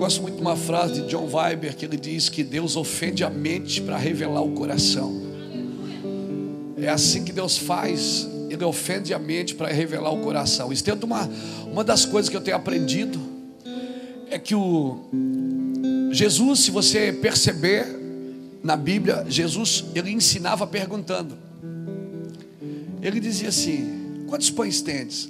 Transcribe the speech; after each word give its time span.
gosto 0.00 0.22
muito 0.22 0.36
de 0.36 0.40
uma 0.40 0.56
frase 0.56 0.94
de 0.94 1.08
John 1.08 1.28
Weiber 1.30 1.76
que 1.76 1.84
ele 1.84 1.98
diz 1.98 2.30
que 2.30 2.42
Deus 2.42 2.74
ofende 2.74 3.22
a 3.22 3.28
mente 3.28 3.82
para 3.82 3.98
revelar 3.98 4.40
o 4.40 4.52
coração. 4.52 5.14
É 6.78 6.88
assim 6.88 7.22
que 7.22 7.30
Deus 7.30 7.58
faz, 7.58 8.26
Ele 8.48 8.64
ofende 8.64 9.12
a 9.12 9.18
mente 9.18 9.54
para 9.54 9.68
revelar 9.68 10.10
o 10.10 10.22
coração. 10.22 10.72
Isso 10.72 10.82
uma, 11.02 11.28
uma 11.70 11.84
das 11.84 12.06
coisas 12.06 12.30
que 12.30 12.36
eu 12.36 12.40
tenho 12.40 12.56
aprendido 12.56 13.20
é 14.30 14.38
que 14.38 14.54
o 14.54 15.04
Jesus, 16.10 16.60
se 16.60 16.70
você 16.70 17.12
perceber 17.12 17.86
na 18.62 18.76
Bíblia, 18.76 19.26
Jesus 19.28 19.84
ele 19.94 20.10
ensinava 20.10 20.66
perguntando. 20.66 21.36
Ele 23.02 23.20
dizia 23.20 23.50
assim: 23.50 24.24
Quantos 24.26 24.48
pães 24.48 24.80
tendes? 24.80 25.28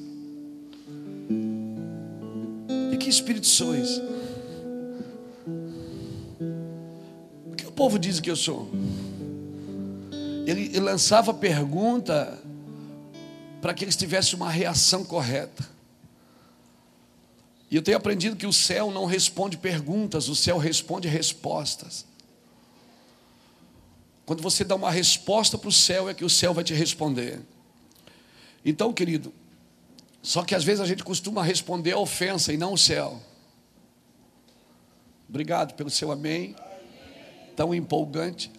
E 2.93 2.97
que 2.97 3.11
espírito 3.11 3.48
sois? 3.48 4.01
Povo 7.80 7.98
diz 7.98 8.20
que 8.20 8.30
eu 8.30 8.37
sou? 8.37 8.69
Ele, 10.47 10.66
ele 10.66 10.80
lançava 10.80 11.33
pergunta 11.33 12.39
para 13.62 13.73
que 13.73 13.83
eles 13.83 13.97
tivessem 13.97 14.34
uma 14.34 14.51
reação 14.51 15.03
correta. 15.03 15.66
E 17.70 17.77
eu 17.77 17.80
tenho 17.80 17.97
aprendido 17.97 18.37
que 18.37 18.47
o 18.47 18.53
céu 18.53 18.91
não 18.91 19.06
responde 19.06 19.56
perguntas, 19.56 20.29
o 20.29 20.37
céu 20.37 20.59
responde 20.59 21.09
respostas. 21.09 22.05
Quando 24.27 24.42
você 24.42 24.62
dá 24.62 24.75
uma 24.75 24.91
resposta 24.91 25.56
para 25.56 25.70
o 25.70 25.73
céu, 25.73 26.06
é 26.06 26.12
que 26.12 26.25
o 26.25 26.28
céu 26.28 26.53
vai 26.53 26.62
te 26.62 26.75
responder. 26.75 27.41
Então, 28.62 28.92
querido, 28.92 29.33
só 30.23 30.42
que 30.42 30.55
às 30.55 30.65
vezes 30.65 30.83
a 30.83 30.87
gente 30.87 31.03
costuma 31.03 31.42
responder 31.42 31.92
a 31.92 31.98
ofensa 31.98 32.53
e 32.53 32.58
não 32.58 32.75
o 32.75 32.78
céu. 32.78 33.19
Obrigado 35.27 35.73
pelo 35.73 35.89
seu 35.89 36.12
amém, 36.12 36.55
tão 37.56 37.75
empolgante. 37.75 38.51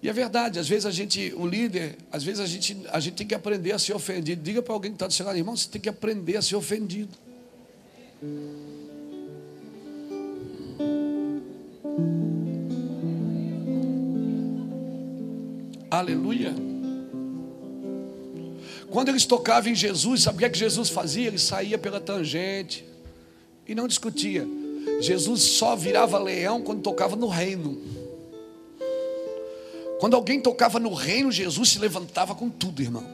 E 0.00 0.08
é 0.08 0.12
verdade, 0.12 0.58
às 0.58 0.68
vezes 0.68 0.86
a 0.86 0.90
gente, 0.92 1.34
o 1.36 1.44
líder, 1.44 1.96
às 2.12 2.22
vezes 2.22 2.40
a 2.40 2.46
gente, 2.46 2.76
a 2.90 3.00
gente 3.00 3.14
tem 3.14 3.26
que 3.26 3.34
aprender 3.34 3.72
a 3.72 3.78
ser 3.78 3.94
ofendido. 3.94 4.40
Diga 4.40 4.62
para 4.62 4.72
alguém 4.72 4.92
que 4.92 4.96
está 4.96 5.08
do 5.08 5.12
seu 5.12 5.26
lado, 5.26 5.36
irmão, 5.36 5.56
você 5.56 5.68
tem 5.68 5.80
que 5.80 5.88
aprender 5.88 6.36
a 6.36 6.42
ser 6.42 6.54
ofendido. 6.54 7.10
Aleluia. 15.90 16.54
Quando 18.90 19.08
eles 19.08 19.26
tocavam 19.26 19.72
em 19.72 19.74
Jesus, 19.74 20.22
sabe 20.22 20.42
o 20.42 20.46
é 20.46 20.48
que 20.48 20.58
Jesus 20.58 20.88
fazia? 20.90 21.26
Ele 21.26 21.38
saía 21.38 21.76
pela 21.76 22.00
tangente 22.00 22.84
e 23.66 23.74
não 23.74 23.88
discutia. 23.88 24.46
Jesus 25.00 25.42
só 25.42 25.76
virava 25.76 26.18
leão 26.18 26.62
quando 26.62 26.82
tocava 26.82 27.16
no 27.16 27.28
reino. 27.28 27.80
Quando 29.98 30.14
alguém 30.14 30.40
tocava 30.40 30.78
no 30.78 30.94
reino, 30.94 31.30
Jesus 31.32 31.70
se 31.70 31.78
levantava 31.78 32.34
com 32.34 32.48
tudo, 32.48 32.80
irmão. 32.80 33.04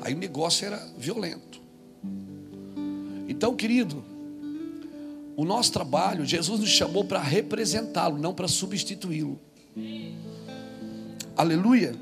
Aí 0.00 0.14
o 0.14 0.18
negócio 0.18 0.66
era 0.66 0.76
violento. 0.96 1.60
Então, 3.28 3.54
querido, 3.54 4.02
o 5.36 5.44
nosso 5.44 5.72
trabalho, 5.72 6.24
Jesus 6.24 6.60
nos 6.60 6.70
chamou 6.70 7.04
para 7.04 7.20
representá-lo, 7.20 8.18
não 8.18 8.34
para 8.34 8.48
substituí-lo. 8.48 9.38
Aleluia. 11.36 11.94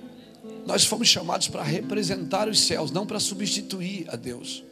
Nós 0.66 0.84
fomos 0.84 1.08
chamados 1.08 1.48
para 1.48 1.62
representar 1.62 2.48
os 2.48 2.60
céus, 2.60 2.90
não 2.90 3.06
para 3.06 3.18
substituir 3.18 4.06
a 4.08 4.16
Deus. 4.16 4.64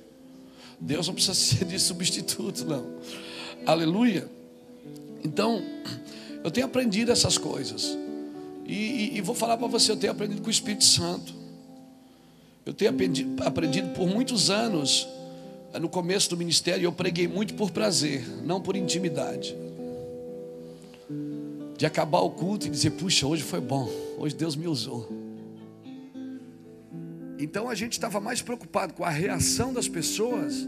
Deus 0.81 1.07
não 1.07 1.15
precisa 1.15 1.35
ser 1.39 1.65
de 1.65 1.79
substituto, 1.79 2.65
não. 2.65 2.87
Aleluia. 3.67 4.29
Então, 5.25 5.63
eu 6.43 6.51
tenho 6.51 6.67
aprendido 6.67 7.13
essas 7.13 7.37
coisas. 7.37 7.97
E, 8.65 8.75
e, 8.75 9.17
e 9.17 9.21
vou 9.21 9.35
falar 9.35 9.57
para 9.57 9.67
você, 9.67 9.93
eu 9.93 9.97
tenho 9.97 10.13
aprendido 10.13 10.41
com 10.43 10.49
o 10.49 10.51
Espírito 10.51 10.85
Santo. 10.85 11.35
Eu 12.65 12.75
tenho 12.75 12.91
aprendido, 12.91 13.43
aprendido 13.43 13.89
por 13.95 14.07
muitos 14.07 14.51
anos, 14.51 15.09
no 15.81 15.89
começo 15.89 16.31
do 16.31 16.37
ministério, 16.37 16.85
eu 16.85 16.93
preguei 16.93 17.27
muito 17.27 17.55
por 17.55 17.71
prazer, 17.71 18.27
não 18.45 18.61
por 18.61 18.77
intimidade. 18.77 19.57
De 21.77 21.87
acabar 21.87 22.21
o 22.21 22.31
culto 22.31 22.67
e 22.67 22.71
dizer, 22.71 22.91
puxa, 22.91 23.27
hoje 23.27 23.43
foi 23.43 23.61
bom, 23.61 23.89
hoje 24.19 24.35
Deus 24.35 24.57
me 24.57 24.67
usou. 24.67 25.09
Então 27.39 27.69
a 27.69 27.75
gente 27.75 27.93
estava 27.93 28.21
mais 28.21 28.43
preocupado 28.43 28.93
com 28.95 29.05
a 29.05 29.11
reação 29.11 29.73
das 29.73 29.89
pessoas 29.89 30.67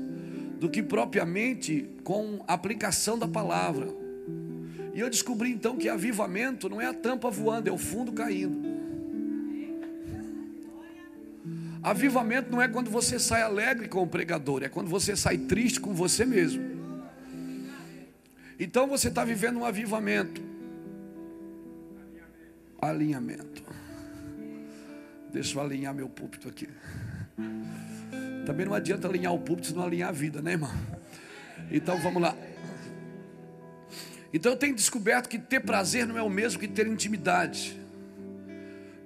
do 0.60 0.68
que 0.68 0.82
propriamente 0.82 1.88
com 2.04 2.44
aplicação 2.46 3.18
da 3.18 3.26
palavra. 3.26 3.88
E 4.92 5.00
eu 5.00 5.08
descobri 5.08 5.50
então 5.50 5.78
que 5.78 5.88
avivamento 5.88 6.68
não 6.68 6.78
é 6.78 6.84
a 6.84 6.92
tampa 6.92 7.30
voando, 7.30 7.70
é 7.70 7.72
o 7.72 7.78
fundo 7.78 8.12
caindo. 8.12 8.60
Avivamento 11.82 12.52
não 12.52 12.60
é 12.60 12.68
quando 12.68 12.90
você 12.90 13.18
sai 13.18 13.40
alegre 13.40 13.88
com 13.88 14.02
o 14.02 14.06
pregador, 14.06 14.62
é 14.62 14.68
quando 14.68 14.90
você 14.90 15.16
sai 15.16 15.38
triste 15.38 15.80
com 15.80 15.94
você 15.94 16.26
mesmo. 16.26 16.62
Então 18.58 18.86
você 18.86 19.08
está 19.08 19.24
vivendo 19.24 19.60
um 19.60 19.64
avivamento. 19.64 20.42
Alinhamento. 22.78 23.62
Deixa 25.32 25.56
eu 25.56 25.62
alinhar 25.62 25.94
meu 25.94 26.08
púlpito 26.10 26.50
aqui. 26.50 26.68
Também 28.50 28.66
não 28.66 28.74
adianta 28.74 29.06
alinhar 29.06 29.32
o 29.32 29.38
púlpito 29.38 29.68
se 29.68 29.74
não 29.76 29.84
alinhar 29.84 30.08
a 30.08 30.12
vida, 30.12 30.42
né, 30.42 30.50
irmão? 30.50 30.72
Então 31.70 31.96
vamos 32.00 32.20
lá. 32.20 32.36
Então 34.34 34.50
eu 34.50 34.58
tenho 34.58 34.74
descoberto 34.74 35.28
que 35.28 35.38
ter 35.38 35.60
prazer 35.60 36.04
não 36.04 36.18
é 36.18 36.22
o 36.22 36.28
mesmo 36.28 36.58
que 36.58 36.66
ter 36.66 36.84
intimidade. 36.88 37.80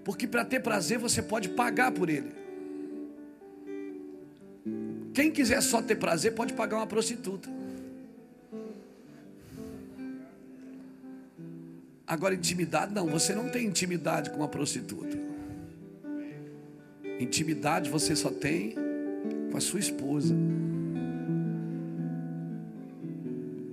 Porque 0.03 0.27
para 0.27 0.47
ter 0.47 0.61
prazer 0.61 0.97
você 0.97 1.21
pode 1.21 1.51
pagar 1.51 1.93
por 1.93 2.09
ele. 2.09 2.33
Quem 5.13 5.31
quiser 5.31 5.61
só 5.61 5.83
ter 5.83 5.97
prazer 5.97 6.35
pode 6.35 6.55
pagar 6.55 6.79
uma 6.79 6.87
prostituta. 6.87 7.51
Agora, 12.07 12.35
intimidade, 12.35 12.95
não, 12.95 13.09
você 13.09 13.35
não 13.35 13.51
tem 13.51 13.67
intimidade 13.67 14.31
com 14.31 14.39
uma 14.39 14.49
prostituta. 14.49 15.19
Intimidade 17.21 17.91
você 17.91 18.17
só 18.17 18.31
tem 18.31 18.94
com 19.55 19.59
a 19.59 19.61
sua 19.61 19.79
esposa. 19.79 20.35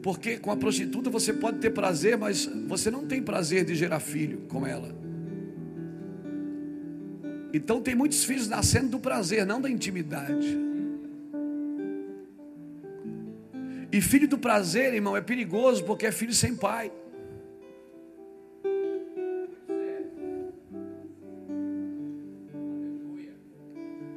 Porque 0.03 0.38
com 0.38 0.52
a 0.52 0.56
prostituta 0.56 1.09
você 1.09 1.34
pode 1.34 1.58
ter 1.58 1.72
prazer, 1.72 2.16
mas 2.19 2.46
você 2.68 2.92
não 2.92 3.08
tem 3.08 3.19
prazer 3.19 3.66
de 3.66 3.74
gerar 3.74 4.00
filho 4.00 4.41
com 4.47 4.68
ela. 4.68 4.96
Então 7.52 7.81
tem 7.81 7.96
muitos 7.96 8.24
filhos 8.24 8.47
nascendo 8.47 8.90
do 8.90 9.00
prazer, 9.00 9.44
não 9.44 9.59
da 9.59 9.72
intimidade. 9.72 10.56
E 13.91 14.00
filho 14.02 14.28
do 14.28 14.38
prazer, 14.38 14.94
irmão, 14.94 15.18
é 15.18 15.22
perigoso 15.22 15.84
porque 15.84 16.06
é 16.06 16.12
filho 16.12 16.34
sem 16.34 16.56
pai. 16.56 16.91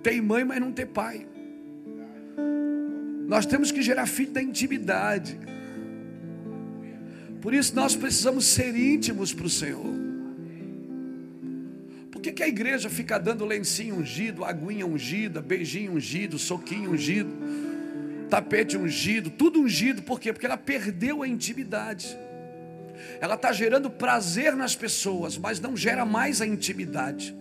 Tem 0.02 0.20
mãe, 0.20 0.44
mas 0.44 0.60
não 0.60 0.70
tem 0.70 0.86
pai. 0.86 1.26
Nós 3.26 3.46
temos 3.46 3.72
que 3.72 3.82
gerar 3.82 4.06
filho 4.06 4.32
da 4.32 4.42
intimidade. 4.42 5.38
Por 7.40 7.52
isso 7.52 7.74
nós 7.74 7.94
precisamos 7.94 8.46
ser 8.46 8.74
íntimos 8.74 9.32
para 9.32 9.46
o 9.46 9.50
Senhor. 9.50 9.94
Por 12.10 12.20
que, 12.20 12.32
que 12.32 12.42
a 12.42 12.48
igreja 12.48 12.88
fica 12.88 13.18
dando 13.18 13.44
lencinho 13.44 13.96
ungido, 13.96 14.44
aguinha 14.44 14.86
ungida, 14.86 15.42
beijinho 15.42 15.92
ungido, 15.92 16.38
soquinho 16.38 16.92
ungido, 16.92 17.30
tapete 18.30 18.76
ungido, 18.76 19.30
tudo 19.30 19.60
ungido? 19.60 20.02
Por 20.02 20.18
quê? 20.18 20.32
Porque 20.32 20.46
ela 20.46 20.56
perdeu 20.56 21.22
a 21.22 21.28
intimidade. 21.28 22.16
Ela 23.20 23.34
está 23.34 23.52
gerando 23.52 23.90
prazer 23.90 24.54
nas 24.56 24.74
pessoas, 24.74 25.36
mas 25.36 25.60
não 25.60 25.76
gera 25.76 26.04
mais 26.04 26.40
a 26.40 26.46
intimidade. 26.46 27.36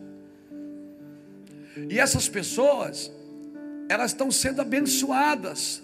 E 1.90 2.00
essas 2.00 2.28
pessoas, 2.28 3.12
elas 3.90 4.12
estão 4.12 4.32
sendo 4.32 4.62
abençoadas, 4.62 5.82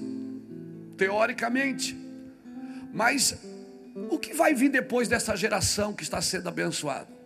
teoricamente, 0.98 1.98
mas 2.94 3.38
o 4.10 4.18
que 4.18 4.34
vai 4.34 4.54
vir 4.54 4.70
depois 4.70 5.08
dessa 5.08 5.36
geração 5.36 5.94
que 5.94 6.04
está 6.04 6.22
sendo 6.22 6.50
abençoada? 6.50 7.20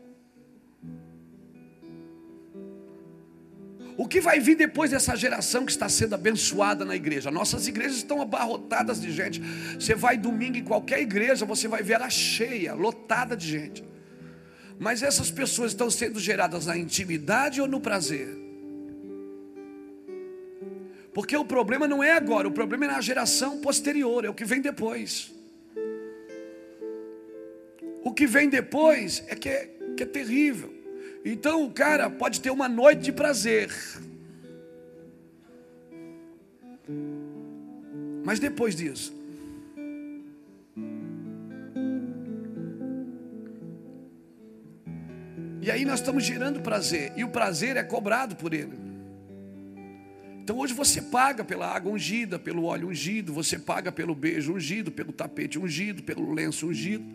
O 3.96 4.08
que 4.08 4.20
vai 4.20 4.40
vir 4.40 4.56
depois 4.56 4.90
dessa 4.90 5.16
geração 5.16 5.66
que 5.66 5.72
está 5.72 5.88
sendo 5.88 6.16
abençoada 6.16 6.84
na 6.84 6.96
igreja? 6.96 7.30
Nossas 7.30 7.68
igrejas 7.68 7.98
estão 7.98 8.22
abarrotadas 8.22 9.00
de 9.00 9.12
gente. 9.12 9.40
Você 9.80 9.94
vai 9.94 10.18
domingo 10.18 10.58
em 10.58 10.64
qualquer 10.64 11.00
igreja, 11.00 11.46
você 11.46 11.68
vai 11.68 11.84
ver 11.84 11.94
ela 11.94 12.10
cheia, 12.10 12.74
lotada 12.74 13.38
de 13.38 13.48
gente. 13.48 13.84
Mas 14.80 15.04
essas 15.04 15.30
pessoas 15.30 15.72
estão 15.72 15.92
sendo 15.92 16.20
geradas 16.20 16.66
na 16.66 16.76
intimidade 16.76 17.62
ou 17.62 17.68
no 17.68 17.80
prazer? 17.80 18.43
Porque 21.14 21.38
o 21.38 21.46
problema 21.46 21.88
não 21.88 22.04
é 22.04 22.14
agora, 22.14 22.48
o 22.48 22.52
problema 22.52 22.86
é 22.86 22.88
na 22.88 23.02
geração 23.02 23.62
posterior, 23.62 24.26
é 24.26 24.30
o 24.30 24.34
que 24.34 24.46
vem 24.46 24.62
depois. 24.62 25.32
O 28.04 28.12
que 28.12 28.26
vem 28.26 28.50
depois 28.50 29.24
é 29.28 29.36
que 29.36 29.48
é, 29.48 29.70
que 29.96 30.04
é 30.04 30.06
terrível. 30.06 30.74
Então 31.24 31.64
o 31.64 31.72
cara 31.72 32.10
pode 32.10 32.42
ter 32.42 32.50
uma 32.50 32.68
noite 32.68 33.04
de 33.04 33.12
prazer. 33.12 33.72
Mas 38.26 38.40
depois 38.40 38.76
disso, 38.76 39.14
E 45.64 45.72
aí 45.72 45.86
nós 45.86 46.02
estamos 46.02 46.26
gerando 46.26 46.60
prazer, 46.60 47.14
e 47.16 47.24
o 47.24 47.30
prazer 47.30 47.78
é 47.78 47.84
cobrado 47.84 48.36
por 48.36 48.54
ele. 48.54 48.93
Então 50.44 50.58
hoje 50.58 50.74
você 50.74 51.02
paga 51.02 51.42
pela 51.42 51.66
água 51.74 51.90
ungida, 51.90 52.38
pelo 52.38 52.66
óleo 52.66 52.90
ungido, 52.90 53.32
você 53.32 53.58
paga 53.58 53.94
pelo 53.94 54.14
beijo 54.14 54.54
ungido, 54.54 54.92
pelo 54.92 55.14
tapete 55.14 55.58
ungido, 55.58 56.04
pelo 56.04 56.34
lenço 56.34 56.68
ungido. 56.68 57.06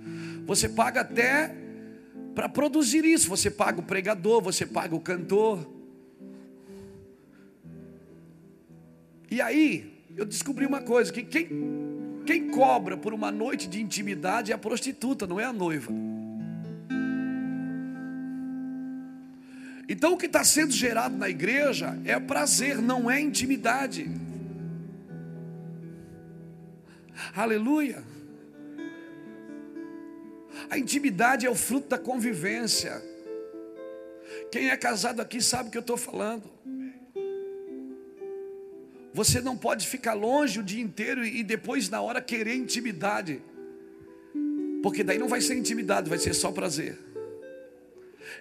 Você 0.47 0.67
paga 0.67 1.03
até 1.03 1.55
para 2.35 2.49
produzir 2.49 3.05
isso. 3.05 3.29
Você 3.29 3.51
paga 3.51 3.81
o 3.81 3.83
pregador, 3.83 4.41
você 4.41 4.65
paga 4.65 4.97
o 4.97 5.01
cantor. 5.01 5.69
E 9.31 9.43
aí, 9.43 9.93
eu 10.17 10.25
descobri 10.25 10.65
uma 10.65 10.81
coisa: 10.81 11.13
que 11.13 11.23
quem, 11.23 11.49
quem 12.25 12.49
cobra 12.49 12.97
por 12.97 13.13
uma 13.13 13.31
noite 13.31 13.69
de 13.69 13.79
intimidade 13.83 14.53
é 14.53 14.55
a 14.55 14.59
prostituta, 14.59 15.27
não 15.27 15.39
é 15.39 15.45
a 15.45 15.53
noiva. 15.53 15.93
Então, 19.89 20.13
o 20.13 20.19
que 20.19 20.27
está 20.27 20.45
sendo 20.45 20.71
gerado 20.71 21.17
na 21.17 21.31
igreja 21.31 21.99
é 22.05 22.19
prazer, 22.21 22.77
não 22.83 23.11
é 23.11 23.19
intimidade. 23.19 24.07
Aleluia. 27.35 28.05
A 30.69 30.79
intimidade 30.79 31.47
é 31.47 31.51
o 31.51 31.55
fruto 31.55 31.89
da 31.89 31.99
convivência. 31.99 33.03
Quem 34.53 34.69
é 34.69 34.77
casado 34.77 35.21
aqui 35.21 35.41
sabe 35.41 35.69
o 35.69 35.73
que 35.73 35.79
eu 35.79 35.83
estou 35.83 35.97
falando. 35.97 36.51
Você 39.15 39.41
não 39.41 39.57
pode 39.57 39.87
ficar 39.87 40.13
longe 40.13 40.61
o 40.61 40.63
dia 40.63 40.83
inteiro 40.83 41.25
e 41.25 41.43
depois, 41.43 41.89
na 41.89 42.03
hora, 42.03 42.21
querer 42.21 42.55
intimidade. 42.57 43.41
Porque 44.83 45.03
daí 45.03 45.19
não 45.19 45.29
vai 45.29 45.41
ser 45.41 45.57
intimidade, 45.57 46.11
vai 46.11 46.19
ser 46.19 46.35
só 46.35 46.53
prazer. 46.53 46.99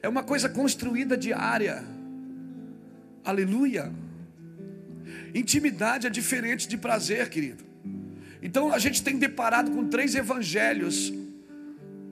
É 0.01 0.07
uma 0.07 0.23
coisa 0.23 0.49
construída 0.49 1.17
diária. 1.17 1.83
Aleluia. 3.23 3.91
Intimidade 5.33 6.07
é 6.07 6.09
diferente 6.09 6.67
de 6.67 6.77
prazer, 6.77 7.29
querido. 7.29 7.63
Então 8.41 8.73
a 8.73 8.79
gente 8.79 9.03
tem 9.03 9.17
deparado 9.17 9.71
com 9.71 9.87
três 9.87 10.15
evangelhos 10.15 11.13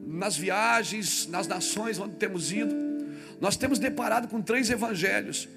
nas 0.06 0.36
viagens, 0.36 1.28
nas 1.28 1.48
nações 1.48 2.00
onde 2.00 2.16
temos 2.16 2.52
ido. 2.52 2.76
Nós 3.40 3.56
temos 3.56 3.80
deparado 3.80 4.28
com 4.28 4.42
três 4.42 4.70
evangelhos: 4.70 5.48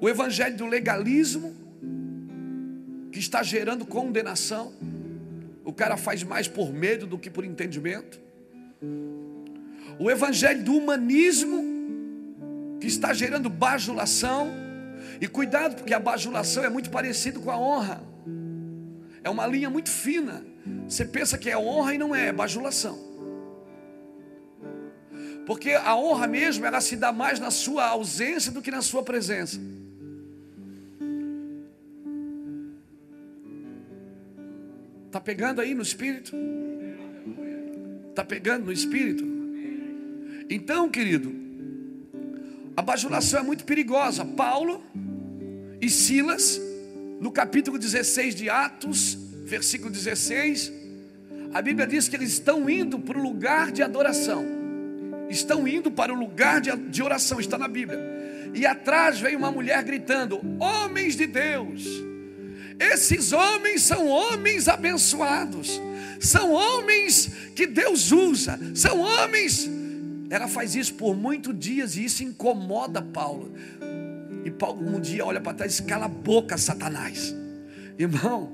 o 0.00 0.08
evangelho 0.08 0.56
do 0.56 0.66
legalismo, 0.66 1.54
que 3.12 3.18
está 3.18 3.42
gerando 3.42 3.84
condenação. 3.84 4.72
O 5.64 5.72
cara 5.72 5.96
faz 5.96 6.22
mais 6.22 6.48
por 6.48 6.72
medo 6.72 7.06
do 7.06 7.18
que 7.18 7.30
por 7.30 7.44
entendimento 7.44 8.18
o 10.00 10.10
evangelho 10.10 10.64
do 10.64 10.74
humanismo, 10.74 11.62
que 12.80 12.86
está 12.86 13.12
gerando 13.12 13.50
bajulação, 13.50 14.50
e 15.20 15.28
cuidado, 15.28 15.76
porque 15.76 15.92
a 15.92 16.00
bajulação 16.00 16.64
é 16.64 16.70
muito 16.70 16.88
parecido 16.88 17.38
com 17.38 17.50
a 17.50 17.58
honra, 17.58 18.02
é 19.22 19.28
uma 19.28 19.46
linha 19.46 19.68
muito 19.68 19.90
fina. 19.90 20.42
Você 20.88 21.04
pensa 21.04 21.36
que 21.36 21.50
é 21.50 21.58
honra 21.58 21.94
e 21.94 21.98
não 21.98 22.14
é, 22.14 22.28
é 22.28 22.32
bajulação. 22.32 22.98
Porque 25.44 25.72
a 25.72 25.94
honra 25.94 26.26
mesmo, 26.26 26.64
ela 26.64 26.80
se 26.80 26.96
dá 26.96 27.12
mais 27.12 27.38
na 27.38 27.50
sua 27.50 27.86
ausência 27.86 28.50
do 28.50 28.62
que 28.62 28.70
na 28.70 28.80
sua 28.80 29.02
presença. 29.02 29.60
Está 35.08 35.20
pegando 35.20 35.60
aí 35.60 35.74
no 35.74 35.82
espírito? 35.82 36.34
Está 38.08 38.24
pegando 38.24 38.64
no 38.64 38.72
espírito? 38.72 39.39
Então, 40.50 40.90
querido, 40.90 41.32
a 42.76 42.82
bajulação 42.82 43.38
é 43.38 43.42
muito 43.44 43.64
perigosa. 43.64 44.24
Paulo 44.24 44.82
e 45.80 45.88
Silas, 45.88 46.60
no 47.20 47.30
capítulo 47.30 47.78
16 47.78 48.34
de 48.34 48.50
Atos, 48.50 49.16
versículo 49.44 49.92
16, 49.92 50.72
a 51.54 51.62
Bíblia 51.62 51.86
diz 51.86 52.08
que 52.08 52.16
eles 52.16 52.32
estão 52.32 52.68
indo 52.68 52.98
para 52.98 53.16
o 53.16 53.22
lugar 53.22 53.70
de 53.70 53.80
adoração. 53.80 54.44
Estão 55.28 55.68
indo 55.68 55.88
para 55.88 56.12
o 56.12 56.16
lugar 56.16 56.60
de, 56.60 57.00
oração, 57.00 57.38
está 57.38 57.56
na 57.56 57.68
Bíblia. 57.68 58.00
E 58.52 58.66
atrás 58.66 59.20
vem 59.20 59.36
uma 59.36 59.52
mulher 59.52 59.80
gritando: 59.84 60.40
Homens 60.58 61.14
de 61.14 61.28
Deus, 61.28 61.84
esses 62.76 63.32
homens 63.32 63.82
são 63.82 64.08
homens 64.08 64.66
abençoados, 64.66 65.80
são 66.18 66.50
homens 66.50 67.30
que 67.54 67.68
Deus 67.68 68.10
usa, 68.10 68.58
são 68.74 68.98
homens 68.98 69.70
ela 70.30 70.46
faz 70.46 70.76
isso 70.76 70.94
por 70.94 71.16
muitos 71.16 71.58
dias 71.58 71.96
e 71.96 72.04
isso 72.04 72.22
incomoda 72.22 73.02
Paulo. 73.02 73.52
E 74.44 74.50
Paulo 74.50 74.96
um 74.96 75.00
dia 75.00 75.26
olha 75.26 75.40
para 75.40 75.54
trás 75.54 75.80
e 75.80 75.82
cala 75.82 76.04
a 76.04 76.08
boca, 76.08 76.56
Satanás. 76.56 77.34
Irmão, 77.98 78.52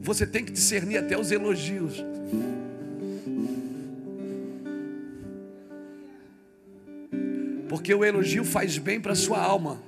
você 0.00 0.26
tem 0.26 0.42
que 0.42 0.50
discernir 0.50 0.96
até 0.96 1.18
os 1.18 1.30
elogios. 1.30 2.02
Porque 7.68 7.94
o 7.94 8.02
elogio 8.02 8.44
faz 8.44 8.78
bem 8.78 8.98
para 8.98 9.12
a 9.12 9.16
sua 9.16 9.38
alma. 9.38 9.80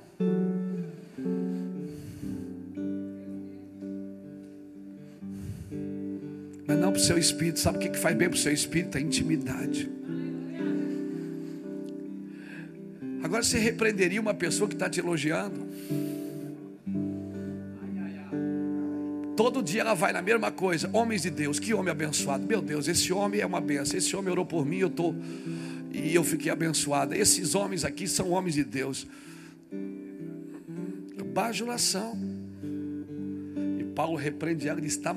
Mas 6.67 6.79
não 6.79 6.91
para 6.91 6.99
o 6.99 7.03
seu 7.03 7.17
espírito. 7.17 7.59
Sabe 7.59 7.77
o 7.77 7.81
que 7.81 7.97
faz 7.97 8.15
bem 8.15 8.29
para 8.29 8.37
o 8.37 8.39
seu 8.39 8.53
espírito? 8.53 8.97
A 8.97 9.01
intimidade. 9.01 9.95
Agora 13.23 13.43
você 13.43 13.57
repreenderia 13.57 14.21
uma 14.21 14.33
pessoa 14.33 14.67
que 14.67 14.75
está 14.75 14.89
te 14.89 14.99
elogiando? 14.99 15.65
Todo 19.35 19.61
dia 19.61 19.81
ela 19.81 19.93
vai 19.93 20.13
na 20.13 20.21
mesma 20.21 20.51
coisa. 20.51 20.89
Homens 20.93 21.23
de 21.23 21.29
Deus, 21.29 21.59
que 21.59 21.73
homem 21.73 21.91
abençoado. 21.91 22.45
Meu 22.45 22.61
Deus, 22.61 22.87
esse 22.87 23.11
homem 23.11 23.41
é 23.41 23.45
uma 23.45 23.59
benção. 23.59 23.97
Esse 23.97 24.15
homem 24.15 24.31
orou 24.31 24.45
por 24.45 24.65
mim, 24.65 24.77
eu 24.77 24.89
tô 24.89 25.13
e 25.91 26.13
eu 26.13 26.23
fiquei 26.23 26.51
abençoada. 26.51 27.17
Esses 27.17 27.55
homens 27.55 27.83
aqui 27.85 28.07
são 28.07 28.31
homens 28.31 28.55
de 28.55 28.63
Deus. 28.63 29.07
Bajulação. 31.33 32.17
E 33.79 33.83
Paulo 33.83 34.15
repreende 34.15 34.69
ela 34.69 34.79
e 34.79 34.83
diz: 34.83 34.95
tá, 34.97 35.15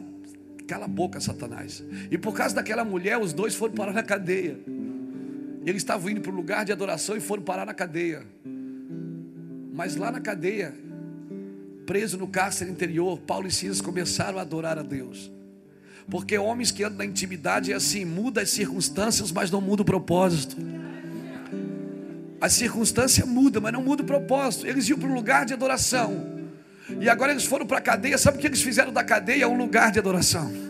cala 0.66 0.86
a 0.86 0.88
boca, 0.88 1.20
Satanás. 1.20 1.84
E 2.10 2.18
por 2.18 2.34
causa 2.34 2.54
daquela 2.54 2.84
mulher, 2.84 3.18
os 3.18 3.32
dois 3.32 3.54
foram 3.54 3.74
parar 3.74 3.92
na 3.92 4.02
cadeia. 4.02 4.58
Eles 5.68 5.82
estavam 5.82 6.08
indo 6.08 6.22
para 6.22 6.32
o 6.32 6.34
lugar 6.34 6.64
de 6.64 6.72
adoração 6.72 7.14
e 7.14 7.20
foram 7.20 7.42
parar 7.42 7.66
na 7.66 7.74
cadeia. 7.74 8.26
Mas 9.70 9.96
lá 9.96 10.10
na 10.10 10.18
cadeia, 10.18 10.74
preso 11.84 12.16
no 12.16 12.26
cárcere 12.26 12.70
interior, 12.70 13.18
Paulo 13.18 13.46
e 13.46 13.50
Silas 13.50 13.82
começaram 13.82 14.38
a 14.38 14.40
adorar 14.40 14.78
a 14.78 14.82
Deus. 14.82 15.30
Porque 16.10 16.38
homens 16.38 16.70
que 16.70 16.82
andam 16.82 16.96
na 16.96 17.04
intimidade 17.04 17.70
é 17.70 17.74
assim, 17.74 18.06
muda 18.06 18.40
as 18.40 18.48
circunstâncias, 18.48 19.30
mas 19.30 19.50
não 19.50 19.60
muda 19.60 19.82
o 19.82 19.84
propósito. 19.84 20.56
A 22.40 22.48
circunstância 22.48 23.26
muda, 23.26 23.60
mas 23.60 23.74
não 23.74 23.82
muda 23.82 24.02
o 24.02 24.06
propósito. 24.06 24.66
Eles 24.66 24.88
iam 24.88 24.98
para 24.98 25.10
um 25.10 25.14
lugar 25.14 25.44
de 25.44 25.52
adoração. 25.52 26.38
E 26.98 27.10
agora 27.10 27.32
eles 27.32 27.44
foram 27.44 27.66
para 27.66 27.76
a 27.76 27.82
cadeia. 27.82 28.16
Sabe 28.16 28.38
o 28.38 28.40
que 28.40 28.46
eles 28.46 28.62
fizeram 28.62 28.90
da 28.90 29.04
cadeia? 29.04 29.46
Um 29.46 29.58
lugar 29.58 29.92
de 29.92 29.98
adoração. 29.98 30.67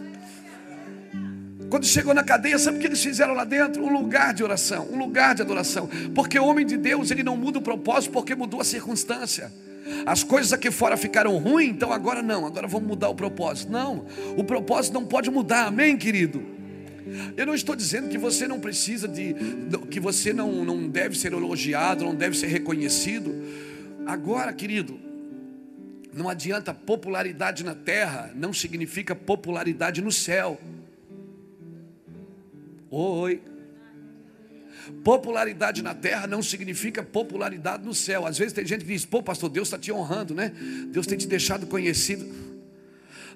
Quando 1.71 1.85
chegou 1.87 2.15
na 2.15 2.25
cadeia, 2.25 2.59
sabe 2.59 2.79
o 2.79 2.81
que 2.81 2.87
eles 2.87 3.03
fizeram 3.03 3.35
lá 3.35 3.45
dentro? 3.45 3.83
Um 3.83 3.93
lugar 3.93 4.33
de 4.33 4.43
oração, 4.43 4.89
um 4.91 4.99
lugar 4.99 5.35
de 5.35 5.43
adoração. 5.43 5.89
Porque 6.15 6.39
o 6.39 6.47
homem 6.47 6.65
de 6.65 6.77
Deus, 6.77 7.11
ele 7.11 7.23
não 7.23 7.37
muda 7.37 7.59
o 7.59 7.63
propósito 7.63 8.13
porque 8.13 8.35
mudou 8.35 8.61
a 8.61 8.65
circunstância. 8.65 9.53
As 10.05 10.23
coisas 10.23 10.53
aqui 10.53 10.71
fora 10.71 10.97
ficaram 10.97 11.37
ruins, 11.39 11.71
então 11.71 11.93
agora 11.93 12.23
não, 12.23 12.47
agora 12.47 12.67
vamos 12.67 12.89
mudar 12.89 13.09
o 13.09 13.15
propósito. 13.15 13.71
Não, 13.73 14.07
o 14.37 14.45
propósito 14.45 14.95
não 14.95 15.05
pode 15.05 15.31
mudar, 15.31 15.67
amém, 15.67 15.97
querido? 15.97 16.43
Eu 17.37 17.47
não 17.47 17.55
estou 17.55 17.75
dizendo 17.75 18.09
que 18.09 18.19
você 18.19 18.47
não 18.47 18.61
precisa 18.61 19.09
de, 19.09 19.35
que 19.91 19.99
você 19.99 20.33
não, 20.33 20.65
não 20.65 20.89
deve 20.89 21.19
ser 21.19 21.33
elogiado, 21.33 22.05
não 22.05 22.15
deve 22.15 22.37
ser 22.37 22.49
reconhecido. 22.49 23.35
Agora, 24.07 24.53
querido, 24.53 24.99
não 26.13 26.29
adianta 26.29 26.75
popularidade 26.75 27.65
na 27.65 27.75
terra, 27.75 28.31
não 28.35 28.53
significa 28.53 29.15
popularidade 29.15 30.03
no 30.03 30.13
céu. 30.13 30.61
Oi. 32.91 33.43
Popularidade 35.05 35.83
na 35.83 35.95
terra 35.95 36.27
não 36.27 36.43
significa 36.43 37.03
popularidade 37.03 37.85
no 37.85 37.95
céu. 37.95 38.27
Às 38.27 38.39
vezes 38.39 38.53
tem 38.53 38.67
gente 38.67 38.85
que 38.85 38.93
diz: 38.93 39.05
pô, 39.05 39.23
pastor, 39.23 39.51
Deus 39.51 39.69
está 39.69 39.79
te 39.79 39.93
honrando, 39.93 40.35
né? 40.35 40.53
Deus 40.91 41.07
tem 41.07 41.19
te 41.19 41.27
deixado 41.27 41.67
conhecido. 41.67 42.27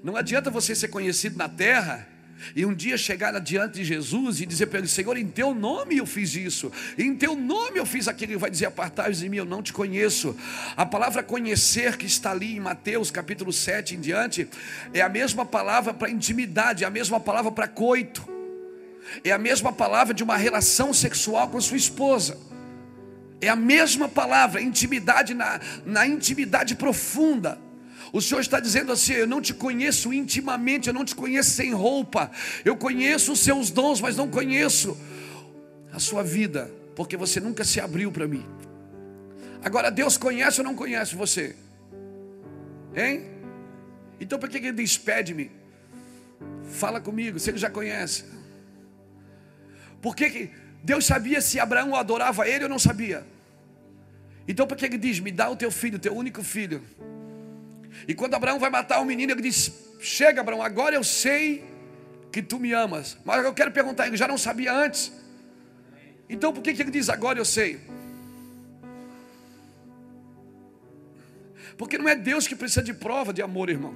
Não 0.03 0.17
adianta 0.17 0.51
você 0.51 0.75
ser 0.75 0.89
conhecido 0.89 1.37
na 1.37 1.49
terra 1.49 2.09
e 2.57 2.67
um 2.67 2.75
dia 2.75 2.97
chegar 2.97 3.39
diante 3.41 3.75
de 3.75 3.85
Jesus 3.85 4.41
e 4.41 4.47
dizer 4.47 4.67
para 4.67 4.79
ele: 4.79 4.89
Senhor, 4.89 5.17
em 5.17 5.29
teu 5.29 5.55
nome 5.55 5.99
eu 5.99 6.07
fiz 6.07 6.35
isso, 6.35 6.73
em 6.99 7.15
teu 7.15 7.37
nome 7.37 7.79
eu 7.79 7.87
fiz 7.87 8.09
aquilo. 8.09 8.33
Ele 8.33 8.39
vai 8.39 8.51
dizer: 8.51 8.67
Apartai-vos 8.67 9.19
de 9.19 9.29
mim, 9.29 9.37
eu 9.37 9.45
não 9.45 9.63
te 9.63 9.73
conheço. 9.73 10.35
A 10.77 10.87
palavra 10.87 11.23
conhecer 11.23 11.97
que 11.97 12.07
está 12.07 12.31
ali 12.31 12.57
em 12.57 12.61
Mateus 12.61 13.11
capítulo 13.11 13.53
7 13.53 13.95
em 13.95 14.01
diante 14.01 14.49
é 14.93 15.03
a 15.03 15.09
mesma 15.09 15.45
palavra 15.45 15.93
para 15.93 16.11
intimidade, 16.11 16.85
é 16.85 16.87
a 16.87 16.91
mesma 16.91 17.21
palavra 17.21 17.53
para 17.53 17.69
coito, 17.69 18.32
é 19.25 19.31
a 19.31 19.39
mesma 19.39 19.73
palavra 19.73 20.15
de 20.15 20.23
uma 20.23 20.37
relação 20.37 20.93
sexual 20.93 21.49
com 21.49 21.61
sua 21.61 21.77
esposa. 21.77 22.39
É 23.41 23.49
a 23.49 23.57
mesma 23.57 24.09
palavra, 24.09 24.63
intimidade 24.63 25.35
na, 25.35 25.61
na 25.85 26.07
intimidade 26.07 26.77
profunda. 26.77 27.59
O 28.13 28.21
Senhor 28.21 28.41
está 28.41 28.61
dizendo 28.61 28.93
assim: 28.93 29.15
Eu 29.15 29.27
não 29.27 29.41
te 29.41 29.53
conheço 29.53 30.13
intimamente, 30.13 30.89
eu 30.89 30.95
não 30.95 31.05
te 31.05 31.15
conheço 31.15 31.51
sem 31.51 31.73
roupa, 31.73 32.31
eu 32.65 32.77
conheço 32.77 33.33
os 33.33 33.41
seus 33.41 33.71
dons, 33.71 34.01
mas 34.01 34.17
não 34.17 34.29
conheço 34.29 34.97
a 35.93 35.99
sua 35.99 36.23
vida, 36.23 36.71
porque 36.95 37.17
você 37.17 37.41
nunca 37.41 37.65
se 37.65 37.81
abriu 37.81 38.13
para 38.13 38.29
mim. 38.29 38.47
Agora, 39.65 39.91
Deus 39.91 40.17
conhece 40.17 40.61
ou 40.61 40.65
não 40.65 40.75
conhece 40.75 41.15
você? 41.15 41.57
Hein? 42.95 43.31
Então, 44.21 44.39
por 44.39 44.49
que 44.49 44.59
ele 44.59 44.73
diz: 44.73 44.99
Pede-me? 44.99 45.51
Fala 46.71 47.01
comigo, 47.01 47.39
se 47.39 47.51
ele 47.51 47.59
já 47.59 47.71
conhece. 47.71 48.25
Por 50.03 50.15
que, 50.15 50.29
que 50.29 50.51
Deus 50.83 51.07
sabia 51.07 51.41
se 51.41 51.59
Abraão 51.59 51.97
adorava 51.97 52.47
ele 52.47 52.65
ou 52.65 52.71
não 52.71 52.79
sabia? 52.79 53.25
Então, 54.47 54.67
por 54.67 54.77
que 54.77 54.85
ele 54.85 54.99
diz: 54.99 55.21
Me 55.21 55.31
dá 55.31 55.49
o 55.49 55.57
teu 55.57 55.71
filho, 55.71 55.99
teu 55.99 56.15
único 56.15 56.43
filho? 56.43 56.83
E 58.07 58.15
quando 58.15 58.35
Abraão 58.35 58.59
vai 58.59 58.69
matar 58.69 59.01
o 59.01 59.05
menino, 59.05 59.33
ele 59.33 59.41
diz: 59.41 59.73
Chega, 60.01 60.41
Abraão, 60.41 60.61
agora 60.61 60.97
eu 60.97 61.05
sei 61.05 61.65
que 62.33 62.43
tu 62.43 62.59
me 62.59 62.73
amas. 62.73 63.17
Mas 63.25 63.45
eu 63.45 63.55
quero 63.55 63.71
perguntar, 63.71 64.09
ele 64.09 64.17
já 64.17 64.27
não 64.27 64.37
sabia 64.37 64.75
antes. 64.75 65.13
Então 66.29 66.53
por 66.53 66.63
que, 66.63 66.73
que 66.73 66.83
ele 66.83 66.91
diz 66.91 67.09
agora 67.09 67.39
eu 67.39 67.45
sei? 67.45 67.79
Porque 71.77 71.99
não 71.99 72.09
é 72.09 72.17
Deus 72.17 72.49
que 72.49 72.57
precisa 72.57 72.83
de 72.83 72.95
prova 72.95 73.33
de 73.33 73.43
amor, 73.43 73.69
irmão. 73.69 73.95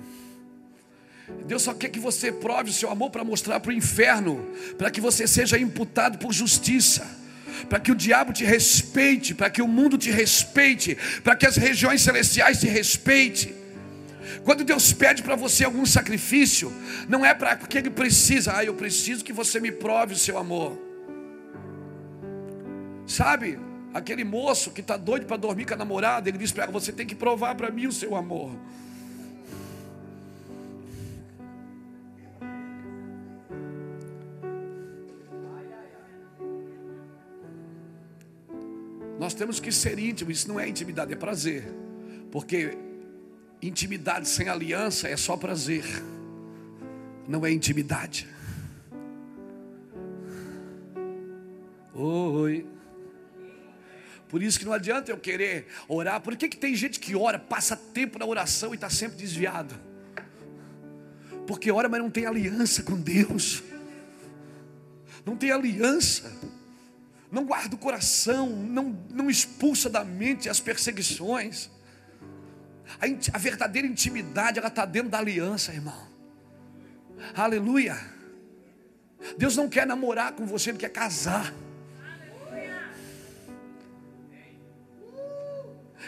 Deus 1.47 1.63
só 1.63 1.75
quer 1.75 1.89
que 1.89 1.99
você 1.99 2.31
prove 2.31 2.71
o 2.71 2.73
seu 2.73 2.91
amor 2.91 3.11
para 3.11 3.25
mostrar 3.25 3.61
para 3.61 3.71
o 3.71 3.75
inferno, 3.75 4.47
para 4.79 4.91
que 4.91 5.01
você 5.01 5.27
seja 5.27 5.59
imputado 5.59 6.19
por 6.19 6.33
justiça, 6.33 7.07
para 7.69 7.81
que 7.81 7.91
o 7.91 7.95
diabo 7.95 8.33
te 8.33 8.45
respeite, 8.45 9.35
para 9.35 9.51
que 9.51 9.61
o 9.61 9.69
mundo 9.69 9.99
te 9.99 10.11
respeite, 10.11 10.97
para 11.25 11.35
que 11.35 11.47
as 11.47 11.57
regiões 11.57 12.03
celestiais 12.03 12.61
te 12.61 12.67
respeitem. 12.67 13.55
Quando 14.45 14.65
Deus 14.65 14.93
pede 14.93 15.23
para 15.23 15.37
você 15.37 15.65
algum 15.65 15.85
sacrifício, 15.85 16.73
não 17.09 17.25
é 17.25 17.35
para 17.35 17.57
porque 17.57 17.79
Ele 17.79 17.91
precisa, 17.91 18.57
ah, 18.57 18.65
eu 18.65 18.75
preciso 18.75 19.25
que 19.25 19.33
você 19.33 19.59
me 19.59 19.73
prove 19.73 20.15
o 20.15 20.19
seu 20.19 20.39
amor. 20.39 20.79
Sabe, 23.07 23.59
aquele 23.95 24.25
moço 24.25 24.71
que 24.71 24.81
está 24.81 24.97
doido 24.97 25.27
para 25.27 25.37
dormir 25.37 25.65
com 25.65 25.75
a 25.75 25.77
namorada, 25.77 26.29
ele 26.29 26.39
diz 26.39 26.53
para 26.53 26.65
ela: 26.65 26.73
Você 26.73 26.93
tem 26.93 27.07
que 27.07 27.15
provar 27.15 27.55
para 27.55 27.71
mim 27.71 27.87
o 27.87 27.93
seu 27.93 28.15
amor. 28.15 28.53
Temos 39.37 39.61
que 39.61 39.71
ser 39.71 39.99
íntimos, 39.99 40.39
isso 40.39 40.49
não 40.49 40.59
é 40.59 40.69
intimidade, 40.69 41.13
é 41.13 41.17
prazer. 41.17 41.65
Porque 42.31 42.77
Intimidade 43.61 44.29
sem 44.29 44.49
aliança 44.49 45.09
é 45.09 45.17
só 45.17 45.37
prazer, 45.37 45.85
não 47.27 47.45
é 47.45 47.51
intimidade. 47.51 48.29
Oi. 51.95 52.67
Por 54.29 54.43
isso 54.43 54.59
que 54.59 54.67
não 54.67 54.73
adianta 54.73 55.11
eu 55.11 55.17
querer 55.17 55.67
orar. 55.89 56.21
Por 56.21 56.37
que, 56.37 56.49
que 56.49 56.57
tem 56.57 56.75
gente 56.75 57.01
que 57.01 57.17
ora, 57.17 57.39
passa 57.39 57.75
tempo 57.75 58.19
na 58.19 58.27
oração 58.27 58.73
e 58.73 58.75
está 58.75 58.91
sempre 58.91 59.17
desviado? 59.17 59.75
Porque 61.47 61.71
ora, 61.71 61.89
mas 61.89 62.01
não 62.01 62.11
tem 62.11 62.27
aliança 62.27 62.83
com 62.83 63.01
Deus. 63.01 63.63
Não 65.25 65.37
tem 65.37 65.51
aliança. 65.51 66.31
Não 67.31 67.45
guarda 67.45 67.75
o 67.75 67.79
coração. 67.79 68.49
Não, 68.49 68.99
não 69.11 69.31
expulsa 69.31 69.89
da 69.91 70.05
mente 70.05 70.49
as 70.49 70.61
perseguições. 70.61 71.71
A, 73.01 73.37
a 73.37 73.39
verdadeira 73.39 73.87
intimidade, 73.87 74.59
ela 74.59 74.69
está 74.69 74.85
dentro 74.85 75.11
da 75.11 75.19
aliança, 75.19 75.73
irmão. 75.73 76.07
Aleluia. 77.35 77.97
Deus 79.37 79.57
não 79.57 79.69
quer 79.69 79.87
namorar 79.87 80.33
com 80.33 80.47
você, 80.47 80.71
Ele 80.71 80.79
quer 80.79 80.91
casar. 80.91 81.53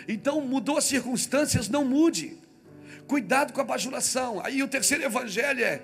Então 0.06 0.40
mudou 0.40 0.78
as 0.78 0.84
circunstâncias, 0.84 1.68
não 1.68 1.84
mude. 1.84 2.38
Cuidado 3.06 3.52
com 3.52 3.60
a 3.60 3.64
bajulação. 3.64 4.40
Aí 4.44 4.62
o 4.62 4.68
terceiro 4.68 5.04
evangelho 5.04 5.62
é 5.62 5.82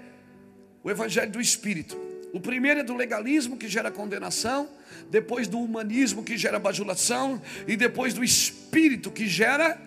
o 0.82 0.90
evangelho 0.90 1.30
do 1.30 1.40
Espírito. 1.40 1.98
O 2.32 2.40
primeiro 2.40 2.80
é 2.80 2.82
do 2.82 2.94
legalismo 2.94 3.56
que 3.56 3.68
gera 3.68 3.90
condenação, 3.90 4.68
depois 5.10 5.48
do 5.48 5.58
humanismo 5.58 6.22
que 6.22 6.36
gera 6.36 6.58
bajulação 6.58 7.40
e 7.66 7.76
depois 7.76 8.14
do 8.14 8.24
espírito 8.24 9.10
que 9.10 9.26
gera 9.26 9.80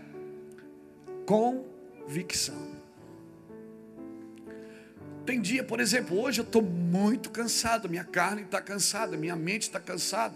convicção. 1.25 2.77
Tem 5.25 5.41
dia, 5.41 5.62
por 5.62 5.81
exemplo, 5.81 6.17
hoje 6.17 6.39
eu 6.39 6.45
estou 6.45 6.62
muito 6.62 7.29
cansado, 7.29 7.89
minha 7.89 8.05
carne 8.05 8.43
está 8.43 8.62
cansada, 8.62 9.17
minha 9.17 9.36
mente 9.36 9.63
está 9.63 9.79
cansada. 9.79 10.36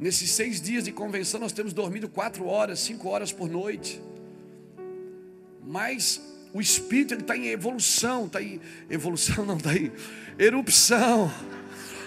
Nesses 0.00 0.32
seis 0.32 0.60
dias 0.60 0.84
de 0.84 0.90
convenção, 0.90 1.38
nós 1.38 1.52
temos 1.52 1.72
dormido 1.72 2.08
quatro 2.08 2.46
horas, 2.46 2.80
cinco 2.80 3.08
horas 3.08 3.30
por 3.30 3.48
noite. 3.48 4.02
Mas 5.64 6.20
o 6.52 6.60
espírito 6.60 7.14
está 7.14 7.36
em 7.36 7.46
evolução, 7.48 8.26
está 8.26 8.42
em 8.42 8.60
evolução, 8.88 9.44
não 9.46 9.56
está 9.56 9.76
em 9.76 9.92
erupção. 10.38 11.32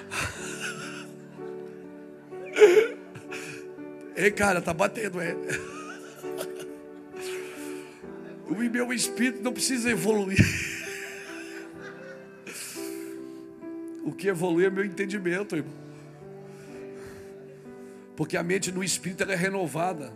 Ei, 4.15 4.31
cara, 4.31 4.61
tá 4.61 4.73
batendo, 4.73 5.19
é. 5.21 5.35
O 8.45 8.55
meu 8.55 8.93
espírito 8.93 9.41
não 9.41 9.53
precisa 9.53 9.89
evoluir. 9.89 10.39
O 14.03 14.11
que 14.11 14.27
evolui 14.27 14.65
é 14.65 14.69
meu 14.69 14.83
entendimento, 14.83 15.55
irmão. 15.55 15.73
Porque 18.17 18.35
a 18.35 18.43
mente 18.43 18.69
no 18.71 18.83
espírito 18.83 19.23
é 19.23 19.35
renovada. 19.35 20.11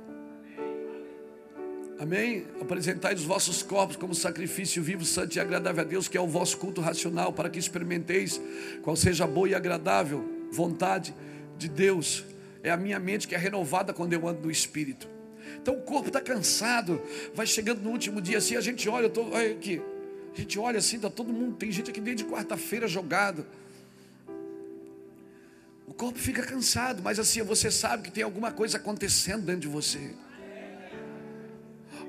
Amém? 1.99 2.45
Apresentai 2.61 3.15
os 3.15 3.23
vossos 3.23 3.63
corpos 3.63 3.95
como 3.95 4.13
sacrifício 4.13 4.83
vivo, 4.83 5.03
santo 5.03 5.35
e 5.35 5.39
agradável 5.39 5.83
a 5.83 5.87
Deus, 5.87 6.07
que 6.07 6.17
é 6.17 6.21
o 6.21 6.27
vosso 6.27 6.57
culto 6.57 6.79
racional, 6.79 7.33
para 7.33 7.49
que 7.49 7.57
experimenteis 7.57 8.39
qual 8.83 8.95
seja 8.95 9.23
a 9.23 9.27
boa 9.27 9.49
e 9.49 9.55
agradável 9.55 10.23
vontade 10.51 11.15
de 11.57 11.67
Deus. 11.67 12.23
É 12.63 12.69
a 12.69 12.77
minha 12.77 12.99
mente 12.99 13.27
que 13.27 13.35
é 13.35 13.37
renovada 13.37 13.93
quando 13.93 14.13
eu 14.13 14.27
ando 14.27 14.41
no 14.41 14.51
espírito. 14.51 15.07
Então 15.61 15.75
o 15.75 15.81
corpo 15.81 16.07
está 16.07 16.21
cansado, 16.21 17.01
vai 17.33 17.45
chegando 17.45 17.81
no 17.81 17.89
último 17.89 18.21
dia 18.21 18.37
assim, 18.37 18.55
a 18.55 18.61
gente 18.61 18.87
olha, 18.87 19.09
tô, 19.09 19.23
olha 19.29 19.51
aqui, 19.51 19.81
a 20.33 20.37
gente 20.37 20.59
olha 20.59 20.79
assim, 20.79 20.97
está 20.97 21.09
todo 21.09 21.31
mundo, 21.31 21.55
tem 21.55 21.71
gente 21.71 21.89
aqui 21.89 21.99
desde 21.99 22.25
quarta-feira 22.25 22.87
jogado. 22.87 23.45
O 25.87 25.93
corpo 25.93 26.19
fica 26.19 26.43
cansado, 26.43 27.01
mas 27.01 27.17
assim, 27.17 27.41
você 27.41 27.71
sabe 27.71 28.03
que 28.03 28.11
tem 28.11 28.23
alguma 28.23 28.51
coisa 28.51 28.77
acontecendo 28.77 29.45
dentro 29.45 29.61
de 29.61 29.67
você. 29.67 30.13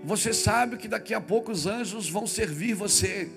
Você 0.05 0.33
sabe 0.33 0.77
que 0.77 0.89
daqui 0.89 1.15
a 1.15 1.21
pouco 1.21 1.51
os 1.51 1.67
anjos 1.67 2.09
vão 2.09 2.27
servir 2.27 2.75
você. 2.75 3.29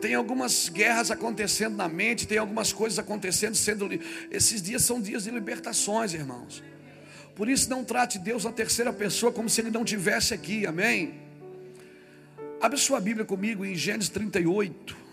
Tem 0.00 0.14
algumas 0.14 0.68
guerras 0.68 1.10
acontecendo 1.10 1.76
na 1.76 1.88
mente, 1.88 2.26
tem 2.26 2.38
algumas 2.38 2.72
coisas 2.72 2.98
acontecendo 2.98 3.54
sendo. 3.54 3.88
Esses 4.30 4.62
dias 4.62 4.82
são 4.82 5.00
dias 5.00 5.24
de 5.24 5.30
libertações, 5.30 6.14
irmãos. 6.14 6.62
Por 7.34 7.48
isso, 7.48 7.68
não 7.68 7.84
trate 7.84 8.18
Deus 8.18 8.44
na 8.44 8.52
terceira 8.52 8.92
pessoa 8.92 9.32
como 9.32 9.48
se 9.48 9.60
Ele 9.60 9.70
não 9.70 9.84
tivesse 9.84 10.32
aqui, 10.32 10.66
amém? 10.66 11.14
Abre 12.60 12.78
sua 12.78 13.00
Bíblia 13.00 13.24
comigo 13.24 13.64
em 13.64 13.74
Gênesis 13.74 14.08
38. 14.08 15.03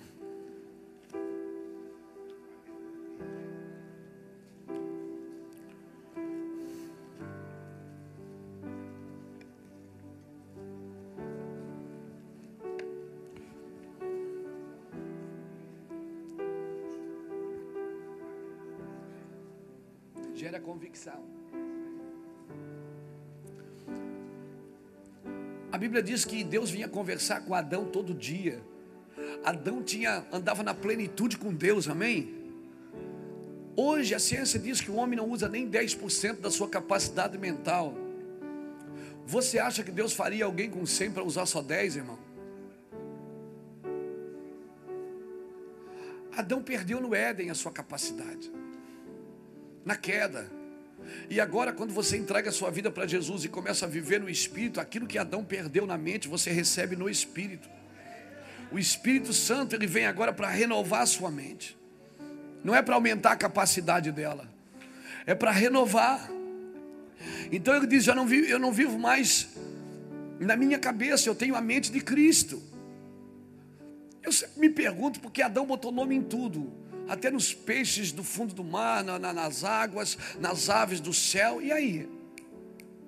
Diz 26.11 26.25
que 26.25 26.43
Deus 26.43 26.69
vinha 26.69 26.89
conversar 26.89 27.39
com 27.45 27.55
Adão 27.55 27.85
todo 27.85 28.13
dia. 28.13 28.61
Adão 29.45 29.81
tinha 29.81 30.25
andava 30.29 30.61
na 30.61 30.73
plenitude 30.73 31.37
com 31.37 31.53
Deus, 31.53 31.87
amém? 31.87 32.35
Hoje 33.77 34.13
a 34.13 34.19
ciência 34.19 34.59
diz 34.59 34.81
que 34.81 34.91
o 34.91 34.95
homem 34.95 35.15
não 35.15 35.29
usa 35.29 35.47
nem 35.47 35.69
10% 35.69 36.41
da 36.41 36.51
sua 36.51 36.67
capacidade 36.67 37.37
mental. 37.37 37.95
Você 39.25 39.57
acha 39.57 39.83
que 39.83 39.91
Deus 39.91 40.11
faria 40.11 40.43
alguém 40.43 40.69
com 40.69 40.85
100 40.85 41.11
para 41.11 41.23
usar 41.23 41.45
só 41.45 41.61
10, 41.61 41.95
irmão? 41.95 42.19
Adão 46.35 46.61
perdeu 46.61 46.99
no 46.99 47.15
Éden 47.15 47.49
a 47.49 47.55
sua 47.55 47.71
capacidade, 47.71 48.51
na 49.85 49.95
queda. 49.95 50.51
E 51.29 51.39
agora, 51.39 51.71
quando 51.71 51.93
você 51.93 52.17
entrega 52.17 52.49
a 52.49 52.53
sua 52.53 52.69
vida 52.69 52.91
para 52.91 53.07
Jesus 53.07 53.43
e 53.45 53.49
começa 53.49 53.85
a 53.85 53.89
viver 53.89 54.19
no 54.19 54.29
Espírito, 54.29 54.79
aquilo 54.79 55.07
que 55.07 55.17
Adão 55.17 55.43
perdeu 55.43 55.85
na 55.85 55.97
mente, 55.97 56.27
você 56.27 56.51
recebe 56.51 56.95
no 56.95 57.09
Espírito. 57.09 57.69
O 58.71 58.79
Espírito 58.79 59.33
Santo, 59.33 59.75
ele 59.75 59.87
vem 59.87 60.05
agora 60.05 60.31
para 60.31 60.49
renovar 60.49 61.01
a 61.01 61.05
sua 61.05 61.29
mente. 61.29 61.77
Não 62.63 62.75
é 62.75 62.81
para 62.81 62.95
aumentar 62.95 63.31
a 63.31 63.35
capacidade 63.35 64.11
dela, 64.11 64.47
é 65.25 65.33
para 65.33 65.51
renovar. 65.51 66.29
Então 67.51 67.75
ele 67.75 67.87
diz: 67.87 68.07
eu 68.07 68.15
não, 68.15 68.25
vivo, 68.25 68.47
eu 68.47 68.59
não 68.59 68.71
vivo 68.71 68.97
mais 68.97 69.49
na 70.39 70.55
minha 70.55 70.79
cabeça, 70.79 71.29
eu 71.29 71.35
tenho 71.35 71.55
a 71.55 71.61
mente 71.61 71.91
de 71.91 72.01
Cristo. 72.01 72.61
Eu 74.23 74.31
me 74.57 74.69
pergunto 74.69 75.19
porque 75.19 75.41
Adão 75.41 75.65
botou 75.65 75.91
nome 75.91 76.15
em 76.15 76.21
tudo, 76.21 76.71
até 77.11 77.29
nos 77.29 77.53
peixes 77.53 78.13
do 78.13 78.23
fundo 78.23 78.55
do 78.55 78.63
mar, 78.63 79.03
na, 79.03 79.19
na, 79.19 79.33
nas 79.33 79.65
águas, 79.65 80.17
nas 80.39 80.69
aves 80.69 81.01
do 81.01 81.13
céu. 81.13 81.61
E 81.61 81.69
aí? 81.69 82.09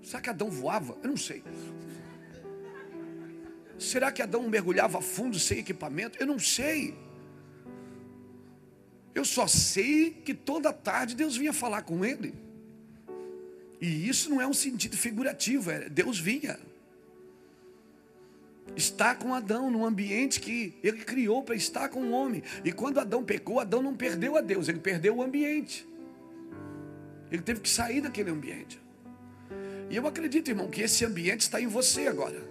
Será 0.03 0.22
que 0.22 0.29
Adão 0.29 0.51
voava? 0.51 0.98
Eu 1.01 1.07
não 1.07 1.15
sei. 1.15 1.41
Será 3.79 4.12
que 4.12 4.22
Adão 4.22 4.50
mergulhava 4.50 5.01
fundo 5.01 5.39
sem 5.39 5.60
equipamento? 5.60 6.17
Eu 6.19 6.27
não 6.27 6.38
sei. 6.38 6.93
Eu 9.15 9.24
só 9.24 9.48
sei 9.48 10.12
que 10.12 10.33
toda 10.33 10.74
tarde 10.74 11.15
Deus 11.15 11.38
vinha 11.38 11.53
falar 11.53 11.83
com 11.83 12.03
ele. 12.03 12.36
E 13.79 14.10
isso 14.10 14.29
não 14.29 14.41
é 14.41 14.45
um 14.45 14.53
sentido 14.53 14.98
figurativo, 14.98 15.72
é 15.72 15.88
Deus 15.88 16.19
vinha. 16.19 16.60
Está 18.75 19.13
com 19.13 19.34
Adão 19.34 19.70
num 19.70 19.86
ambiente 19.86 20.39
que 20.39 20.74
ele 20.84 21.00
criou 21.00 21.44
para 21.44 21.56
estar 21.56 21.89
com 21.89 22.01
o 22.01 22.12
homem. 22.12 22.42
E 22.63 22.72
quando 22.72 23.00
Adão 23.00 23.24
pecou, 23.24 23.60
Adão 23.60 23.82
não 23.82 23.96
perdeu 23.96 24.36
a 24.36 24.42
Deus, 24.42 24.68
ele 24.68 24.80
perdeu 24.80 25.18
o 25.18 25.24
ambiente. 25.24 25.88
Ele 27.32 27.42
teve 27.42 27.60
que 27.60 27.70
sair 27.70 28.01
daquele 28.01 28.30
ambiente. 28.30 28.82
E 29.89 29.96
eu 29.96 30.08
acredito, 30.08 30.50
irmão, 30.50 30.70
que 30.70 30.82
esse 30.82 31.06
ambiente 31.06 31.42
está 31.42 31.62
em 31.62 31.68
você 31.68 32.08
agora. 32.08 32.42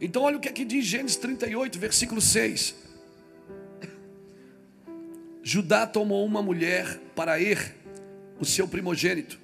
Então, 0.00 0.22
olha 0.22 0.36
o 0.36 0.40
que 0.40 0.48
aqui 0.48 0.64
diz 0.64 0.84
Gênesis 0.84 1.16
38, 1.16 1.78
versículo 1.78 2.20
6. 2.20 2.74
Judá 5.42 5.86
tomou 5.86 6.24
uma 6.24 6.42
mulher 6.42 6.98
para 7.14 7.40
Er, 7.40 7.74
o 8.40 8.44
seu 8.44 8.66
primogênito, 8.66 9.38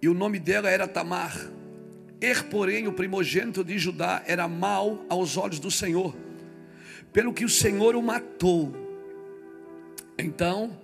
e 0.00 0.08
o 0.08 0.14
nome 0.14 0.38
dela 0.38 0.68
era 0.68 0.86
Tamar. 0.86 1.50
Er, 2.22 2.44
porém, 2.44 2.86
o 2.86 2.92
primogênito 2.92 3.64
de 3.64 3.76
Judá, 3.76 4.22
era 4.24 4.46
mau 4.46 5.04
aos 5.08 5.36
olhos 5.36 5.58
do 5.58 5.72
Senhor, 5.72 6.16
pelo 7.12 7.34
que 7.34 7.44
o 7.44 7.48
Senhor 7.48 7.96
o 7.96 8.02
matou. 8.02 8.72
Então 10.16 10.80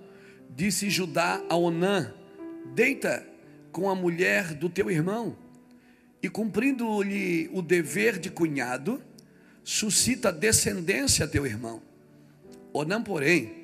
disse 0.53 0.89
Judá 0.89 1.41
a 1.47 1.55
Onã: 1.55 2.13
Deita 2.75 3.25
com 3.71 3.89
a 3.89 3.95
mulher 3.95 4.53
do 4.53 4.69
teu 4.69 4.91
irmão, 4.91 5.37
e 6.21 6.27
cumprindo-lhe 6.27 7.49
o 7.53 7.61
dever 7.61 8.19
de 8.19 8.29
cunhado, 8.29 9.01
suscita 9.63 10.33
descendência 10.33 11.23
a 11.23 11.27
teu 11.27 11.45
irmão. 11.45 11.81
Onã, 12.73 13.01
porém, 13.01 13.55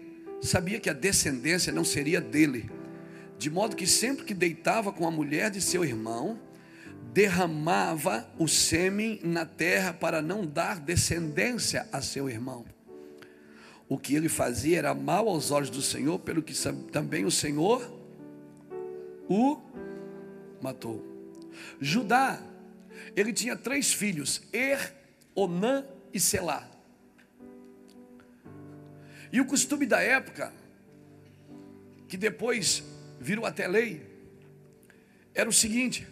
sabia 0.42 0.80
que 0.80 0.90
a 0.90 0.94
descendência 0.94 1.74
não 1.74 1.84
seria 1.84 2.22
dele, 2.22 2.70
de 3.38 3.50
modo 3.50 3.76
que 3.76 3.86
sempre 3.86 4.24
que 4.24 4.34
deitava 4.34 4.94
com 4.94 5.06
a 5.06 5.12
mulher 5.12 5.52
de 5.52 5.60
seu 5.60 5.84
irmão, 5.84 6.40
derramava 7.16 8.30
o 8.38 8.46
sêmen 8.46 9.22
na 9.24 9.46
terra 9.46 9.94
para 9.94 10.22
não 10.22 10.46
dar 10.46 10.82
descendência 10.82 11.88
a 11.90 12.02
seu 12.02 12.30
irmão. 12.30 12.66
O 13.88 13.98
que 13.98 14.16
ele 14.16 14.28
fazia 14.28 14.80
era 14.80 14.94
mal 14.94 15.30
aos 15.30 15.50
olhos 15.50 15.70
do 15.70 15.82
Senhor, 15.82 16.20
pelo 16.20 16.44
que 16.44 16.54
também 16.92 17.24
o 17.24 17.32
Senhor 17.32 17.90
o 19.30 19.62
matou. 20.62 21.06
Judá, 21.80 22.44
ele 23.16 23.32
tinha 23.32 23.56
três 23.56 23.94
filhos: 23.94 24.42
Er, 24.52 24.94
Onã 25.34 25.86
e 26.14 26.20
Selá. 26.20 26.70
E 29.32 29.40
o 29.40 29.46
costume 29.46 29.86
da 29.86 30.02
época, 30.02 30.52
que 32.10 32.18
depois 32.18 32.84
virou 33.22 33.46
até 33.46 33.70
lei, 33.70 34.06
era 35.34 35.48
o 35.48 35.54
seguinte: 35.54 36.06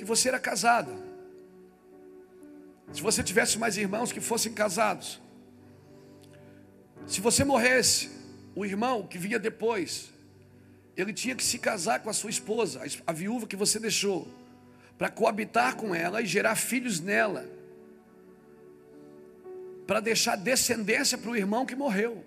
que 0.00 0.04
você 0.04 0.28
era 0.28 0.38
casada. 0.38 0.96
Se 2.90 3.02
você 3.02 3.22
tivesse 3.22 3.58
mais 3.58 3.76
irmãos 3.76 4.10
que 4.10 4.18
fossem 4.18 4.54
casados, 4.54 5.20
se 7.06 7.20
você 7.20 7.44
morresse, 7.44 8.08
o 8.54 8.64
irmão 8.64 9.06
que 9.06 9.18
vinha 9.18 9.38
depois, 9.38 10.10
ele 10.96 11.12
tinha 11.12 11.36
que 11.36 11.44
se 11.44 11.58
casar 11.58 12.00
com 12.00 12.08
a 12.08 12.14
sua 12.14 12.30
esposa, 12.30 12.80
a 13.06 13.12
viúva 13.12 13.46
que 13.46 13.56
você 13.56 13.78
deixou, 13.78 14.26
para 14.96 15.10
coabitar 15.10 15.76
com 15.76 15.94
ela 15.94 16.22
e 16.22 16.26
gerar 16.26 16.56
filhos 16.56 16.98
nela 16.98 17.46
para 19.86 20.00
deixar 20.00 20.36
descendência 20.36 21.18
para 21.18 21.30
o 21.30 21.36
irmão 21.36 21.66
que 21.66 21.74
morreu. 21.74 22.24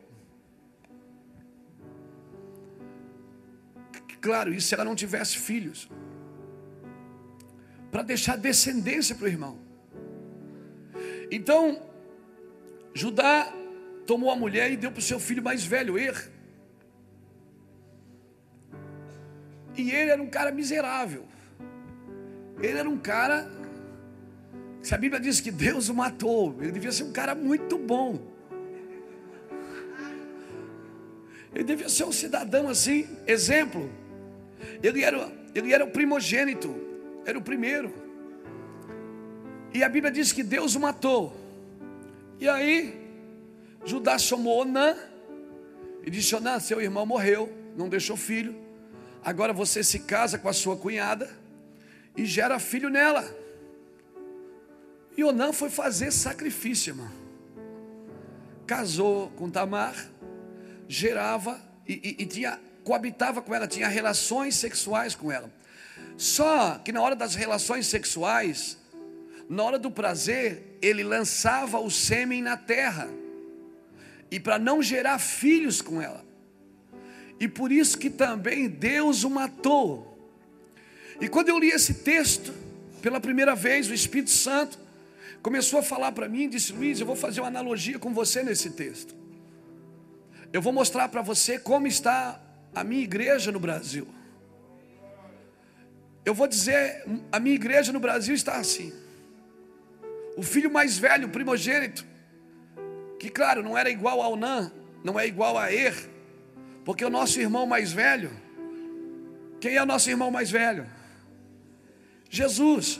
Claro, 4.21 4.53
isso 4.53 4.67
se 4.67 4.75
ela 4.75 4.85
não 4.85 4.95
tivesse 4.95 5.37
filhos. 5.37 5.89
Para 7.93 8.01
deixar 8.01 8.37
descendência 8.37 9.15
para 9.15 9.25
o 9.25 9.29
irmão. 9.29 9.57
Então, 11.31 11.81
Judá 12.93 13.53
tomou 14.05 14.29
a 14.29 14.35
mulher 14.35 14.69
e 14.69 14.75
deu 14.75 14.91
para 14.91 14.99
o 14.99 15.03
seu 15.03 15.19
filho 15.19 15.41
mais 15.41 15.63
velho, 15.63 15.97
Er. 15.97 16.29
E 19.77 19.89
ele 19.91 20.11
era 20.11 20.21
um 20.21 20.29
cara 20.29 20.51
miserável. 20.51 21.25
Ele 22.61 22.77
era 22.77 22.89
um 22.89 22.97
cara 22.97 23.49
se 24.83 24.93
a 24.93 24.97
Bíblia 24.97 25.19
diz 25.21 25.39
que 25.39 25.49
Deus 25.49 25.87
o 25.87 25.93
matou, 25.93 26.57
ele 26.61 26.73
devia 26.73 26.91
ser 26.91 27.03
um 27.03 27.13
cara 27.13 27.33
muito 27.33 27.77
bom. 27.77 28.19
Ele 31.55 31.63
devia 31.63 31.87
ser 31.87 32.03
um 32.03 32.11
cidadão 32.11 32.67
assim, 32.67 33.07
exemplo. 33.25 33.89
Ele 34.83 35.01
era, 35.01 35.31
ele 35.55 35.73
era 35.73 35.85
o 35.85 35.89
primogênito, 35.89 36.75
era 37.25 37.37
o 37.37 37.41
primeiro. 37.41 37.93
E 39.73 39.83
a 39.83 39.89
Bíblia 39.89 40.11
diz 40.11 40.31
que 40.31 40.43
Deus 40.43 40.75
o 40.75 40.79
matou. 40.79 41.35
E 42.39 42.47
aí, 42.47 43.01
Judá 43.85 44.17
chamou 44.17 44.61
Onã 44.61 44.95
e 46.03 46.11
disse: 46.11 46.35
Onã, 46.35 46.59
seu 46.59 46.81
irmão 46.81 47.05
morreu, 47.05 47.51
não 47.75 47.89
deixou 47.89 48.15
filho. 48.15 48.55
Agora 49.23 49.53
você 49.53 49.83
se 49.83 49.99
casa 49.99 50.37
com 50.37 50.49
a 50.49 50.53
sua 50.53 50.75
cunhada 50.75 51.29
e 52.15 52.25
gera 52.25 52.59
filho 52.59 52.89
nela. 52.89 53.25
E 55.15 55.23
Onã 55.23 55.53
foi 55.53 55.69
fazer 55.69 56.11
sacrifício, 56.11 56.91
irmão. 56.91 57.11
Casou 58.67 59.29
com 59.31 59.49
Tamar, 59.49 59.95
gerava 60.87 61.59
e, 61.87 61.93
e, 61.93 62.23
e 62.23 62.25
tinha, 62.25 62.59
coabitava 62.83 63.41
com 63.41 63.53
ela, 63.53 63.67
tinha 63.67 63.87
relações 63.87 64.55
sexuais 64.55 65.15
com 65.15 65.31
ela. 65.31 65.51
Só 66.17 66.79
que 66.79 66.91
na 66.91 67.01
hora 67.01 67.15
das 67.15 67.35
relações 67.35 67.87
sexuais, 67.87 68.77
na 69.49 69.63
hora 69.63 69.79
do 69.79 69.91
prazer, 69.91 70.77
ele 70.81 71.03
lançava 71.03 71.79
o 71.79 71.89
sêmen 71.89 72.41
na 72.41 72.57
terra. 72.57 73.09
E 74.31 74.39
para 74.39 74.57
não 74.57 74.81
gerar 74.81 75.19
filhos 75.19 75.81
com 75.81 76.01
ela. 76.01 76.23
E 77.39 77.47
por 77.47 77.71
isso 77.71 77.97
que 77.97 78.09
também 78.09 78.69
Deus 78.69 79.23
o 79.23 79.29
matou. 79.29 80.09
E 81.19 81.27
quando 81.27 81.49
eu 81.49 81.59
li 81.59 81.69
esse 81.69 81.95
texto, 81.95 82.53
pela 83.01 83.19
primeira 83.19 83.55
vez, 83.55 83.89
o 83.89 83.93
Espírito 83.93 84.31
Santo 84.31 84.79
começou 85.41 85.79
a 85.79 85.83
falar 85.83 86.11
para 86.13 86.27
mim, 86.27 86.49
disse: 86.49 86.71
Luiz, 86.73 86.99
eu 86.99 87.05
vou 87.05 87.15
fazer 87.15 87.41
uma 87.41 87.47
analogia 87.47 87.99
com 87.99 88.13
você 88.13 88.43
nesse 88.43 88.71
texto. 88.71 89.13
Eu 90.51 90.61
vou 90.61 90.71
mostrar 90.71 91.09
para 91.09 91.21
você 91.21 91.59
como 91.59 91.85
está 91.85 92.39
a 92.73 92.83
minha 92.83 93.03
igreja 93.03 93.51
no 93.51 93.59
Brasil. 93.59 94.07
Eu 96.25 96.33
vou 96.33 96.47
dizer, 96.47 97.03
a 97.31 97.39
minha 97.39 97.55
igreja 97.55 97.91
no 97.91 97.99
Brasil 97.99 98.33
está 98.33 98.55
assim. 98.55 98.93
O 100.37 100.41
filho 100.41 100.71
mais 100.71 100.97
velho, 100.97 101.27
o 101.27 101.31
primogênito, 101.31 102.05
que 103.19 103.29
claro, 103.29 103.61
não 103.61 103.77
era 103.77 103.89
igual 103.89 104.21
ao 104.21 104.35
Nan, 104.35 104.71
não 105.03 105.19
é 105.19 105.27
igual 105.27 105.57
a 105.57 105.71
Er, 105.71 106.09
Porque 106.85 107.03
o 107.05 107.09
nosso 107.09 107.39
irmão 107.39 107.65
mais 107.65 107.91
velho, 107.91 108.31
quem 109.59 109.75
é 109.75 109.83
o 109.83 109.85
nosso 109.85 110.09
irmão 110.09 110.29
mais 110.29 110.51
velho? 110.51 110.85
Jesus. 112.29 112.99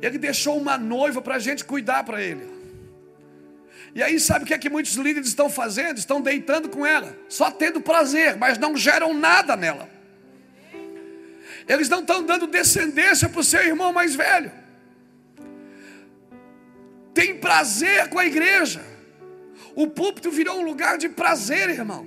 Ele 0.00 0.18
deixou 0.18 0.56
uma 0.56 0.78
noiva 0.78 1.20
para 1.20 1.36
a 1.36 1.38
gente 1.38 1.64
cuidar 1.64 2.04
para 2.04 2.22
ele. 2.22 2.48
E 3.94 4.02
aí, 4.02 4.20
sabe 4.20 4.44
o 4.44 4.46
que 4.46 4.54
é 4.54 4.58
que 4.58 4.70
muitos 4.70 4.94
líderes 4.94 5.28
estão 5.28 5.50
fazendo? 5.50 5.98
Estão 5.98 6.20
deitando 6.20 6.68
com 6.68 6.86
ela, 6.86 7.16
só 7.28 7.50
tendo 7.50 7.80
prazer, 7.80 8.36
mas 8.36 8.58
não 8.58 8.76
geram 8.76 9.12
nada 9.12 9.56
nela. 9.56 9.88
Eles 11.72 11.88
não 11.88 12.00
estão 12.00 12.20
dando 12.20 12.48
descendência 12.48 13.28
para 13.28 13.40
o 13.40 13.44
seu 13.44 13.62
irmão 13.62 13.92
mais 13.92 14.12
velho. 14.16 14.50
Tem 17.14 17.38
prazer 17.38 18.08
com 18.08 18.18
a 18.18 18.26
igreja. 18.26 18.84
O 19.76 19.86
púlpito 19.86 20.32
virou 20.32 20.58
um 20.58 20.64
lugar 20.64 20.98
de 20.98 21.08
prazer, 21.08 21.70
irmão. 21.70 22.04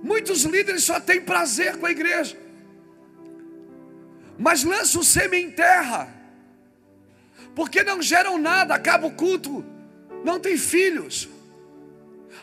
Muitos 0.00 0.44
líderes 0.44 0.84
só 0.84 1.00
têm 1.00 1.20
prazer 1.20 1.76
com 1.76 1.86
a 1.86 1.90
igreja, 1.90 2.36
mas 4.38 4.62
lançam 4.62 5.00
o 5.00 5.04
sêmen 5.04 5.46
em 5.46 5.50
terra, 5.50 6.08
porque 7.52 7.82
não 7.82 8.00
geram 8.00 8.38
nada, 8.38 8.76
acaba 8.76 9.08
o 9.08 9.10
culto, 9.10 9.64
não 10.24 10.38
tem 10.38 10.56
filhos, 10.56 11.28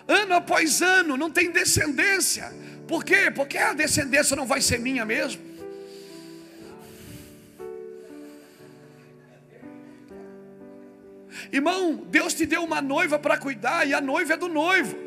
ano 0.05 0.33
após 0.33 0.81
ano, 0.81 1.15
não 1.15 1.31
tem 1.31 1.49
descendência, 1.49 2.51
por 2.87 3.03
quê? 3.03 3.31
Porque 3.33 3.57
a 3.57 3.73
descendência 3.73 4.35
não 4.35 4.45
vai 4.45 4.61
ser 4.61 4.79
minha 4.79 5.05
mesmo. 5.05 5.41
Irmão, 11.51 11.95
Deus 12.09 12.33
te 12.33 12.45
deu 12.45 12.63
uma 12.63 12.81
noiva 12.81 13.17
para 13.17 13.37
cuidar 13.37 13.87
e 13.87 13.93
a 13.93 14.01
noiva 14.01 14.33
é 14.33 14.37
do 14.37 14.47
noivo. 14.47 14.97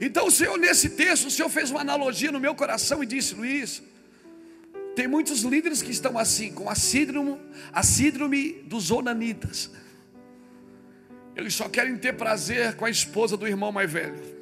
Então 0.00 0.26
o 0.26 0.30
Senhor, 0.30 0.58
nesse 0.58 0.90
texto, 0.90 1.26
o 1.26 1.30
Senhor 1.30 1.48
fez 1.48 1.70
uma 1.70 1.80
analogia 1.80 2.32
no 2.32 2.40
meu 2.40 2.54
coração 2.54 3.02
e 3.02 3.06
disse: 3.06 3.34
Luiz, 3.34 3.82
tem 4.96 5.06
muitos 5.06 5.42
líderes 5.42 5.82
que 5.82 5.90
estão 5.90 6.18
assim, 6.18 6.52
com 6.52 6.68
a 6.68 6.74
síndrome, 6.74 7.40
a 7.72 7.82
síndrome 7.82 8.52
dos 8.64 8.90
onanitas. 8.90 9.70
Eles 11.36 11.54
só 11.54 11.68
querem 11.68 11.96
ter 11.96 12.14
prazer 12.14 12.74
com 12.76 12.84
a 12.84 12.90
esposa 12.90 13.36
do 13.36 13.46
irmão 13.46 13.72
mais 13.72 13.90
velho. 13.90 14.33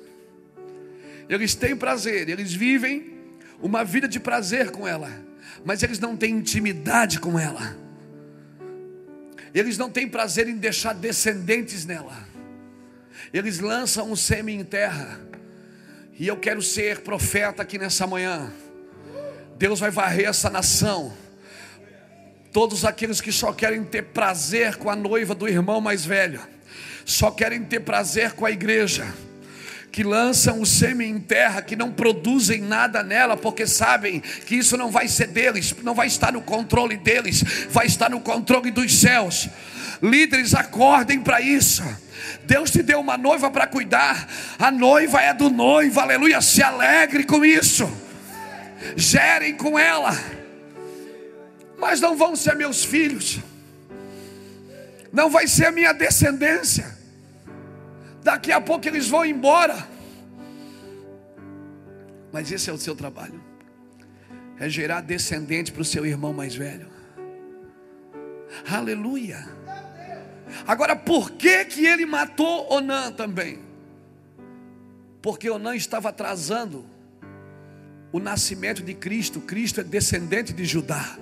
Eles 1.28 1.54
têm 1.54 1.76
prazer, 1.76 2.28
eles 2.28 2.52
vivem 2.52 3.12
uma 3.60 3.84
vida 3.84 4.08
de 4.08 4.18
prazer 4.18 4.70
com 4.70 4.86
ela, 4.86 5.10
mas 5.64 5.82
eles 5.82 5.98
não 5.98 6.16
têm 6.16 6.36
intimidade 6.36 7.20
com 7.20 7.38
ela. 7.38 7.76
Eles 9.54 9.76
não 9.76 9.90
têm 9.90 10.08
prazer 10.08 10.48
em 10.48 10.56
deixar 10.56 10.94
descendentes 10.94 11.84
nela. 11.84 12.26
Eles 13.32 13.60
lançam 13.60 14.10
um 14.10 14.16
sêmen 14.16 14.60
em 14.60 14.64
terra 14.64 15.20
e 16.18 16.26
eu 16.26 16.36
quero 16.36 16.62
ser 16.62 17.00
profeta 17.00 17.62
aqui 17.62 17.78
nessa 17.78 18.06
manhã. 18.06 18.52
Deus 19.56 19.80
vai 19.80 19.90
varrer 19.90 20.28
essa 20.28 20.50
nação. 20.50 21.12
Todos 22.52 22.84
aqueles 22.84 23.20
que 23.20 23.32
só 23.32 23.52
querem 23.52 23.84
ter 23.84 24.02
prazer 24.02 24.76
com 24.76 24.90
a 24.90 24.96
noiva 24.96 25.34
do 25.34 25.48
irmão 25.48 25.80
mais 25.80 26.04
velho, 26.04 26.40
só 27.04 27.30
querem 27.30 27.64
ter 27.64 27.80
prazer 27.80 28.32
com 28.32 28.44
a 28.44 28.50
igreja, 28.50 29.12
que 29.92 30.02
lançam 30.02 30.58
o 30.58 30.64
sêmen 30.64 31.10
em 31.10 31.20
terra, 31.20 31.60
que 31.60 31.76
não 31.76 31.92
produzem 31.92 32.62
nada 32.62 33.02
nela, 33.02 33.36
porque 33.36 33.66
sabem 33.66 34.20
que 34.20 34.56
isso 34.56 34.74
não 34.78 34.90
vai 34.90 35.06
ser 35.06 35.26
deles, 35.26 35.74
não 35.82 35.94
vai 35.94 36.06
estar 36.06 36.32
no 36.32 36.40
controle 36.40 36.96
deles, 36.96 37.44
vai 37.68 37.86
estar 37.86 38.08
no 38.08 38.18
controle 38.18 38.70
dos 38.70 38.90
céus. 38.98 39.50
Líderes, 40.02 40.54
acordem 40.54 41.20
para 41.20 41.42
isso. 41.42 41.84
Deus 42.44 42.70
te 42.70 42.82
deu 42.82 43.00
uma 43.00 43.18
noiva 43.18 43.50
para 43.50 43.66
cuidar, 43.66 44.26
a 44.58 44.70
noiva 44.70 45.20
é 45.20 45.34
do 45.34 45.50
noivo, 45.50 46.00
aleluia. 46.00 46.40
Se 46.40 46.62
alegre 46.62 47.24
com 47.24 47.44
isso, 47.44 47.90
gerem 48.96 49.54
com 49.54 49.78
ela, 49.78 50.18
mas 51.78 52.00
não 52.00 52.16
vão 52.16 52.34
ser 52.34 52.56
meus 52.56 52.82
filhos, 52.82 53.40
não 55.12 55.28
vai 55.28 55.46
ser 55.46 55.66
a 55.66 55.72
minha 55.72 55.92
descendência. 55.92 57.01
Daqui 58.22 58.52
a 58.52 58.60
pouco 58.60 58.86
eles 58.86 59.08
vão 59.08 59.24
embora, 59.24 59.86
mas 62.32 62.50
esse 62.52 62.70
é 62.70 62.72
o 62.72 62.78
seu 62.78 62.94
trabalho, 62.94 63.42
é 64.58 64.68
gerar 64.68 65.00
descendente 65.00 65.72
para 65.72 65.82
o 65.82 65.84
seu 65.84 66.06
irmão 66.06 66.32
mais 66.32 66.54
velho. 66.54 66.86
Aleluia. 68.70 69.44
Agora, 70.66 70.94
por 70.94 71.32
que 71.32 71.64
que 71.64 71.86
ele 71.86 72.06
matou 72.06 72.72
Onã 72.72 73.10
também? 73.10 73.58
Porque 75.20 75.48
Onã 75.48 75.74
estava 75.74 76.10
atrasando 76.10 76.84
o 78.12 78.20
nascimento 78.20 78.82
de 78.82 78.94
Cristo. 78.94 79.40
Cristo 79.40 79.80
é 79.80 79.84
descendente 79.84 80.52
de 80.52 80.64
Judá. 80.64 81.18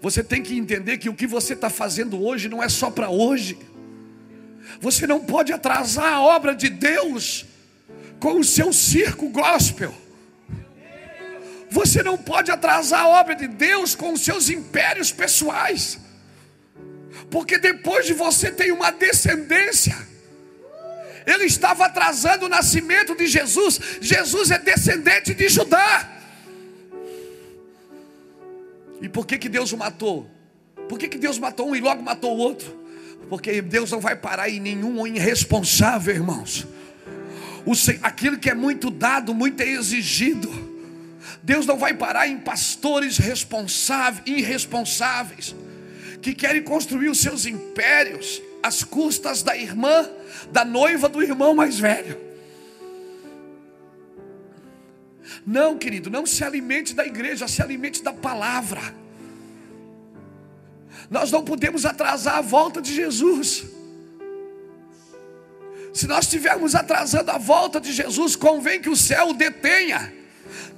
Você 0.00 0.22
tem 0.22 0.42
que 0.42 0.56
entender 0.56 0.98
que 0.98 1.08
o 1.08 1.14
que 1.14 1.26
você 1.26 1.54
está 1.54 1.70
fazendo 1.70 2.22
hoje 2.22 2.48
não 2.48 2.62
é 2.62 2.68
só 2.68 2.90
para 2.90 3.08
hoje. 3.08 3.58
Você 4.80 5.06
não 5.06 5.20
pode 5.20 5.52
atrasar 5.52 6.12
a 6.12 6.20
obra 6.20 6.54
de 6.54 6.68
Deus 6.68 7.44
com 8.20 8.38
o 8.38 8.44
seu 8.44 8.72
circo 8.72 9.28
gospel. 9.28 9.94
Você 11.70 12.02
não 12.02 12.16
pode 12.16 12.50
atrasar 12.50 13.02
a 13.02 13.08
obra 13.08 13.34
de 13.34 13.46
Deus 13.46 13.94
com 13.94 14.12
os 14.12 14.22
seus 14.22 14.48
impérios 14.48 15.12
pessoais 15.12 15.98
porque 17.30 17.58
depois 17.58 18.06
de 18.06 18.14
você 18.14 18.50
tem 18.50 18.72
uma 18.72 18.90
descendência. 18.90 19.96
Ele 21.26 21.44
estava 21.44 21.86
atrasando 21.86 22.46
o 22.46 22.48
nascimento 22.48 23.14
de 23.14 23.26
Jesus. 23.26 23.80
Jesus 24.00 24.50
é 24.50 24.58
descendente 24.58 25.34
de 25.34 25.48
Judá. 25.48 26.10
E 29.00 29.08
por 29.08 29.26
que, 29.26 29.38
que 29.38 29.48
Deus 29.48 29.72
o 29.72 29.76
matou? 29.76 30.28
Por 30.88 30.98
que, 30.98 31.06
que 31.06 31.18
Deus 31.18 31.38
matou 31.38 31.68
um 31.68 31.76
e 31.76 31.80
logo 31.80 32.02
matou 32.02 32.34
o 32.34 32.38
outro? 32.38 32.87
Porque 33.28 33.60
Deus 33.60 33.90
não 33.90 34.00
vai 34.00 34.16
parar 34.16 34.48
em 34.48 34.58
nenhum 34.58 35.06
irresponsável, 35.06 36.14
irmãos. 36.14 36.66
O, 37.66 37.72
aquilo 38.02 38.38
que 38.38 38.48
é 38.48 38.54
muito 38.54 38.90
dado, 38.90 39.34
muito 39.34 39.62
é 39.62 39.66
exigido. 39.66 40.48
Deus 41.42 41.66
não 41.66 41.78
vai 41.78 41.94
parar 41.94 42.26
em 42.26 42.38
pastores 42.38 43.18
responsáveis, 43.18 44.22
irresponsáveis 44.26 45.54
que 46.20 46.34
querem 46.34 46.62
construir 46.62 47.08
os 47.08 47.18
seus 47.18 47.46
impérios 47.46 48.42
às 48.62 48.82
custas 48.82 49.42
da 49.42 49.56
irmã, 49.56 50.08
da 50.50 50.64
noiva 50.64 51.08
do 51.08 51.22
irmão 51.22 51.54
mais 51.54 51.78
velho. 51.78 52.18
Não, 55.46 55.78
querido, 55.78 56.10
não 56.10 56.26
se 56.26 56.42
alimente 56.42 56.94
da 56.94 57.06
igreja, 57.06 57.46
se 57.46 57.62
alimente 57.62 58.02
da 58.02 58.12
palavra. 58.12 58.94
Nós 61.10 61.30
não 61.30 61.42
podemos 61.42 61.86
atrasar 61.86 62.36
a 62.36 62.42
volta 62.42 62.82
de 62.82 62.94
Jesus. 62.94 63.64
Se 65.92 66.06
nós 66.06 66.24
estivermos 66.26 66.74
atrasando 66.74 67.30
a 67.30 67.38
volta 67.38 67.80
de 67.80 67.92
Jesus, 67.92 68.36
convém 68.36 68.80
que 68.80 68.90
o 68.90 68.96
céu 68.96 69.30
o 69.30 69.34
detenha. 69.34 70.17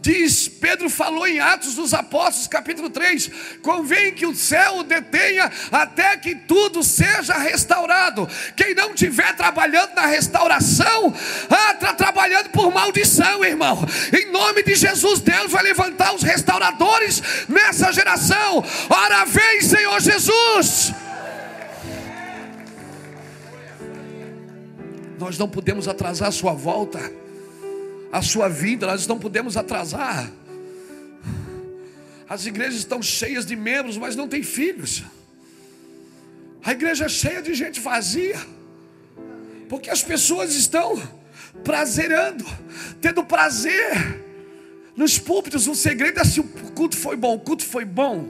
Diz, 0.02 0.48
Pedro 0.48 0.88
falou 0.88 1.26
em 1.26 1.40
Atos 1.40 1.74
dos 1.74 1.92
Apóstolos, 1.92 2.48
capítulo 2.48 2.88
3: 2.88 3.30
convém 3.62 4.14
que 4.14 4.24
o 4.26 4.34
céu 4.34 4.82
detenha 4.82 5.50
até 5.70 6.16
que 6.16 6.34
tudo 6.34 6.82
seja 6.82 7.36
restaurado. 7.36 8.28
Quem 8.56 8.74
não 8.74 8.94
estiver 8.94 9.34
trabalhando 9.36 9.94
na 9.94 10.06
restauração, 10.06 11.12
está 11.42 11.92
trabalhando 11.92 12.48
por 12.50 12.72
maldição, 12.72 13.44
irmão. 13.44 13.78
Em 14.12 14.30
nome 14.32 14.62
de 14.62 14.74
Jesus, 14.74 15.20
Deus 15.20 15.52
vai 15.52 15.62
levantar 15.62 16.14
os 16.14 16.22
restauradores 16.22 17.22
nessa 17.48 17.92
geração. 17.92 18.64
Ora, 18.88 19.24
vem, 19.26 19.60
Senhor 19.60 20.00
Jesus. 20.00 20.92
Nós 25.18 25.36
não 25.36 25.48
podemos 25.48 25.86
atrasar 25.86 26.28
a 26.28 26.32
sua 26.32 26.54
volta 26.54 27.19
a 28.12 28.22
sua 28.22 28.48
vida, 28.48 28.86
nós 28.86 29.06
não 29.06 29.18
podemos 29.18 29.56
atrasar. 29.56 30.30
As 32.28 32.46
igrejas 32.46 32.78
estão 32.78 33.02
cheias 33.02 33.44
de 33.44 33.56
membros, 33.56 33.96
mas 33.96 34.14
não 34.14 34.28
tem 34.28 34.42
filhos. 34.42 35.02
A 36.62 36.72
igreja 36.72 37.06
é 37.06 37.08
cheia 37.08 37.42
de 37.42 37.54
gente 37.54 37.80
vazia, 37.80 38.38
porque 39.68 39.90
as 39.90 40.02
pessoas 40.02 40.54
estão 40.54 41.00
prazerando, 41.64 42.44
tendo 43.00 43.24
prazer 43.24 44.22
nos 44.96 45.18
púlpitos. 45.18 45.66
O 45.66 45.74
segredo 45.74 46.20
é 46.20 46.24
se 46.24 46.40
o 46.40 46.44
culto 46.44 46.96
foi 46.96 47.16
bom. 47.16 47.34
O 47.34 47.40
culto 47.40 47.64
foi 47.64 47.84
bom. 47.84 48.28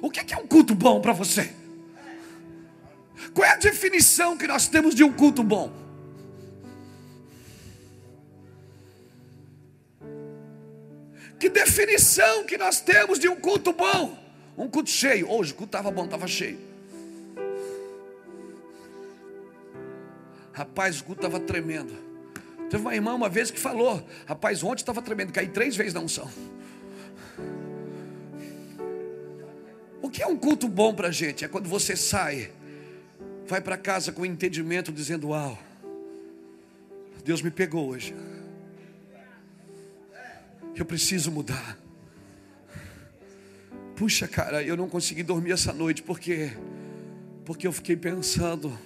O 0.00 0.10
que 0.10 0.32
é 0.32 0.38
um 0.38 0.46
culto 0.46 0.74
bom 0.74 1.00
para 1.00 1.12
você? 1.12 1.52
Qual 3.34 3.46
é 3.46 3.52
a 3.52 3.56
definição 3.56 4.36
que 4.36 4.46
nós 4.46 4.68
temos 4.68 4.94
de 4.94 5.04
um 5.04 5.12
culto 5.12 5.42
bom? 5.42 5.81
Que 11.42 11.48
definição 11.48 12.44
que 12.44 12.56
nós 12.56 12.80
temos 12.80 13.18
de 13.18 13.28
um 13.28 13.34
culto 13.34 13.72
bom? 13.72 14.16
Um 14.56 14.68
culto 14.68 14.88
cheio. 14.88 15.28
Hoje 15.28 15.50
o 15.50 15.56
culto 15.56 15.76
estava 15.76 15.90
bom, 15.90 16.04
estava 16.04 16.28
cheio. 16.28 16.56
Rapaz, 20.52 21.00
o 21.00 21.04
culto 21.04 21.26
estava 21.26 21.44
tremendo. 21.44 21.92
Teve 22.70 22.80
uma 22.80 22.94
irmã 22.94 23.12
uma 23.14 23.28
vez 23.28 23.50
que 23.50 23.58
falou: 23.58 24.06
Rapaz, 24.24 24.62
ontem 24.62 24.82
estava 24.82 25.02
tremendo, 25.02 25.32
caí 25.32 25.48
três 25.48 25.74
vezes 25.74 25.92
na 25.92 25.98
unção. 25.98 26.30
O 30.00 30.08
que 30.08 30.22
é 30.22 30.26
um 30.28 30.36
culto 30.36 30.68
bom 30.68 30.94
para 30.94 31.08
a 31.08 31.12
gente? 31.12 31.44
É 31.44 31.48
quando 31.48 31.68
você 31.68 31.96
sai, 31.96 32.52
vai 33.48 33.60
para 33.60 33.76
casa 33.76 34.12
com 34.12 34.24
entendimento, 34.24 34.92
dizendo: 34.92 35.30
Uau, 35.30 35.58
Deus 37.24 37.42
me 37.42 37.50
pegou 37.50 37.88
hoje. 37.88 38.14
Eu 40.74 40.84
preciso 40.84 41.30
mudar. 41.30 41.78
Puxa, 43.96 44.26
cara, 44.26 44.62
eu 44.62 44.76
não 44.76 44.88
consegui 44.88 45.22
dormir 45.22 45.52
essa 45.52 45.72
noite 45.72 46.02
porque 46.02 46.52
porque 47.44 47.66
eu 47.66 47.72
fiquei 47.72 47.96
pensando 47.96 48.78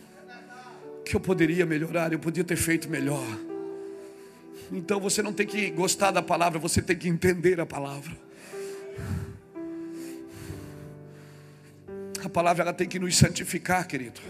que 1.05 1.15
eu 1.15 1.21
poderia 1.21 1.65
melhorar, 1.67 2.13
eu 2.13 2.19
podia 2.19 2.43
ter 2.43 2.57
feito 2.57 2.89
melhor. 2.89 3.25
Então 4.73 4.99
você 4.99 5.23
não 5.23 5.33
tem 5.33 5.47
que 5.47 5.71
gostar 5.71 6.11
da 6.11 6.23
palavra, 6.23 6.59
você 6.59 6.83
tem 6.83 6.97
que 6.97 7.09
entender 7.09 7.61
a 7.61 7.67
palavra. 7.67 8.17
A 12.25 12.29
palavra 12.29 12.65
ela 12.65 12.73
tem 12.73 12.89
que 12.89 12.99
nos 12.99 13.17
santificar, 13.17 13.87
querido. 13.87 14.21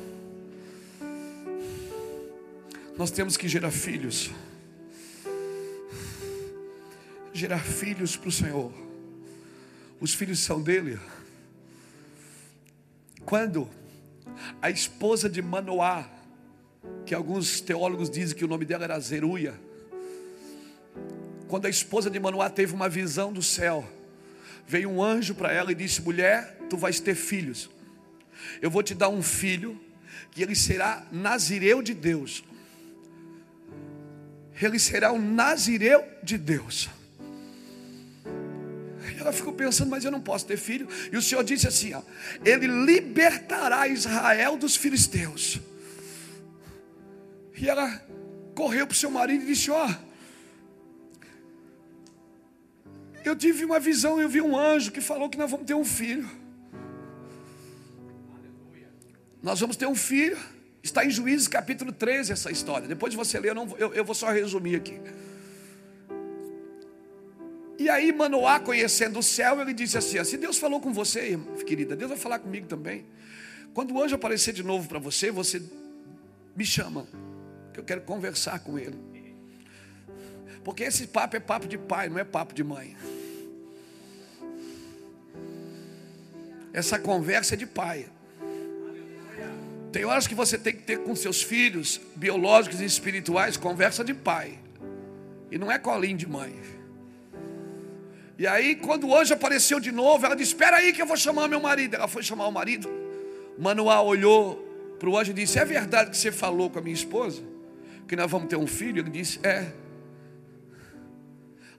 Nós 2.98 3.10
temos 3.10 3.36
que 3.36 3.48
gerar 3.48 3.70
filhos. 3.70 4.30
Gerar 7.36 7.58
filhos 7.58 8.16
para 8.16 8.30
o 8.30 8.32
Senhor. 8.32 8.72
Os 10.00 10.14
filhos 10.14 10.38
são 10.38 10.62
dele. 10.62 10.98
Quando 13.26 13.68
a 14.62 14.70
esposa 14.70 15.28
de 15.28 15.42
Manoá, 15.42 16.08
que 17.04 17.14
alguns 17.14 17.60
teólogos 17.60 18.08
dizem 18.08 18.34
que 18.34 18.42
o 18.42 18.48
nome 18.48 18.64
dela 18.64 18.84
era 18.84 18.98
Zeruia, 18.98 19.54
quando 21.46 21.66
a 21.66 21.68
esposa 21.68 22.08
de 22.08 22.18
Manoá 22.18 22.48
teve 22.48 22.72
uma 22.72 22.88
visão 22.88 23.30
do 23.30 23.42
céu, 23.42 23.86
veio 24.66 24.88
um 24.88 25.02
anjo 25.02 25.34
para 25.34 25.52
ela 25.52 25.70
e 25.70 25.74
disse: 25.74 26.00
Mulher, 26.00 26.58
tu 26.70 26.78
vais 26.78 27.00
ter 27.00 27.14
filhos. 27.14 27.68
Eu 28.62 28.70
vou 28.70 28.82
te 28.82 28.94
dar 28.94 29.10
um 29.10 29.22
filho, 29.22 29.78
que 30.30 30.42
ele 30.42 30.54
será 30.54 31.06
nazireu 31.12 31.82
de 31.82 31.92
Deus. 31.92 32.42
Ele 34.58 34.78
será 34.78 35.12
um 35.12 35.20
nazireu 35.20 36.02
de 36.22 36.38
Deus. 36.38 36.88
E 39.14 39.20
ela 39.20 39.32
ficou 39.32 39.52
pensando, 39.52 39.90
mas 39.90 40.04
eu 40.04 40.10
não 40.10 40.20
posso 40.20 40.46
ter 40.46 40.56
filho. 40.56 40.88
E 41.12 41.16
o 41.16 41.22
Senhor 41.22 41.44
disse 41.44 41.68
assim: 41.68 41.94
ó, 41.94 42.02
Ele 42.44 42.66
libertará 42.66 43.86
Israel 43.88 44.56
dos 44.56 44.76
filisteus. 44.76 45.60
E 47.56 47.68
ela 47.68 48.02
correu 48.54 48.86
para 48.86 48.94
o 48.94 48.96
seu 48.96 49.10
marido 49.10 49.44
e 49.44 49.46
disse: 49.46 49.70
Ó, 49.70 49.94
eu 53.24 53.34
tive 53.34 53.64
uma 53.64 53.80
visão, 53.80 54.20
eu 54.20 54.28
vi 54.28 54.40
um 54.40 54.56
anjo 54.56 54.92
que 54.92 55.00
falou 55.00 55.28
que 55.28 55.38
nós 55.38 55.50
vamos 55.50 55.66
ter 55.66 55.74
um 55.74 55.84
filho. 55.84 56.28
Nós 59.42 59.60
vamos 59.60 59.76
ter 59.76 59.86
um 59.86 59.94
filho. 59.94 60.38
Está 60.82 61.04
em 61.04 61.10
Juízes 61.10 61.48
capítulo 61.48 61.92
13 61.92 62.32
essa 62.32 62.50
história. 62.50 62.86
Depois 62.86 63.10
de 63.10 63.16
você 63.16 63.38
ler, 63.40 63.50
eu, 63.50 63.54
não, 63.54 63.76
eu, 63.78 63.92
eu 63.94 64.04
vou 64.04 64.14
só 64.14 64.30
resumir 64.30 64.76
aqui. 64.76 65.00
E 67.78 67.88
aí 67.90 68.12
Manoá, 68.12 68.58
conhecendo 68.58 69.18
o 69.18 69.22
céu, 69.22 69.60
ele 69.60 69.74
disse 69.74 69.98
assim: 69.98 70.22
Se 70.24 70.36
Deus 70.36 70.58
falou 70.58 70.80
com 70.80 70.92
você, 70.92 71.38
querida, 71.66 71.94
Deus 71.94 72.10
vai 72.10 72.18
falar 72.18 72.38
comigo 72.38 72.66
também. 72.66 73.04
Quando 73.74 73.92
o 73.94 74.02
anjo 74.02 74.14
aparecer 74.14 74.54
de 74.54 74.62
novo 74.62 74.88
para 74.88 74.98
você, 74.98 75.30
você 75.30 75.62
me 76.56 76.64
chama, 76.64 77.06
que 77.74 77.78
eu 77.78 77.84
quero 77.84 78.00
conversar 78.00 78.60
com 78.60 78.78
ele. 78.78 78.98
Porque 80.64 80.82
esse 80.82 81.06
papo 81.06 81.36
é 81.36 81.40
papo 81.40 81.68
de 81.68 81.76
pai, 81.76 82.08
não 82.08 82.18
é 82.18 82.24
papo 82.24 82.54
de 82.54 82.64
mãe. 82.64 82.96
Essa 86.72 86.98
conversa 86.98 87.54
é 87.54 87.56
de 87.56 87.66
pai. 87.66 88.08
Tem 89.92 90.04
horas 90.04 90.26
que 90.26 90.34
você 90.34 90.58
tem 90.58 90.74
que 90.74 90.82
ter 90.82 90.98
com 90.98 91.14
seus 91.14 91.42
filhos, 91.42 92.00
biológicos 92.16 92.80
e 92.80 92.84
espirituais, 92.84 93.56
conversa 93.56 94.02
de 94.02 94.12
pai. 94.12 94.58
E 95.50 95.56
não 95.56 95.70
é 95.70 95.78
colinho 95.78 96.18
de 96.18 96.26
mãe. 96.26 96.54
E 98.38 98.46
aí, 98.46 98.76
quando 98.76 99.08
o 99.08 99.16
anjo 99.16 99.32
apareceu 99.32 99.80
de 99.80 99.90
novo, 99.90 100.24
ela 100.26 100.34
disse: 100.34 100.52
Espera 100.52 100.76
aí 100.76 100.92
que 100.92 101.00
eu 101.00 101.06
vou 101.06 101.16
chamar 101.16 101.48
meu 101.48 101.60
marido. 101.60 101.96
Ela 101.96 102.08
foi 102.08 102.22
chamar 102.22 102.46
o 102.46 102.52
marido. 102.52 102.88
Manoá 103.58 104.02
olhou 104.02 104.56
para 104.98 105.08
o 105.08 105.16
anjo 105.16 105.30
e 105.30 105.34
disse: 105.34 105.58
É 105.58 105.64
verdade 105.64 106.10
que 106.10 106.16
você 106.16 106.30
falou 106.30 106.68
com 106.68 106.78
a 106.78 106.82
minha 106.82 106.94
esposa? 106.94 107.42
Que 108.06 108.14
nós 108.14 108.30
vamos 108.30 108.48
ter 108.48 108.56
um 108.56 108.66
filho? 108.66 109.00
Ele 109.00 109.10
disse: 109.10 109.40
É. 109.42 109.72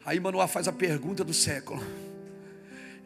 Aí 0.05 0.19
Manoá 0.19 0.47
faz 0.47 0.67
a 0.67 0.71
pergunta 0.71 1.23
do 1.23 1.33
século. 1.33 1.83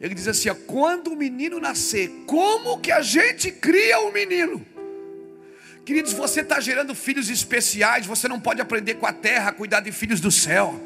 Ele 0.00 0.14
diz 0.16 0.26
assim: 0.26 0.52
quando 0.66 1.12
o 1.12 1.16
menino 1.16 1.60
nascer, 1.60 2.08
como 2.26 2.80
que 2.80 2.90
a 2.90 3.02
gente 3.02 3.52
cria 3.52 4.00
o 4.00 4.08
um 4.08 4.12
menino? 4.12 4.66
Queridos, 5.84 6.12
você 6.12 6.40
está 6.40 6.58
gerando 6.60 6.94
filhos 6.94 7.28
especiais, 7.28 8.06
você 8.06 8.26
não 8.26 8.40
pode 8.40 8.60
aprender 8.60 8.94
com 8.94 9.06
a 9.06 9.12
terra 9.12 9.50
a 9.50 9.52
cuidar 9.52 9.80
de 9.80 9.92
filhos 9.92 10.20
do 10.20 10.30
céu. 10.30 10.80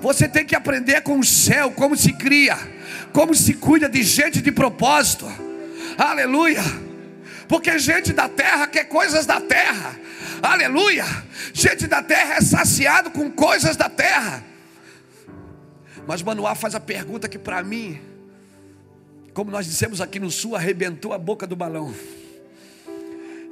Você 0.00 0.28
tem 0.28 0.44
que 0.44 0.54
aprender 0.54 1.00
com 1.02 1.18
o 1.18 1.24
céu 1.24 1.70
como 1.72 1.96
se 1.96 2.12
cria, 2.12 2.56
como 3.12 3.34
se 3.34 3.54
cuida 3.54 3.88
de 3.88 4.02
gente 4.02 4.40
de 4.40 4.52
propósito. 4.52 5.26
Aleluia. 5.96 6.62
Porque 7.48 7.78
gente 7.78 8.12
da 8.12 8.28
terra 8.28 8.66
quer 8.66 8.84
coisas 8.84 9.26
da 9.26 9.40
terra. 9.40 9.98
Aleluia. 10.42 11.04
Gente 11.52 11.86
da 11.86 12.02
terra 12.02 12.34
é 12.34 12.40
saciado 12.40 13.10
com 13.10 13.30
coisas 13.30 13.76
da 13.76 13.88
terra. 13.88 14.44
Mas 16.06 16.22
Manoá 16.22 16.54
faz 16.54 16.74
a 16.74 16.80
pergunta 16.80 17.28
que 17.28 17.38
para 17.38 17.62
mim, 17.62 17.98
como 19.34 19.50
nós 19.50 19.66
dissemos 19.66 20.00
aqui 20.00 20.20
no 20.20 20.30
sul, 20.30 20.54
arrebentou 20.54 21.12
a 21.12 21.18
boca 21.18 21.46
do 21.46 21.56
balão. 21.56 21.92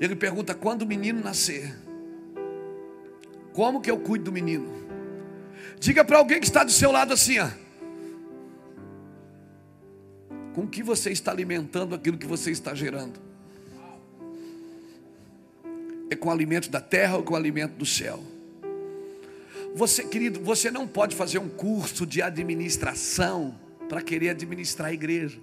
Ele 0.00 0.14
pergunta: 0.14 0.54
quando 0.54 0.82
o 0.82 0.86
menino 0.86 1.22
nascer, 1.22 1.74
como 3.52 3.80
que 3.80 3.90
eu 3.90 3.98
cuido 3.98 4.26
do 4.26 4.32
menino? 4.32 4.85
Diga 5.78 6.04
para 6.04 6.18
alguém 6.18 6.40
que 6.40 6.46
está 6.46 6.64
do 6.64 6.72
seu 6.72 6.90
lado 6.90 7.12
assim, 7.12 7.38
ó. 7.38 7.48
Com 10.54 10.66
que 10.66 10.82
você 10.82 11.10
está 11.10 11.30
alimentando 11.30 11.94
aquilo 11.94 12.16
que 12.16 12.26
você 12.26 12.50
está 12.50 12.74
gerando? 12.74 13.20
É 16.10 16.16
com 16.16 16.28
o 16.28 16.32
alimento 16.32 16.70
da 16.70 16.80
terra 16.80 17.16
ou 17.16 17.22
com 17.22 17.34
o 17.34 17.36
alimento 17.36 17.74
do 17.74 17.84
céu? 17.84 18.22
Você, 19.74 20.04
querido, 20.04 20.40
você 20.40 20.70
não 20.70 20.86
pode 20.86 21.14
fazer 21.14 21.38
um 21.38 21.48
curso 21.48 22.06
de 22.06 22.22
administração 22.22 23.54
para 23.88 24.00
querer 24.00 24.30
administrar 24.30 24.88
a 24.88 24.92
igreja. 24.92 25.38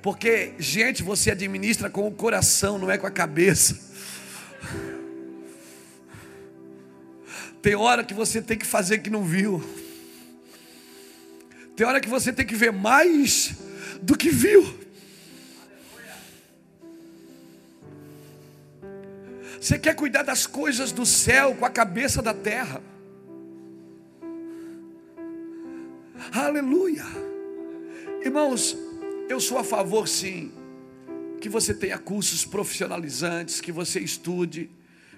Porque, 0.00 0.54
gente, 0.58 1.02
você 1.02 1.30
administra 1.30 1.90
com 1.90 2.06
o 2.06 2.12
coração, 2.12 2.78
não 2.78 2.90
é 2.90 2.96
com 2.96 3.06
a 3.06 3.10
cabeça. 3.10 3.78
Tem 7.64 7.74
hora 7.74 8.04
que 8.04 8.12
você 8.12 8.42
tem 8.42 8.58
que 8.58 8.66
fazer 8.66 8.98
que 8.98 9.08
não 9.08 9.24
viu. 9.24 9.64
Tem 11.74 11.86
hora 11.86 11.98
que 11.98 12.10
você 12.10 12.30
tem 12.30 12.44
que 12.44 12.54
ver 12.54 12.70
mais 12.70 13.54
do 14.02 14.18
que 14.18 14.28
viu. 14.28 14.62
Você 19.58 19.78
quer 19.78 19.94
cuidar 19.94 20.24
das 20.24 20.46
coisas 20.46 20.92
do 20.92 21.06
céu 21.06 21.54
com 21.54 21.64
a 21.64 21.70
cabeça 21.70 22.20
da 22.20 22.34
terra. 22.34 22.82
Aleluia. 26.34 27.06
Irmãos, 28.22 28.76
eu 29.26 29.40
sou 29.40 29.56
a 29.56 29.64
favor 29.64 30.06
sim 30.06 30.52
que 31.40 31.48
você 31.48 31.72
tenha 31.72 31.96
cursos 31.96 32.44
profissionalizantes, 32.44 33.62
que 33.62 33.72
você 33.72 34.00
estude 34.00 34.70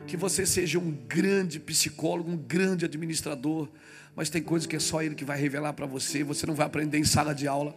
que 0.07 0.17
você 0.17 0.47
seja 0.47 0.79
um 0.79 0.91
grande 0.91 1.59
psicólogo, 1.59 2.31
um 2.31 2.37
grande 2.37 2.85
administrador, 2.85 3.69
mas 4.15 4.31
tem 4.31 4.43
coisas 4.43 4.67
que 4.67 4.77
é 4.77 4.81
só 4.81 5.03
Ele 5.03 5.15
que 5.15 5.25
vai 5.25 5.39
revelar 5.39 5.73
para 5.73 5.87
você, 5.87 6.25
você 6.25 6.47
não 6.47 6.55
vai 6.55 6.67
aprender 6.67 6.99
em 6.99 7.05
sala 7.05 7.35
de 7.35 7.47
aula. 7.47 7.77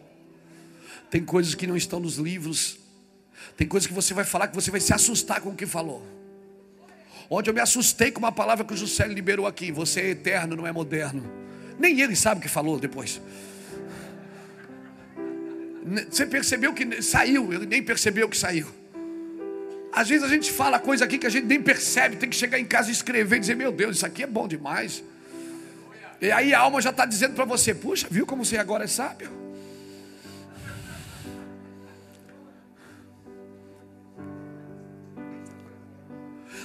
Tem 1.10 1.24
coisas 1.24 1.56
que 1.56 1.66
não 1.66 1.76
estão 1.76 2.00
nos 2.00 2.18
livros, 2.18 2.80
tem 3.58 3.68
coisas 3.68 3.88
que 3.88 3.94
você 3.94 4.14
vai 4.14 4.24
falar 4.24 4.48
que 4.48 4.56
você 4.56 4.72
vai 4.72 4.80
se 4.80 4.94
assustar 4.94 5.42
com 5.42 5.50
o 5.50 5.56
que 5.56 5.66
falou. 5.66 6.06
Ontem 7.30 7.50
eu 7.50 7.54
me 7.54 7.62
assustei 7.62 8.12
com 8.12 8.20
uma 8.20 8.32
palavra 8.32 8.66
que 8.66 8.74
o 8.74 8.78
José 8.78 9.08
liberou 9.08 9.46
aqui: 9.46 9.72
você 9.72 10.02
é 10.02 10.10
eterno, 10.10 10.56
não 10.56 10.66
é 10.66 10.72
moderno. 10.72 11.24
Nem 11.78 12.02
ele 12.02 12.16
sabe 12.16 12.40
o 12.40 12.42
que 12.42 12.50
falou 12.50 12.80
depois. 12.80 13.22
Você 16.10 16.26
percebeu 16.26 16.74
que 16.74 17.02
saiu, 17.02 17.54
ele 17.54 17.66
nem 17.66 17.82
percebeu 17.82 18.28
que 18.28 18.38
saiu. 18.38 18.79
Às 19.92 20.08
vezes 20.08 20.24
a 20.24 20.28
gente 20.28 20.52
fala 20.52 20.80
coisa 20.80 21.06
aqui 21.06 21.18
que 21.18 21.28
a 21.28 21.30
gente 21.30 21.46
nem 21.46 21.62
percebe, 21.62 22.16
tem 22.16 22.30
que 22.30 22.36
chegar 22.36 22.60
em 22.60 22.66
casa 22.66 22.90
e 22.90 22.92
escrever 22.92 23.38
e 23.38 23.40
dizer: 23.40 23.56
Meu 23.56 23.72
Deus, 23.72 23.98
isso 23.98 24.06
aqui 24.06 24.24
é 24.24 24.28
bom 24.28 24.48
demais. 24.48 25.04
E 26.22 26.32
aí 26.32 26.54
a 26.54 26.60
alma 26.60 26.82
já 26.82 26.92
está 26.92 27.06
dizendo 27.06 27.34
para 27.34 27.46
você: 27.46 27.74
Puxa, 27.74 28.08
viu 28.10 28.26
como 28.26 28.46
você 28.46 28.58
agora 28.58 28.84
é 28.84 28.88
sábio? 28.88 29.40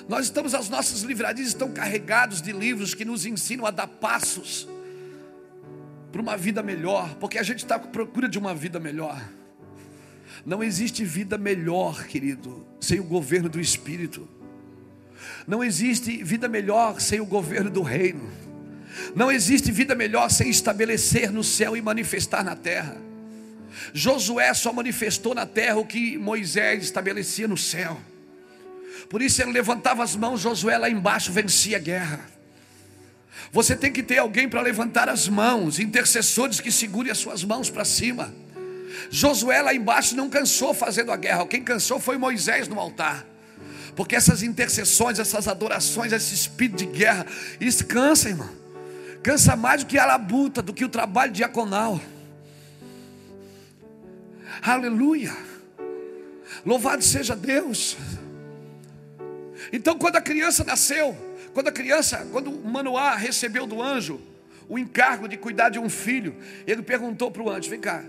Nós 0.07 0.27
estamos, 0.27 0.55
as 0.55 0.69
nossas 0.69 1.01
livrarias 1.01 1.49
estão 1.49 1.73
carregados 1.73 2.43
de 2.43 2.53
livros 2.53 2.95
que 2.95 3.07
nos 3.07 3.25
ensinam 3.25 3.65
a 3.65 3.71
dar 3.71 3.87
passos 3.87 4.69
para 6.13 6.21
uma 6.21 6.37
vida 6.37 6.63
melhor, 6.63 7.15
porque 7.15 7.39
a 7.39 7.43
gente 7.43 7.61
está 7.61 7.77
à 7.77 7.79
procura 7.79 8.29
de 8.29 8.39
uma 8.39 8.55
vida 8.55 8.79
melhor. 8.79 9.21
Não 10.45 10.63
existe 10.63 11.05
vida 11.05 11.37
melhor, 11.37 12.07
querido, 12.07 12.67
sem 12.81 13.01
o 13.01 13.05
governo 13.05 13.49
do 13.49 13.61
Espírito. 13.61 14.29
Não 15.47 15.63
existe 15.63 16.23
vida 16.23 16.49
melhor 16.49 17.01
sem 17.01 17.21
o 17.21 17.27
governo 17.27 17.71
do 17.71 17.83
reino. 17.83 18.31
Não 19.15 19.31
existe 19.31 19.71
vida 19.73 19.95
melhor 19.95 20.31
sem 20.31 20.49
estabelecer 20.49 21.31
no 21.31 21.43
céu 21.43 21.77
e 21.77 21.83
manifestar 21.83 22.45
na 22.45 22.55
terra. 22.55 22.97
Josué 23.93 24.53
só 24.55 24.73
manifestou 24.73 25.35
na 25.35 25.47
terra 25.47 25.77
o 25.77 25.87
que 25.87 26.17
Moisés 26.17 26.85
estabelecia 26.85 27.49
no 27.49 27.57
céu. 27.57 28.01
Por 29.09 29.21
isso 29.21 29.43
ele 29.43 29.53
levantava 29.53 30.03
as 30.03 30.17
mãos, 30.17 30.41
Josué 30.41 30.79
lá 30.79 30.89
embaixo 30.89 31.33
vencia 31.33 31.77
a 31.77 31.81
guerra. 31.81 32.21
Você 33.53 33.77
tem 33.77 33.93
que 33.93 34.03
ter 34.03 34.19
alguém 34.19 34.49
para 34.49 34.61
levantar 34.61 35.09
as 35.09 35.29
mãos, 35.29 35.79
intercessores 35.79 36.61
que 36.61 36.73
segurem 36.73 37.13
as 37.13 37.19
suas 37.19 37.45
mãos 37.45 37.69
para 37.69 37.85
cima. 37.85 38.35
Josué 39.11 39.63
lá 39.63 39.75
embaixo 39.75 40.17
não 40.17 40.29
cansou 40.29 40.75
fazendo 40.75 41.13
a 41.13 41.17
guerra, 41.17 41.47
quem 41.47 41.63
cansou 41.63 41.99
foi 41.99 42.17
Moisés 42.17 42.69
no 42.69 42.79
altar. 42.79 43.27
Porque 43.95 44.17
essas 44.17 44.43
intercessões, 44.43 45.19
essas 45.19 45.47
adorações, 45.47 46.13
esse 46.13 46.35
espírito 46.35 46.79
de 46.79 46.87
guerra, 46.87 47.27
isso 47.61 47.87
cansa, 47.87 48.29
irmão. 48.29 48.51
Cansa 49.23 49.57
mais 49.57 49.85
do 49.85 49.87
que 49.87 49.99
a 49.99 50.05
labuta, 50.05 50.61
do 50.61 50.75
que 50.75 50.85
o 50.85 50.89
trabalho 50.89 51.33
diaconal. 51.33 52.01
Aleluia. 54.61 55.35
Louvado 56.65 57.03
seja 57.03 57.37
Deus. 57.37 57.97
Então, 59.73 59.97
quando 59.97 60.17
a 60.17 60.21
criança 60.21 60.65
nasceu, 60.65 61.17
quando 61.53 61.69
a 61.69 61.73
criança, 61.73 62.27
quando 62.33 62.51
Manoá 62.51 63.15
recebeu 63.15 63.67
do 63.67 63.83
anjo 63.83 64.21
o 64.69 64.79
encargo 64.79 65.29
de 65.29 65.37
cuidar 65.37 65.69
de 65.69 65.79
um 65.79 65.89
filho, 65.89 66.37
ele 66.67 66.83
perguntou 66.83 67.31
para 67.31 67.43
o 67.43 67.51
anjo: 67.51 67.71
Vem 67.71 67.81
cá, 67.81 68.05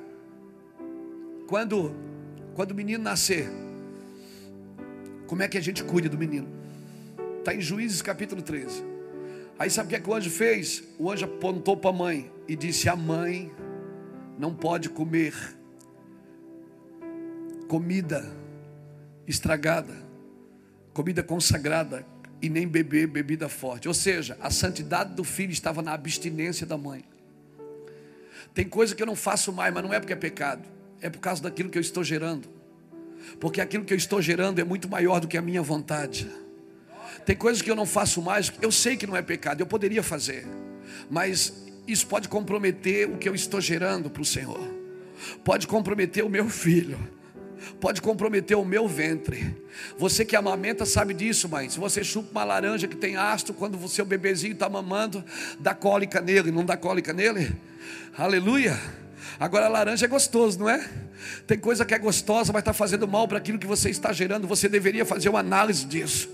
quando, 1.48 1.96
quando 2.54 2.72
o 2.72 2.76
menino 2.76 3.04
nascer, 3.04 3.50
como 5.28 5.42
é 5.42 5.48
que 5.48 5.58
a 5.58 5.62
gente 5.62 5.84
cuida 5.84 6.10
do 6.10 6.18
menino? 6.18 6.48
Está 7.40 7.54
em 7.54 7.62
Juízes 7.62 8.02
capítulo 8.02 8.42
13. 8.42 8.84
Aí 9.58 9.70
sabe 9.70 9.88
o 9.88 9.90
que, 9.90 9.96
é 9.96 10.00
que 10.00 10.10
o 10.10 10.14
anjo 10.14 10.30
fez? 10.30 10.84
O 10.98 11.10
anjo 11.10 11.26
apontou 11.26 11.78
para 11.78 11.90
a 11.90 11.94
mãe 11.94 12.32
e 12.48 12.56
disse: 12.56 12.90
A 12.90 12.96
mãe 12.96 13.52
não 14.38 14.54
pode 14.54 14.90
comer 14.90 15.34
comida 17.68 18.30
estragada, 19.28 19.96
comida 20.94 21.24
consagrada, 21.24 22.06
e 22.42 22.50
nem 22.50 22.68
beber 22.68 23.08
bebida 23.08 23.48
forte. 23.48 23.88
Ou 23.88 23.94
seja, 23.94 24.38
a 24.42 24.52
santidade 24.52 25.14
do 25.14 25.24
filho 25.24 25.52
estava 25.52 25.82
na 25.82 25.94
abstinência 25.94 26.66
da 26.66 26.78
mãe. 26.78 27.04
Tem 28.54 28.68
coisa 28.68 28.94
que 28.94 29.02
eu 29.02 29.08
não 29.08 29.16
faço 29.16 29.52
mais, 29.52 29.74
mas 29.74 29.84
não 29.84 29.94
é 29.94 30.00
porque 30.00 30.14
é 30.14 30.16
pecado, 30.16 30.68
é 31.06 31.10
por 31.10 31.20
causa 31.20 31.44
daquilo 31.44 31.70
que 31.70 31.78
eu 31.78 31.82
estou 31.82 32.04
gerando. 32.04 32.50
Porque 33.40 33.62
aquilo 33.62 33.86
que 33.86 33.94
eu 33.94 33.98
estou 33.98 34.20
gerando 34.20 34.60
é 34.60 34.64
muito 34.64 34.90
maior 34.90 35.20
do 35.20 35.28
que 35.28 35.38
a 35.38 35.42
minha 35.42 35.62
vontade. 35.62 36.28
Tem 37.24 37.36
coisas 37.36 37.62
que 37.62 37.70
eu 37.70 37.76
não 37.76 37.86
faço 37.86 38.24
mais, 38.24 38.52
eu 38.60 38.72
sei 38.72 38.98
que 38.98 39.06
não 39.06 39.16
é 39.16 39.22
pecado, 39.22 39.62
eu 39.62 39.68
poderia 39.68 40.02
fazer, 40.02 40.48
mas 41.10 41.54
isso 41.88 42.08
pode 42.08 42.28
comprometer 42.28 43.08
o 43.08 43.18
que 43.18 43.30
eu 43.30 43.36
estou 43.36 43.62
gerando 43.62 44.10
para 44.10 44.22
o 44.22 44.26
Senhor, 44.26 44.60
pode 45.44 45.68
comprometer 45.68 46.26
o 46.26 46.30
meu 46.30 46.50
filho 46.50 46.98
pode 47.80 48.00
comprometer 48.00 48.56
o 48.56 48.64
meu 48.64 48.88
ventre. 48.88 49.56
Você 49.98 50.24
que 50.24 50.36
amamenta 50.36 50.86
sabe 50.86 51.16
disso, 51.16 51.50
mãe. 51.50 51.68
Se 51.68 51.80
você 51.80 52.04
chupa 52.04 52.30
uma 52.32 52.44
laranja 52.44 52.88
que 52.88 52.96
tem 52.96 53.16
ácido, 53.16 53.56
quando 53.56 53.84
o 53.84 53.88
seu 53.88 54.06
bebezinho 54.06 54.54
está 54.54 54.70
mamando, 54.70 55.24
dá 55.60 55.74
cólica 55.74 56.22
nele, 56.22 56.52
não 56.52 56.64
dá 56.64 56.78
cólica 56.78 57.12
nele? 57.12 57.56
Aleluia. 58.16 58.80
Agora 59.40 59.68
laranja 59.68 60.06
é 60.06 60.08
gostoso, 60.08 60.60
não 60.60 60.70
é? 60.70 60.88
Tem 61.48 61.58
coisa 61.58 61.86
que 61.86 61.94
é 61.94 62.00
gostosa, 62.00 62.54
mas 62.54 62.62
está 62.62 62.74
fazendo 62.74 63.08
mal 63.08 63.28
para 63.28 63.38
aquilo 63.38 63.58
que 63.58 63.68
você 63.68 63.90
está 63.90 64.12
gerando. 64.14 64.48
Você 64.48 64.70
deveria 64.70 65.06
fazer 65.06 65.30
uma 65.30 65.40
análise 65.40 65.86
disso. 65.86 66.30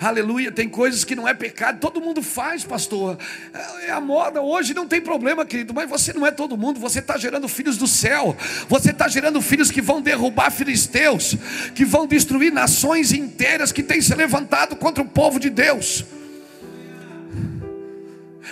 Aleluia, 0.00 0.50
tem 0.50 0.66
coisas 0.66 1.04
que 1.04 1.14
não 1.14 1.28
é 1.28 1.34
pecado, 1.34 1.78
todo 1.78 2.00
mundo 2.00 2.22
faz, 2.22 2.64
pastor. 2.64 3.18
É 3.82 3.90
a 3.90 4.00
moda 4.00 4.40
hoje, 4.40 4.72
não 4.72 4.88
tem 4.88 4.98
problema, 4.98 5.44
querido, 5.44 5.74
mas 5.74 5.90
você 5.90 6.14
não 6.14 6.26
é 6.26 6.30
todo 6.30 6.56
mundo, 6.56 6.80
você 6.80 7.00
está 7.00 7.18
gerando 7.18 7.46
filhos 7.46 7.76
do 7.76 7.86
céu, 7.86 8.34
você 8.66 8.92
está 8.92 9.08
gerando 9.08 9.42
filhos 9.42 9.70
que 9.70 9.82
vão 9.82 10.00
derrubar 10.00 10.50
filisteus, 10.50 11.36
que 11.74 11.84
vão 11.84 12.06
destruir 12.06 12.50
nações 12.50 13.12
inteiras 13.12 13.72
que 13.72 13.82
têm 13.82 14.00
se 14.00 14.14
levantado 14.14 14.74
contra 14.74 15.02
o 15.02 15.06
povo 15.06 15.38
de 15.38 15.50
Deus. 15.50 16.02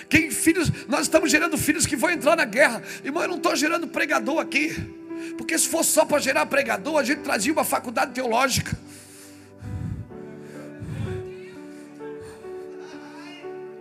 Quem 0.09 0.31
filhos, 0.31 0.71
nós 0.89 1.03
estamos 1.03 1.31
gerando 1.31 1.59
filhos 1.59 1.87
que 1.87 1.97
vão 1.97 2.11
entrar 2.11 2.37
na 2.37 2.45
guerra. 2.45 2.83
Irmão, 3.05 3.23
eu 3.23 3.29
não 3.29 3.37
estou 3.37 3.55
gerando 3.55 3.87
pregador 3.87 4.39
aqui. 4.39 4.75
Porque 5.37 5.59
se 5.59 5.69
fosse 5.69 5.91
só 5.91 6.05
para 6.05 6.19
gerar 6.19 6.47
pregador, 6.47 6.99
a 6.99 7.05
gente 7.05 7.21
trazia 7.21 7.53
uma 7.53 7.65
faculdade 7.65 8.13
teológica. 8.13 8.77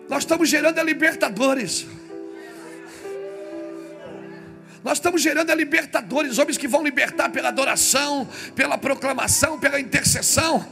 Nós 0.09 0.23
estamos 0.23 0.49
gerando 0.49 0.79
a 0.79 0.83
libertadores. 0.83 1.85
Nós 4.83 4.97
estamos 4.97 5.21
gerando 5.21 5.49
a 5.49 5.55
libertadores, 5.55 6.37
homens 6.37 6.57
que 6.57 6.67
vão 6.67 6.83
libertar 6.83 7.29
pela 7.29 7.49
adoração, 7.49 8.27
pela 8.55 8.77
proclamação, 8.77 9.59
pela 9.59 9.79
intercessão. 9.79 10.65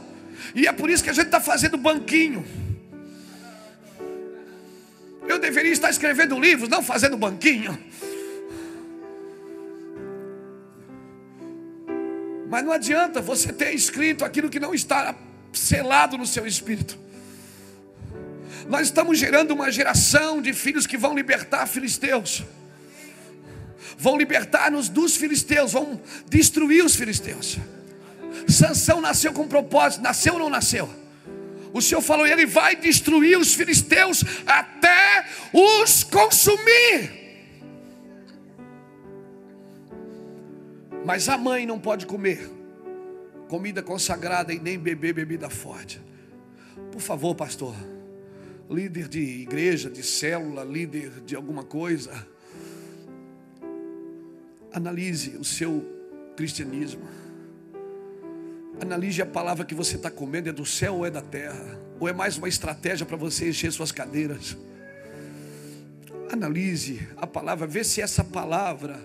E 0.54 0.66
é 0.66 0.72
por 0.72 0.88
isso 0.88 1.04
que 1.04 1.10
a 1.10 1.12
gente 1.12 1.26
está 1.26 1.40
fazendo 1.40 1.76
banquinho. 1.76 2.65
Eu 5.28 5.38
deveria 5.38 5.72
estar 5.72 5.90
escrevendo 5.90 6.38
livros, 6.38 6.68
não 6.68 6.82
fazendo 6.82 7.16
banquinho. 7.16 7.78
Mas 12.48 12.64
não 12.64 12.72
adianta 12.72 13.20
você 13.20 13.52
ter 13.52 13.74
escrito 13.74 14.24
aquilo 14.24 14.48
que 14.48 14.60
não 14.60 14.72
está 14.72 15.14
selado 15.52 16.16
no 16.16 16.26
seu 16.26 16.46
espírito. 16.46 16.96
Nós 18.68 18.88
estamos 18.88 19.18
gerando 19.18 19.52
uma 19.52 19.70
geração 19.70 20.40
de 20.40 20.52
filhos 20.52 20.86
que 20.86 20.96
vão 20.96 21.14
libertar 21.14 21.66
filisteus. 21.66 22.44
Vão 23.98 24.16
libertar-nos 24.16 24.88
dos 24.88 25.16
filisteus, 25.16 25.72
vão 25.72 26.00
destruir 26.28 26.84
os 26.84 26.94
filisteus. 26.94 27.58
Sansão 28.48 29.00
nasceu 29.00 29.32
com 29.32 29.48
propósito, 29.48 30.02
nasceu 30.02 30.34
ou 30.34 30.38
não 30.38 30.50
nasceu? 30.50 30.88
O 31.76 31.82
Senhor 31.82 32.00
falou, 32.00 32.26
ele 32.26 32.46
vai 32.46 32.74
destruir 32.76 33.38
os 33.38 33.54
filisteus 33.54 34.24
até 34.46 35.26
os 35.52 36.04
consumir. 36.04 37.24
Mas 41.04 41.28
a 41.28 41.36
mãe 41.36 41.66
não 41.66 41.78
pode 41.78 42.06
comer 42.06 42.50
comida 43.48 43.82
consagrada 43.82 44.52
e 44.52 44.58
nem 44.58 44.78
beber 44.78 45.12
bebida 45.12 45.48
forte. 45.48 46.00
Por 46.90 47.00
favor, 47.00 47.34
pastor 47.34 47.74
líder 48.68 49.08
de 49.08 49.20
igreja, 49.20 49.88
de 49.88 50.02
célula, 50.02 50.64
líder 50.64 51.10
de 51.24 51.36
alguma 51.36 51.62
coisa, 51.62 52.26
analise 54.72 55.36
o 55.36 55.44
seu 55.44 55.84
cristianismo. 56.36 57.02
Analise 58.80 59.22
a 59.22 59.26
palavra 59.26 59.64
que 59.64 59.74
você 59.74 59.96
está 59.96 60.10
comendo, 60.10 60.48
é 60.48 60.52
do 60.52 60.66
céu 60.66 60.96
ou 60.96 61.06
é 61.06 61.10
da 61.10 61.22
terra? 61.22 61.78
Ou 61.98 62.08
é 62.08 62.12
mais 62.12 62.36
uma 62.36 62.48
estratégia 62.48 63.06
para 63.06 63.16
você 63.16 63.48
encher 63.48 63.72
suas 63.72 63.90
cadeiras? 63.90 64.56
Analise 66.30 67.06
a 67.16 67.26
palavra, 67.26 67.66
vê 67.66 67.82
se 67.82 68.02
essa 68.02 68.22
palavra 68.22 69.00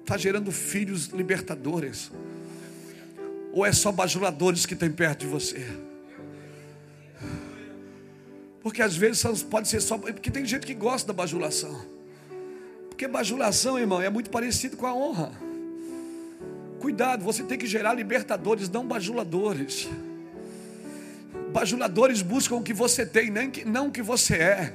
está 0.00 0.16
gerando 0.16 0.50
filhos 0.50 1.06
libertadores. 1.08 2.10
Ou 3.52 3.64
é 3.64 3.72
só 3.72 3.92
bajuladores 3.92 4.66
que 4.66 4.74
tem 4.74 4.90
perto 4.90 5.20
de 5.20 5.26
você? 5.26 5.66
Porque 8.60 8.82
às 8.82 8.96
vezes 8.96 9.42
pode 9.44 9.68
ser 9.68 9.80
só. 9.80 9.96
Porque 9.96 10.30
tem 10.30 10.44
gente 10.44 10.66
que 10.66 10.74
gosta 10.74 11.06
da 11.06 11.12
bajulação. 11.12 11.86
Porque 12.88 13.06
bajulação, 13.06 13.78
irmão, 13.78 14.00
é 14.02 14.10
muito 14.10 14.30
parecido 14.30 14.76
com 14.76 14.86
a 14.86 14.94
honra. 14.94 15.45
Cuidado, 16.80 17.24
você 17.24 17.42
tem 17.42 17.58
que 17.58 17.66
gerar 17.66 17.94
libertadores, 17.94 18.68
não 18.68 18.86
bajuladores. 18.86 19.88
Bajuladores 21.52 22.22
buscam 22.22 22.56
o 22.56 22.62
que 22.62 22.74
você 22.74 23.06
tem, 23.06 23.30
nem 23.30 23.50
que, 23.50 23.64
não 23.64 23.88
o 23.88 23.90
que 23.90 24.02
você 24.02 24.34
é. 24.34 24.74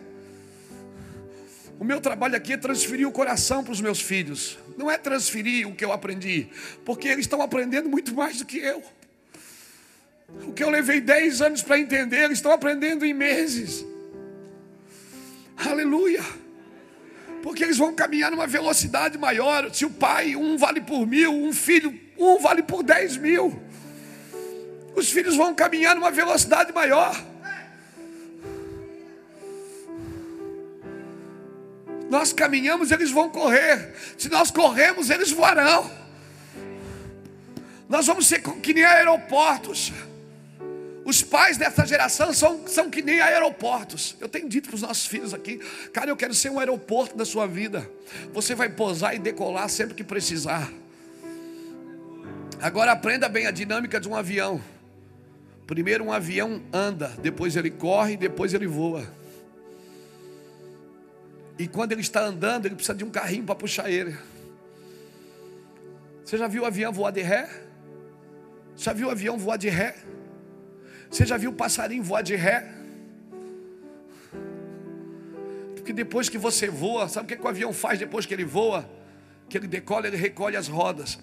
O 1.80 1.84
meu 1.84 1.99
trabalho 1.99 2.36
aqui 2.36 2.54
é 2.54 2.58
transferir 2.58 3.08
o 3.08 3.12
coração 3.12 3.64
para 3.64 3.74
os 3.74 3.82
meus 3.82 3.99
filhos. 3.99 4.58
Não 4.78 4.89
é 4.89 4.97
transferir 4.97 5.68
o 5.68 5.76
que 5.76 5.84
eu 5.84 5.91
aprendi, 5.91 6.47
porque 6.86 7.08
eles 7.08 7.22
estão 7.26 7.41
aprendendo 7.41 7.89
muito 7.89 8.14
mais 8.14 8.38
do 8.38 8.45
que 8.45 8.58
eu. 8.58 8.84
O 10.47 10.54
que 10.54 10.64
eu 10.64 10.70
levei 10.70 11.02
10 11.02 11.41
anos 11.41 11.62
para 11.62 11.80
entender, 11.80 12.24
eles 12.24 12.38
estão 12.38 12.52
aprendendo 12.52 13.06
em 13.06 13.14
meses. 13.14 13.86
Aleluia. 15.58 16.24
Porque 17.42 17.64
eles 17.64 17.78
vão 17.78 17.94
caminhar 17.94 18.32
numa 18.32 18.48
velocidade 18.48 19.18
maior. 19.18 19.74
Se 19.74 19.86
o 19.86 19.89
pai, 19.89 20.36
um 20.36 20.58
vale 20.58 20.82
por 20.82 21.06
mil, 21.06 21.34
um 21.34 21.52
filho, 21.52 21.98
um 22.18 22.38
vale 22.39 22.64
por 22.64 22.84
dez 22.84 23.18
mil. 23.18 23.62
Os 24.96 25.10
filhos 25.10 25.36
vão 25.36 25.54
caminhar 25.56 25.96
numa 25.96 26.12
velocidade 26.12 26.72
maior. 26.74 27.32
Nós 32.10 32.34
caminhamos, 32.34 32.92
eles 32.92 33.10
vão 33.10 33.30
correr. 33.30 33.94
Se 34.18 34.30
nós 34.30 34.52
corremos, 34.52 35.10
eles 35.10 35.32
voarão. 35.32 35.89
Nós 37.88 38.06
vamos 38.06 38.28
ser 38.28 38.42
que 38.42 38.74
nem 38.74 38.84
aeroportos. 38.84 39.94
Os 41.04 41.24
pais 41.24 41.58
dessa 41.58 41.86
geração 41.86 42.32
são, 42.34 42.68
são 42.68 42.89
que 42.89 43.02
nem 43.02 43.20
aeroportos. 43.20 44.16
Eu 44.20 44.30
tenho 44.30 44.47
dito 44.47 44.70
para 44.70 44.76
os 44.76 44.82
nossos 44.82 45.06
filhos 45.06 45.34
aqui, 45.34 45.58
cara, 45.91 46.12
eu 46.12 46.16
quero 46.16 46.34
ser 46.34 46.49
um 46.49 46.60
aeroporto 46.60 47.18
da 47.18 47.26
sua 47.26 47.47
vida. 47.47 47.89
Você 48.34 48.54
vai 48.54 48.70
pousar 48.70 49.16
e 49.16 49.20
decolar 49.20 49.68
sempre 49.70 49.95
que 49.95 50.04
precisar. 50.04 50.72
Agora 52.62 52.91
aprenda 52.91 53.28
bem 53.28 53.47
a 53.47 53.52
dinâmica 53.52 53.99
de 53.99 54.08
um 54.08 54.16
avião. 54.16 54.62
Primeiro 55.66 56.04
um 56.04 56.12
avião 56.12 56.62
anda, 56.72 57.08
depois 57.22 57.56
ele 57.56 57.72
corre, 57.72 58.16
depois 58.16 58.54
ele 58.54 58.68
voa. 58.68 59.08
E 61.58 61.68
quando 61.68 61.93
ele 61.93 62.02
está 62.02 62.22
andando, 62.22 62.66
ele 62.66 62.76
precisa 62.76 62.95
de 62.95 63.04
um 63.04 63.10
carrinho 63.10 63.43
para 63.43 63.56
puxar 63.56 63.89
ele. 63.89 64.16
Você 66.24 66.38
já 66.38 66.47
viu 66.47 66.64
o 66.64 66.66
avião 66.66 66.93
voar 66.93 67.12
de 67.12 67.22
ré? 67.22 67.49
Já 68.76 68.93
viu 68.93 69.08
o 69.08 69.12
avião 69.12 69.38
voar 69.38 69.58
de 69.58 69.70
ré? 69.70 69.95
Você 71.12 71.26
já 71.26 71.38
viu 71.38 71.51
passarinho 71.51 72.01
voar 72.01 72.22
de 72.24 72.36
ré? 72.36 72.72
Porque 75.76 75.91
depois 75.91 76.30
que 76.30 76.38
você 76.38 76.70
voa, 76.70 77.09
sabe 77.09 77.26
o 77.26 77.28
que, 77.28 77.36
que 77.36 77.43
o 77.43 77.47
avião 77.47 77.74
faz 77.74 77.99
depois 77.99 78.26
que 78.26 78.34
ele 78.34 78.45
voa? 78.45 78.89
Que 79.49 79.57
ele 79.57 79.68
decola, 79.68 80.07
ele 80.07 80.18
recolhe 80.18 80.55
as 80.55 80.68
rodas. 80.68 81.20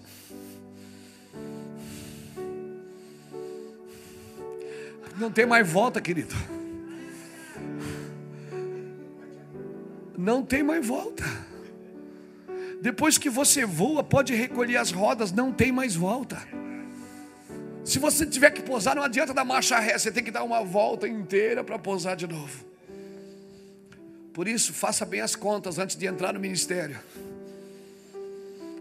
Não 5.17 5.31
tem 5.31 5.45
mais 5.45 5.67
volta, 5.67 5.99
querido. 5.99 6.35
não 10.19 10.43
tem 10.43 10.61
mais 10.61 10.85
volta. 10.85 11.23
Depois 12.81 13.17
que 13.17 13.29
você 13.29 13.65
voa, 13.65 14.03
pode 14.03 14.35
recolher 14.35 14.77
as 14.77 14.91
rodas, 14.91 15.31
não 15.31 15.51
tem 15.51 15.71
mais 15.71 15.95
volta. 15.95 16.37
Se 17.83 17.97
você 17.97 18.25
tiver 18.25 18.51
que 18.51 18.61
pousar, 18.61 18.95
não 18.95 19.03
adianta 19.03 19.33
dar 19.33 19.45
marcha 19.45 19.79
ré, 19.79 19.97
você 19.97 20.11
tem 20.11 20.23
que 20.23 20.31
dar 20.31 20.43
uma 20.43 20.63
volta 20.63 21.07
inteira 21.07 21.63
para 21.63 21.79
pousar 21.79 22.15
de 22.15 22.27
novo. 22.27 22.65
Por 24.33 24.47
isso, 24.47 24.73
faça 24.73 25.05
bem 25.05 25.21
as 25.21 25.35
contas 25.35 25.79
antes 25.79 25.95
de 25.95 26.05
entrar 26.05 26.33
no 26.33 26.39
ministério. 26.39 26.99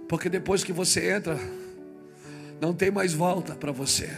Porque 0.08 0.28
depois 0.28 0.62
que 0.62 0.72
você 0.72 1.10
entra, 1.10 1.38
não 2.60 2.74
tem 2.74 2.90
mais 2.90 3.12
volta 3.12 3.54
para 3.54 3.72
você. 3.72 4.10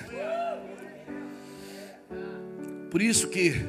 Por 2.91 3.01
isso 3.01 3.29
que 3.29 3.65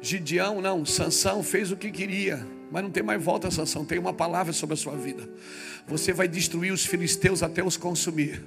Gideão, 0.00 0.60
não, 0.60 0.84
Sansão 0.84 1.42
fez 1.42 1.72
o 1.72 1.76
que 1.76 1.90
queria 1.90 2.46
mas 2.70 2.82
não 2.82 2.90
tem 2.90 3.02
mais 3.02 3.22
volta, 3.22 3.50
Sansão. 3.50 3.84
Tem 3.84 3.98
uma 3.98 4.12
palavra 4.12 4.52
sobre 4.52 4.74
a 4.74 4.76
sua 4.76 4.94
vida. 4.94 5.28
Você 5.86 6.12
vai 6.12 6.28
destruir 6.28 6.72
os 6.72 6.84
filisteus 6.84 7.42
até 7.42 7.62
os 7.64 7.76
consumir. 7.76 8.42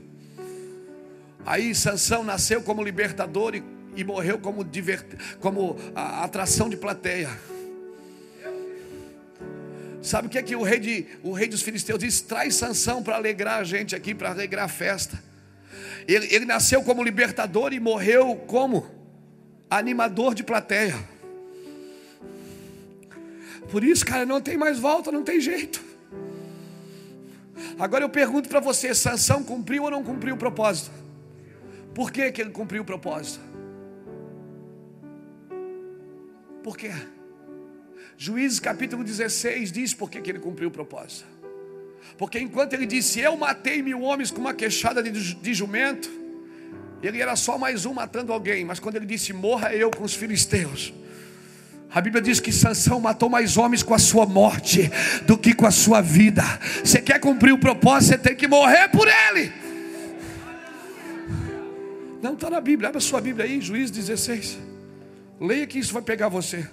Aí 1.46 1.74
Sansão 1.74 2.24
nasceu 2.24 2.62
como 2.62 2.84
libertador 2.84 3.56
e, 3.56 3.64
e 3.96 4.04
morreu 4.04 4.40
como, 4.40 4.64
divert, 4.64 5.06
como 5.40 5.76
atração 5.96 6.70
de 6.70 6.78
plateia. 6.78 7.30
Sabe 10.02 10.28
o 10.28 10.30
que 10.30 10.38
é 10.38 10.44
que 10.44 10.56
o 10.56 10.64
rei, 10.64 10.80
de, 10.80 11.06
o 11.22 11.32
rei 11.32 11.48
dos 11.48 11.62
filisteus 11.62 12.00
diz? 12.00 12.22
Traz 12.22 12.56
Sansão 12.56 13.04
para 13.04 13.16
alegrar 13.16 13.60
a 13.60 13.64
gente 13.64 13.96
aqui, 13.96 14.16
para 14.16 14.32
alegrar 14.32 14.66
a 14.66 14.68
festa. 14.68 15.22
Ele, 16.08 16.28
ele 16.34 16.46
nasceu 16.46 16.82
como 16.84 17.04
libertador 17.04 17.72
e 17.74 17.80
morreu 17.80 18.36
como 18.48 18.90
animador 19.70 20.34
de 20.34 20.44
plateia. 20.44 20.96
Por 23.70 23.84
isso, 23.84 24.06
cara, 24.06 24.26
não 24.26 24.42
tem 24.42 24.58
mais 24.58 24.80
volta, 24.80 25.12
não 25.12 25.24
tem 25.24 25.40
jeito. 25.40 25.82
Agora 27.80 28.04
eu 28.04 28.10
pergunto 28.10 28.50
para 28.50 28.60
você: 28.60 28.94
Sansão 28.94 29.44
cumpriu 29.44 29.84
ou 29.84 29.92
não 29.92 30.04
cumpriu 30.04 30.36
o 30.36 30.38
propósito? 30.38 31.01
Por 31.94 32.12
que, 32.12 32.32
que 32.32 32.42
ele 32.42 32.52
cumpriu 32.52 32.84
o 32.84 32.86
propósito? 32.86 33.40
Por 36.64 36.78
quê? 36.78 36.92
Juízes 38.18 38.60
capítulo 38.60 39.04
16 39.04 39.72
diz 39.72 39.94
por 39.94 40.10
que, 40.10 40.22
que 40.22 40.30
ele 40.30 40.40
cumpriu 40.40 40.70
o 40.70 40.72
propósito. 40.72 41.26
Porque 42.18 42.40
enquanto 42.40 42.74
ele 42.74 42.86
disse, 42.86 43.20
Eu 43.20 43.36
matei 43.36 43.82
mil 43.82 44.02
homens 44.02 44.32
com 44.32 44.40
uma 44.40 44.54
queixada 44.54 45.02
de, 45.02 45.12
de 45.36 45.54
jumento, 45.54 46.10
ele 47.02 47.20
era 47.20 47.36
só 47.36 47.58
mais 47.58 47.86
um 47.86 47.94
matando 47.94 48.32
alguém. 48.32 48.64
Mas 48.64 48.80
quando 48.80 48.96
ele 48.96 49.06
disse, 49.06 49.34
Morra 49.34 49.74
eu 49.74 49.90
com 49.90 50.04
os 50.04 50.14
filisteus, 50.14 50.94
a 51.94 52.00
Bíblia 52.00 52.22
diz 52.22 52.40
que 52.40 52.54
Sansão 52.54 53.02
matou 53.02 53.30
mais 53.30 53.58
homens 53.58 53.84
com 53.84 53.94
a 53.94 54.00
sua 54.00 54.26
morte 54.26 54.90
do 55.26 55.38
que 55.38 55.54
com 55.54 55.66
a 55.66 55.72
sua 55.72 56.00
vida. 56.00 56.44
Você 56.84 57.02
quer 57.02 57.20
cumprir 57.20 57.52
o 57.52 57.58
propósito, 57.58 58.12
você 58.12 58.18
tem 58.18 58.36
que 58.36 58.48
morrer 58.48 58.88
por 58.90 59.08
ele. 59.08 59.52
Não 62.22 62.36
está 62.36 62.50
na 62.50 62.62
Bíblia, 62.62 62.90
abra 62.90 63.02
sua 63.02 63.20
Bíblia 63.20 63.46
aí, 63.46 63.60
Juízes 63.60 63.92
16. 63.92 64.60
Leia 65.40 65.66
que 65.66 65.80
isso 65.80 65.92
vai 65.92 66.04
pegar 66.04 66.30
você. 66.30 66.68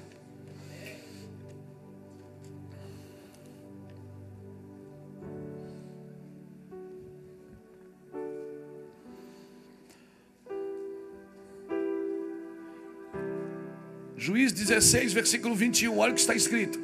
Juiz 14.19 14.53
16, 14.53 15.15
versículo 15.15 15.55
21, 15.55 15.97
olha 15.97 16.13
o 16.13 16.15
que 16.15 16.21
está 16.21 16.35
escrito. 16.35 16.79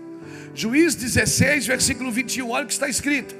Juiz 0.54 0.94
16, 0.94 1.66
versículo 1.66 2.10
21, 2.10 2.48
olha 2.48 2.64
o 2.64 2.66
que 2.66 2.72
está 2.72 2.88
escrito. 2.88 3.34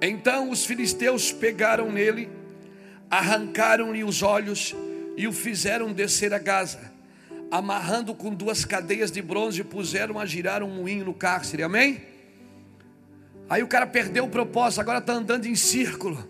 Então 0.00 0.48
os 0.48 0.64
filisteus 0.64 1.32
pegaram 1.32 1.90
nele, 1.90 2.37
arrancaram-lhe 3.10 4.04
os 4.04 4.22
olhos 4.22 4.74
e 5.16 5.26
o 5.26 5.32
fizeram 5.32 5.92
descer 5.92 6.32
a 6.32 6.38
Gaza, 6.38 6.92
amarrando 7.50 8.14
com 8.14 8.32
duas 8.32 8.64
cadeias 8.64 9.10
de 9.10 9.22
bronze, 9.22 9.64
puseram 9.64 10.18
a 10.18 10.26
girar 10.26 10.62
um 10.62 10.68
moinho 10.68 11.04
no 11.04 11.14
cárcere. 11.14 11.62
Amém? 11.62 12.02
Aí 13.48 13.62
o 13.62 13.66
cara 13.66 13.86
perdeu 13.86 14.24
o 14.24 14.28
propósito, 14.28 14.80
agora 14.80 14.98
está 14.98 15.14
andando 15.14 15.46
em 15.46 15.56
círculo, 15.56 16.28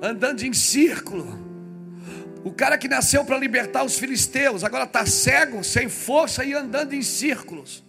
andando 0.00 0.42
em 0.42 0.52
círculo. 0.52 1.44
O 2.42 2.52
cara 2.52 2.78
que 2.78 2.88
nasceu 2.88 3.24
para 3.24 3.36
libertar 3.36 3.84
os 3.84 3.98
filisteus, 3.98 4.64
agora 4.64 4.84
está 4.84 5.04
cego, 5.04 5.62
sem 5.62 5.88
força 5.88 6.44
e 6.44 6.54
andando 6.54 6.94
em 6.94 7.02
círculos. 7.02 7.84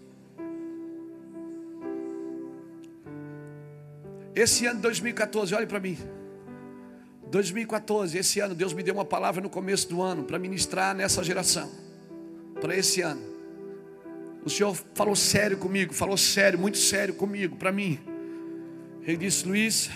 Esse 4.36 4.66
ano 4.66 4.76
de 4.76 4.82
2014, 4.82 5.56
olhe 5.56 5.66
para 5.66 5.80
mim. 5.80 5.98
2014, 7.30 8.18
esse 8.18 8.40
ano, 8.40 8.56
Deus 8.56 8.74
me 8.74 8.82
deu 8.82 8.94
uma 8.94 9.06
palavra 9.06 9.42
no 9.42 9.50
começo 9.50 9.90
do 9.90 10.02
ano 10.02 10.24
para 10.24 10.40
ministrar 10.40 10.96
nessa 10.96 11.24
geração, 11.24 11.70
para 12.62 12.76
esse 12.76 13.02
ano. 13.02 13.22
O 14.46 14.50
Senhor 14.50 14.74
falou 14.94 15.16
sério 15.16 15.58
comigo, 15.58 15.94
falou 15.94 16.18
sério, 16.18 16.58
muito 16.58 16.78
sério 16.78 17.14
comigo, 17.14 17.58
para 17.58 17.72
mim. 17.72 18.00
Ele 19.04 19.18
disse: 19.18 19.46
Luiz, 19.46 19.90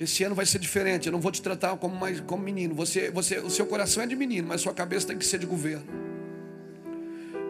esse 0.00 0.24
ano 0.24 0.34
vai 0.34 0.46
ser 0.46 0.58
diferente. 0.58 1.06
Eu 1.06 1.12
não 1.12 1.20
vou 1.20 1.30
te 1.30 1.42
tratar 1.42 1.76
como, 1.76 1.94
mais, 1.94 2.20
como 2.20 2.42
menino. 2.42 2.74
Você, 2.74 3.10
você, 3.10 3.38
o 3.38 3.50
seu 3.50 3.66
coração 3.66 4.02
é 4.02 4.06
de 4.06 4.16
menino, 4.16 4.48
mas 4.48 4.62
sua 4.62 4.72
cabeça 4.72 5.06
tem 5.06 5.18
que 5.18 5.26
ser 5.26 5.38
de 5.38 5.46
governo. 5.46 5.84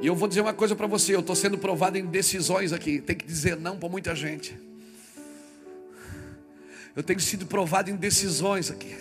E 0.00 0.06
eu 0.06 0.16
vou 0.16 0.26
dizer 0.26 0.40
uma 0.40 0.52
coisa 0.52 0.74
para 0.74 0.88
você. 0.88 1.14
Eu 1.14 1.20
estou 1.20 1.36
sendo 1.36 1.56
provado 1.56 1.96
em 1.96 2.04
decisões 2.04 2.72
aqui. 2.72 3.00
Tem 3.00 3.14
que 3.14 3.24
dizer 3.24 3.56
não 3.56 3.78
para 3.78 3.88
muita 3.88 4.16
gente. 4.16 4.58
Eu 6.94 7.02
tenho 7.02 7.20
sido 7.20 7.46
provado 7.46 7.90
em 7.90 7.96
decisões 7.96 8.70
aqui. 8.70 8.96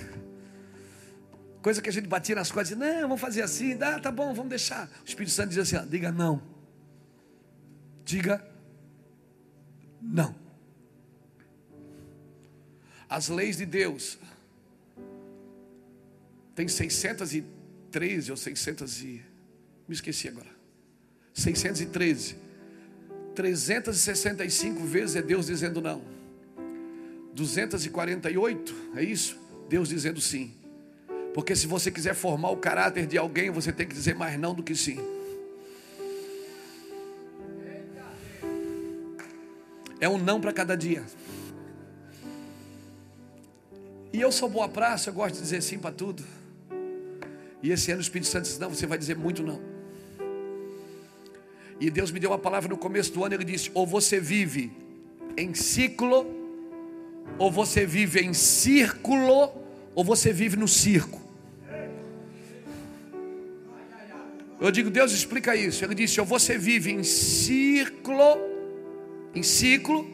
Coisa 1.61 1.81
que 1.81 1.89
a 1.89 1.93
gente 1.93 2.07
batia 2.07 2.35
nas 2.35 2.51
costas, 2.51 2.77
não, 2.77 3.01
vamos 3.01 3.21
fazer 3.21 3.41
assim, 3.41 3.75
dá, 3.75 3.99
tá 3.99 4.11
bom, 4.11 4.33
vamos 4.33 4.49
deixar. 4.49 4.89
O 5.03 5.07
Espírito 5.07 5.31
Santo 5.31 5.49
diz 5.49 5.59
assim: 5.59 5.75
ó, 5.75 5.85
diga 5.85 6.11
não. 6.11 6.41
Diga 8.03 8.43
não 10.01 10.41
as 13.11 13.27
leis 13.27 13.57
de 13.57 13.65
Deus. 13.65 14.17
Tem 16.55 16.65
613 16.65 18.31
ou 18.31 18.37
600 18.37 19.01
e 19.01 19.21
me 19.85 19.93
esqueci 19.93 20.29
agora. 20.29 20.47
613. 21.33 22.37
365 23.35 24.85
vezes 24.85 25.17
é 25.17 25.21
Deus 25.21 25.47
dizendo 25.47 25.81
não. 25.81 26.01
248, 27.33 28.75
é 28.95 29.03
isso? 29.03 29.39
Deus 29.69 29.89
dizendo 29.89 30.19
sim. 30.19 30.53
Porque 31.33 31.55
se 31.55 31.65
você 31.65 31.89
quiser 31.89 32.13
formar 32.13 32.49
o 32.49 32.57
caráter 32.57 33.07
de 33.07 33.17
alguém, 33.17 33.49
você 33.49 33.71
tem 33.71 33.87
que 33.87 33.93
dizer 33.93 34.15
mais 34.15 34.37
não 34.37 34.53
do 34.53 34.61
que 34.61 34.75
sim. 34.75 34.99
É 39.99 40.09
um 40.09 40.17
não 40.17 40.41
para 40.41 40.51
cada 40.51 40.75
dia. 40.75 41.03
E 44.11 44.19
eu 44.19 44.31
sou 44.31 44.49
boa 44.49 44.67
praça, 44.67 45.09
eu 45.09 45.13
gosto 45.13 45.35
de 45.35 45.41
dizer 45.41 45.61
sim 45.61 45.79
para 45.79 45.91
tudo. 45.91 46.23
E 47.63 47.71
esse 47.71 47.91
ano 47.91 47.99
o 47.99 48.01
Espírito 48.01 48.27
Santo 48.27 48.43
disse: 48.43 48.59
Não, 48.59 48.69
você 48.69 48.85
vai 48.85 48.97
dizer 48.97 49.15
muito 49.15 49.43
não. 49.43 49.61
E 51.79 51.89
Deus 51.89 52.11
me 52.11 52.19
deu 52.19 52.31
uma 52.31 52.39
palavra 52.39 52.67
no 52.67 52.77
começo 52.77 53.13
do 53.13 53.23
ano, 53.23 53.35
ele 53.35 53.45
disse: 53.45 53.71
Ou 53.73 53.85
você 53.87 54.19
vive 54.19 54.71
em 55.37 55.53
ciclo, 55.53 56.40
ou 57.37 57.51
você 57.51 57.85
vive 57.85 58.21
em 58.21 58.33
círculo, 58.33 59.51
ou 59.95 60.03
você 60.03 60.31
vive 60.31 60.57
no 60.57 60.67
circo. 60.67 61.21
Eu 64.59 64.69
digo, 64.69 64.91
Deus 64.91 65.11
explica 65.11 65.55
isso. 65.55 65.83
Ele 65.83 65.95
disse: 65.95 66.19
Ou 66.19 66.25
você 66.25 66.55
vive 66.55 66.91
em 66.91 67.03
círculo, 67.03 68.37
em 69.33 69.41
ciclo, 69.41 70.07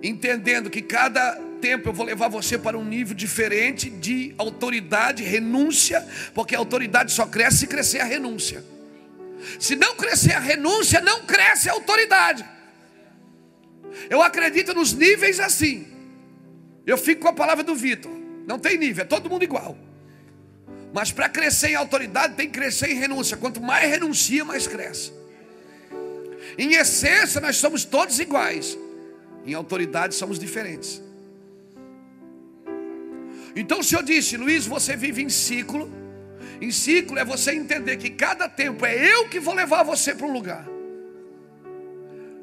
entendendo 0.00 0.70
que 0.70 0.80
cada 0.80 1.34
tempo 1.60 1.88
eu 1.88 1.92
vou 1.92 2.06
levar 2.06 2.28
você 2.28 2.56
para 2.56 2.78
um 2.78 2.84
nível 2.84 3.16
diferente 3.16 3.90
de 3.90 4.32
autoridade, 4.38 5.24
renúncia, 5.24 6.06
porque 6.34 6.54
a 6.54 6.58
autoridade 6.58 7.10
só 7.10 7.26
cresce 7.26 7.58
se 7.58 7.66
crescer 7.66 8.00
a 8.00 8.04
renúncia. 8.04 8.64
Se 9.58 9.74
não 9.74 9.96
crescer 9.96 10.34
a 10.34 10.38
renúncia, 10.38 11.00
não 11.00 11.26
cresce 11.26 11.68
a 11.68 11.72
autoridade. 11.72 12.44
Eu 14.08 14.22
acredito 14.22 14.72
nos 14.74 14.92
níveis 14.92 15.40
assim. 15.40 15.93
Eu 16.86 16.98
fico 16.98 17.22
com 17.22 17.28
a 17.28 17.32
palavra 17.32 17.64
do 17.64 17.74
Vitor. 17.74 18.12
Não 18.46 18.58
tem 18.58 18.76
nível, 18.76 19.02
é 19.02 19.06
todo 19.06 19.30
mundo 19.30 19.42
igual. 19.42 19.76
Mas 20.92 21.10
para 21.10 21.28
crescer 21.28 21.70
em 21.70 21.74
autoridade 21.74 22.34
tem 22.34 22.46
que 22.46 22.52
crescer 22.52 22.90
em 22.90 22.94
renúncia. 22.94 23.36
Quanto 23.36 23.60
mais 23.60 23.90
renuncia, 23.90 24.44
mais 24.44 24.66
cresce. 24.66 25.12
Em 26.56 26.74
essência, 26.74 27.40
nós 27.40 27.56
somos 27.56 27.84
todos 27.84 28.20
iguais. 28.20 28.78
Em 29.44 29.54
autoridade, 29.54 30.14
somos 30.14 30.38
diferentes. 30.38 31.02
Então 33.56 33.80
o 33.80 33.84
Senhor 33.84 34.02
disse, 34.02 34.36
Luiz, 34.36 34.66
você 34.66 34.96
vive 34.96 35.22
em 35.22 35.28
ciclo. 35.28 35.90
Em 36.60 36.70
ciclo 36.70 37.18
é 37.18 37.24
você 37.24 37.52
entender 37.52 37.96
que 37.96 38.10
cada 38.10 38.48
tempo 38.48 38.86
é 38.86 38.94
eu 38.94 39.28
que 39.28 39.40
vou 39.40 39.54
levar 39.54 39.82
você 39.82 40.14
para 40.14 40.26
um 40.26 40.32
lugar. 40.32 40.66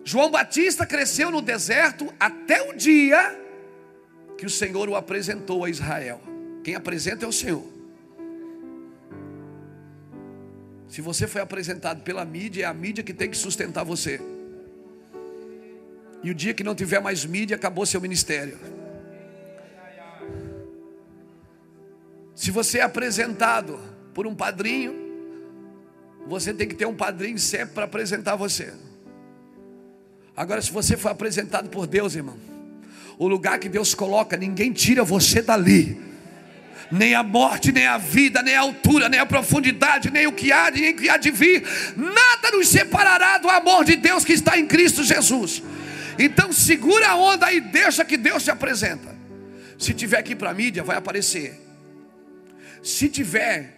João 0.03 0.31
Batista 0.31 0.85
cresceu 0.85 1.29
no 1.31 1.41
deserto 1.41 2.13
até 2.19 2.69
o 2.69 2.73
dia 2.73 3.39
que 4.41 4.47
o 4.47 4.49
Senhor 4.49 4.89
o 4.89 4.95
apresentou 4.95 5.63
a 5.63 5.69
Israel. 5.69 6.19
Quem 6.63 6.73
apresenta 6.73 7.25
é 7.25 7.27
o 7.27 7.31
Senhor. 7.31 7.63
Se 10.87 10.99
você 10.99 11.27
foi 11.27 11.41
apresentado 11.41 12.01
pela 12.01 12.25
mídia, 12.25 12.63
é 12.63 12.65
a 12.65 12.73
mídia 12.73 13.03
que 13.03 13.13
tem 13.13 13.29
que 13.29 13.37
sustentar 13.37 13.83
você. 13.83 14.19
E 16.23 16.31
o 16.31 16.33
dia 16.33 16.55
que 16.55 16.63
não 16.63 16.73
tiver 16.73 16.99
mais 16.99 17.23
mídia, 17.23 17.55
acabou 17.55 17.85
seu 17.85 18.01
ministério. 18.01 18.57
Se 22.33 22.49
você 22.49 22.79
é 22.79 22.81
apresentado 22.81 23.79
por 24.11 24.25
um 24.25 24.33
padrinho, 24.33 24.95
você 26.25 26.51
tem 26.51 26.67
que 26.67 26.73
ter 26.73 26.87
um 26.87 26.95
padrinho 26.95 27.37
sempre 27.37 27.75
para 27.75 27.85
apresentar 27.85 28.35
você. 28.35 28.73
Agora, 30.35 30.59
se 30.63 30.71
você 30.71 30.97
for 30.97 31.09
apresentado 31.09 31.69
por 31.69 31.85
Deus, 31.85 32.15
irmão, 32.15 32.50
o 33.21 33.27
lugar 33.27 33.59
que 33.59 33.69
Deus 33.69 33.93
coloca, 33.93 34.35
ninguém 34.35 34.73
tira 34.73 35.03
você 35.03 35.43
dali. 35.43 35.95
Nem 36.91 37.13
a 37.13 37.21
morte, 37.21 37.71
nem 37.71 37.85
a 37.85 37.99
vida, 37.99 38.41
nem 38.41 38.55
a 38.55 38.61
altura, 38.61 39.07
nem 39.07 39.19
a 39.19 39.27
profundidade, 39.27 40.09
nem 40.09 40.25
o 40.25 40.31
que 40.31 40.51
há, 40.51 40.71
nem 40.71 40.89
o 40.89 40.95
que 40.95 41.07
há 41.07 41.17
de 41.17 41.29
vir, 41.29 41.63
nada 41.95 42.49
nos 42.51 42.67
separará 42.67 43.37
do 43.37 43.47
amor 43.47 43.85
de 43.85 43.95
Deus 43.95 44.25
que 44.25 44.33
está 44.33 44.57
em 44.57 44.65
Cristo 44.65 45.03
Jesus. 45.03 45.61
Então 46.17 46.51
segura 46.51 47.09
a 47.09 47.15
onda 47.15 47.53
e 47.53 47.61
deixa 47.61 48.03
que 48.03 48.17
Deus 48.17 48.43
te 48.43 48.49
apresenta. 48.49 49.15
Se 49.77 49.93
tiver 49.93 50.17
aqui 50.17 50.35
para 50.35 50.49
a 50.49 50.53
mídia, 50.55 50.81
vai 50.81 50.97
aparecer. 50.97 51.61
Se 52.81 53.07
tiver 53.07 53.77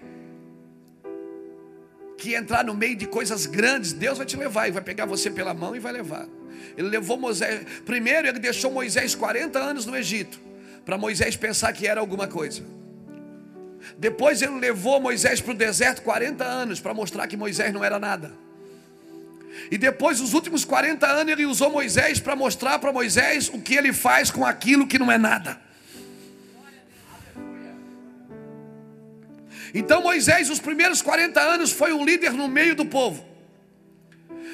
que 2.18 2.34
entrar 2.34 2.64
no 2.64 2.74
meio 2.74 2.96
de 2.96 3.08
coisas 3.08 3.46
grandes, 3.46 3.92
Deus 3.92 4.18
vai 4.18 4.26
te 4.26 4.38
levar 4.38 4.70
e 4.70 4.72
vai 4.72 4.82
pegar 4.82 5.06
você 5.06 5.30
pela 5.30 5.54
mão 5.54 5.76
e 5.76 5.80
vai 5.80 5.92
levar. 5.92 6.30
Ele 6.78 6.90
levou 6.90 7.18
Moisés. 7.18 7.66
Primeiro, 7.86 8.28
ele 8.28 8.40
deixou 8.40 8.72
Moisés 8.72 9.16
40 9.16 9.60
anos 9.60 9.86
no 9.86 9.96
Egito, 9.96 10.40
para 10.86 10.98
Moisés 10.98 11.36
pensar 11.36 11.72
que 11.74 11.88
era 11.88 12.00
alguma 12.00 12.28
coisa. 12.28 12.64
Depois, 13.98 14.42
ele 14.42 14.60
levou 14.60 15.00
Moisés 15.00 15.42
para 15.42 15.52
o 15.52 15.56
deserto 15.56 16.02
40 16.02 16.44
anos, 16.44 16.80
para 16.80 16.94
mostrar 16.94 17.28
que 17.28 17.38
Moisés 17.38 17.74
não 17.74 17.84
era 17.84 18.00
nada. 18.00 18.32
E 19.70 19.78
depois, 19.78 20.20
os 20.20 20.34
últimos 20.34 20.66
40 20.66 21.06
anos, 21.06 21.32
ele 21.32 21.46
usou 21.46 21.70
Moisés 21.70 22.20
para 22.20 22.36
mostrar 22.36 22.80
para 22.80 22.92
Moisés 22.92 23.50
o 23.50 23.62
que 23.62 23.76
ele 23.76 23.94
faz 23.94 24.32
com 24.32 24.46
aquilo 24.46 24.88
que 24.88 24.98
não 24.98 25.12
é 25.12 25.18
nada. 25.18 25.62
Então 29.74 30.04
Moisés, 30.04 30.50
os 30.50 30.60
primeiros 30.60 31.02
40 31.02 31.40
anos, 31.40 31.72
foi 31.72 31.92
um 31.92 32.06
líder 32.06 32.34
no 32.34 32.48
meio 32.48 32.76
do 32.76 32.86
povo. 32.86 33.26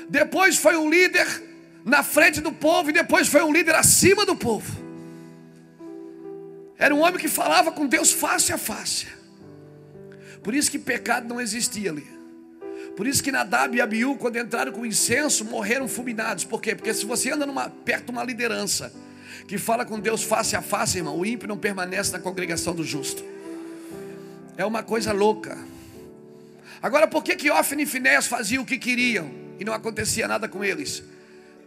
Depois 0.09 0.57
foi 0.57 0.77
um 0.77 0.89
líder 0.89 1.27
na 1.83 2.03
frente 2.03 2.41
do 2.41 2.51
povo 2.51 2.89
e 2.89 2.93
depois 2.93 3.27
foi 3.27 3.43
um 3.43 3.51
líder 3.51 3.75
acima 3.75 4.25
do 4.25 4.35
povo. 4.35 4.89
Era 6.77 6.95
um 6.95 7.01
homem 7.01 7.19
que 7.19 7.27
falava 7.27 7.71
com 7.71 7.85
Deus 7.85 8.11
face 8.11 8.53
a 8.53 8.57
face. 8.57 9.07
Por 10.41 10.55
isso 10.55 10.71
que 10.71 10.79
pecado 10.79 11.27
não 11.27 11.41
existia 11.41 11.91
ali. 11.91 12.07
Por 12.95 13.07
isso 13.07 13.23
que 13.23 13.31
Nadab 13.31 13.75
e 13.75 13.81
Abiú, 13.81 14.15
quando 14.15 14.37
entraram 14.37 14.71
com 14.71 14.85
incenso, 14.85 15.45
morreram 15.45 15.87
fulminados. 15.87 16.43
Por 16.43 16.61
quê? 16.61 16.75
Porque 16.75 16.93
se 16.93 17.05
você 17.05 17.31
anda 17.31 17.45
numa, 17.45 17.69
perto 17.69 18.05
de 18.05 18.11
uma 18.11 18.23
liderança 18.23 18.93
que 19.47 19.57
fala 19.57 19.85
com 19.85 19.99
Deus 19.99 20.23
face 20.23 20.55
a 20.55 20.61
face, 20.61 20.97
irmão, 20.97 21.17
o 21.17 21.25
ímpio 21.25 21.47
não 21.47 21.57
permanece 21.57 22.11
na 22.11 22.19
congregação 22.19 22.73
do 22.73 22.83
justo. 22.83 23.23
É 24.57 24.65
uma 24.65 24.83
coisa 24.83 25.11
louca. 25.11 25.57
Agora, 26.81 27.07
por 27.07 27.23
que 27.23 27.35
que 27.35 27.49
Ofni 27.49 27.83
e 27.83 27.85
Finés 27.85 28.27
faziam 28.27 28.63
o 28.63 28.65
que 28.65 28.77
queriam 28.77 29.29
e 29.59 29.65
não 29.65 29.73
acontecia 29.73 30.27
nada 30.27 30.47
com 30.47 30.63
eles? 30.63 31.03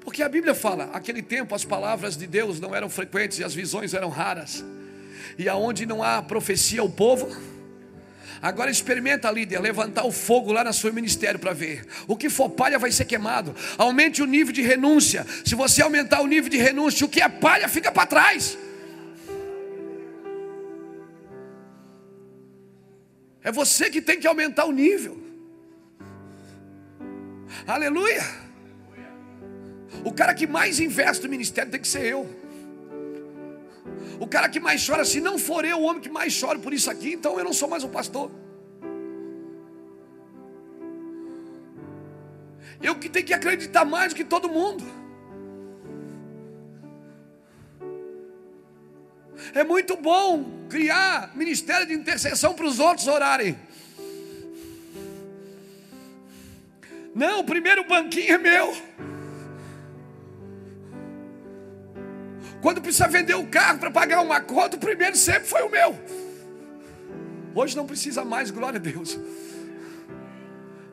Porque 0.05 0.23
a 0.23 0.29
Bíblia 0.29 0.55
fala, 0.55 0.91
aquele 0.93 1.23
tempo 1.23 1.55
as 1.55 1.65
palavras 1.65 2.17
de 2.17 2.27
Deus 2.27 2.59
não 2.59 2.75
eram 2.75 2.91
frequentes 2.91 3.39
e 3.39 3.45
as 3.45 3.55
visões 3.55 3.95
eram 3.95 4.09
raras. 4.09 4.65
E 5.39 5.49
aonde 5.49 5.87
não 5.87 6.03
há 6.03 6.21
profecia, 6.21 6.83
o 6.83 6.91
povo. 6.91 7.29
Agora 8.41 8.71
experimenta, 8.71 9.31
líder, 9.31 9.61
levantar 9.61 10.05
o 10.05 10.11
fogo 10.11 10.51
lá 10.51 10.65
no 10.65 10.73
seu 10.73 10.93
ministério 10.93 11.39
para 11.39 11.53
ver. 11.53 11.87
O 12.09 12.17
que 12.17 12.29
for 12.29 12.51
palha 12.51 12.77
vai 12.77 12.91
ser 12.91 13.05
queimado. 13.05 13.55
Aumente 13.79 14.21
o 14.21 14.27
nível 14.27 14.53
de 14.53 14.63
renúncia. 14.63 15.25
Se 15.45 15.55
você 15.55 15.81
aumentar 15.81 16.21
o 16.21 16.27
nível 16.27 16.51
de 16.51 16.57
renúncia, 16.57 17.07
o 17.07 17.09
que 17.09 17.23
é 17.23 17.29
palha 17.29 17.69
fica 17.69 17.93
para 17.93 18.05
trás. 18.05 18.59
É 23.45 23.53
você 23.53 23.89
que 23.89 24.03
tem 24.03 24.19
que 24.19 24.27
aumentar 24.27 24.65
o 24.65 24.73
nível. 24.73 25.23
Aleluia. 27.65 28.42
O 30.05 30.13
cara 30.13 30.35
que 30.35 30.47
mais 30.47 30.81
investe 30.81 31.25
no 31.25 31.31
ministério 31.31 31.71
tem 31.71 31.81
que 31.81 31.89
ser 31.89 32.05
eu. 32.05 32.29
O 34.19 34.27
cara 34.27 34.49
que 34.49 34.61
mais 34.61 34.85
chora, 34.87 35.05
se 35.05 35.21
não 35.21 35.39
for 35.39 35.65
eu 35.65 35.79
o 35.79 35.83
homem 35.83 36.01
que 36.01 36.09
mais 36.09 36.39
chora 36.39 36.59
por 36.59 36.73
isso 36.73 36.91
aqui, 36.91 37.13
então 37.13 37.39
eu 37.39 37.45
não 37.45 37.53
sou 37.53 37.69
mais 37.69 37.83
o 37.85 37.89
pastor. 37.89 38.31
Eu 42.81 42.97
que 42.97 43.09
tenho 43.09 43.27
que 43.27 43.35
acreditar 43.35 43.85
mais 43.85 44.13
do 44.13 44.17
que 44.17 44.25
todo 44.25 44.49
mundo. 44.49 44.85
É 49.55 49.63
muito 49.65 49.97
bom 49.97 50.67
criar 50.69 51.35
ministério 51.37 51.87
de 51.87 51.95
intercessão 51.95 52.55
para 52.55 52.67
os 52.67 52.79
outros 52.81 53.07
orarem. 53.07 53.59
Não, 57.15 57.41
o 57.41 57.45
primeiro 57.45 57.85
banquinho 57.85 58.35
é 58.35 58.39
meu. 58.39 58.75
Quando 62.63 62.81
precisa 62.81 63.09
vender 63.09 63.35
o 63.35 63.49
carro 63.49 63.81
para 63.81 63.91
pagar 63.91 64.21
uma 64.21 64.41
conta, 64.41 64.77
o 64.77 64.79
primeiro 64.79 65.17
sempre 65.17 65.49
foi 65.49 65.63
o 65.63 65.69
meu. 65.69 65.99
Hoje 67.57 67.77
não 67.77 67.85
precisa 67.85 68.25
mais, 68.25 68.53
glória 68.53 68.79
a 68.79 68.81
Deus. 68.81 69.19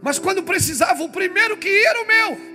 Mas 0.02 0.18
quando 0.18 0.42
precisava, 0.42 1.04
o 1.04 1.10
primeiro 1.10 1.56
que 1.58 1.70
ia 1.70 1.90
era 1.90 2.02
o 2.02 2.08
meu. 2.08 2.50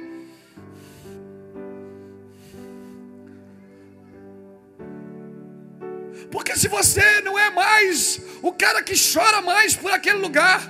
Porque 6.32 6.56
se 6.56 6.66
você 6.66 7.20
não 7.20 7.38
é 7.38 7.50
mais 7.50 8.20
o 8.42 8.52
cara 8.52 8.82
que 8.82 8.94
chora 8.96 9.40
mais 9.40 9.76
por 9.76 9.92
aquele 9.92 10.18
lugar, 10.18 10.60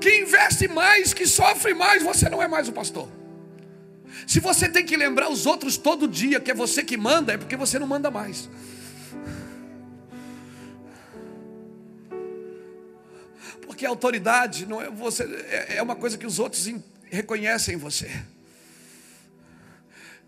que 0.00 0.22
investe 0.22 0.66
mais, 0.66 1.12
que 1.12 1.26
sofre 1.26 1.74
mais, 1.74 2.02
você 2.02 2.30
não 2.30 2.42
é 2.42 2.48
mais 2.48 2.66
o 2.66 2.72
pastor. 2.72 3.19
Se 4.30 4.38
você 4.38 4.68
tem 4.68 4.86
que 4.86 4.96
lembrar 4.96 5.28
os 5.28 5.44
outros 5.44 5.76
todo 5.76 6.06
dia 6.06 6.38
que 6.38 6.52
é 6.52 6.54
você 6.54 6.84
que 6.84 6.96
manda, 6.96 7.32
é 7.32 7.36
porque 7.36 7.56
você 7.56 7.80
não 7.80 7.86
manda 7.88 8.12
mais. 8.12 8.48
Porque 13.62 13.84
a 13.84 13.88
autoridade 13.88 14.66
não 14.66 14.80
é 14.80 14.88
você 14.88 15.24
é, 15.24 15.78
é 15.78 15.82
uma 15.82 15.96
coisa 15.96 16.16
que 16.16 16.24
os 16.24 16.38
outros 16.38 16.64
reconhecem 17.06 17.74
em 17.74 17.76
você. 17.76 18.08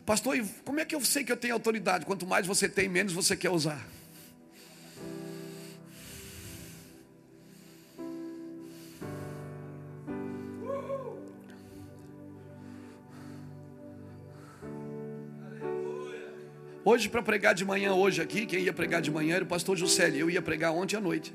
Pastor, 0.05 0.37
como 0.65 0.81
é 0.81 0.85
que 0.85 0.97
eu 0.97 1.05
sei 1.05 1.23
que 1.23 1.31
eu 1.31 1.37
tenho 1.37 1.55
autoridade? 1.55 2.05
Quanto 2.05 2.27
mais 2.27 2.45
você 2.45 2.69
tem, 2.69 2.89
menos 2.89 3.13
você 3.13 3.37
quer 3.37 3.51
usar. 3.51 3.87
Hoje, 16.85 17.09
para 17.09 17.23
pregar 17.23 17.55
de 17.55 17.65
manhã, 17.65 17.95
hoje 17.95 18.21
aqui, 18.21 18.45
quem 18.45 18.65
ia 18.65 18.73
pregar 18.73 19.01
de 19.01 19.11
manhã 19.11 19.37
era 19.37 19.45
o 19.45 19.47
pastor 19.47 19.77
Juscelio. 19.77 20.21
Eu 20.21 20.31
ia 20.31 20.43
pregar 20.43 20.73
ontem 20.73 20.97
à 20.97 21.01
noite. 21.01 21.33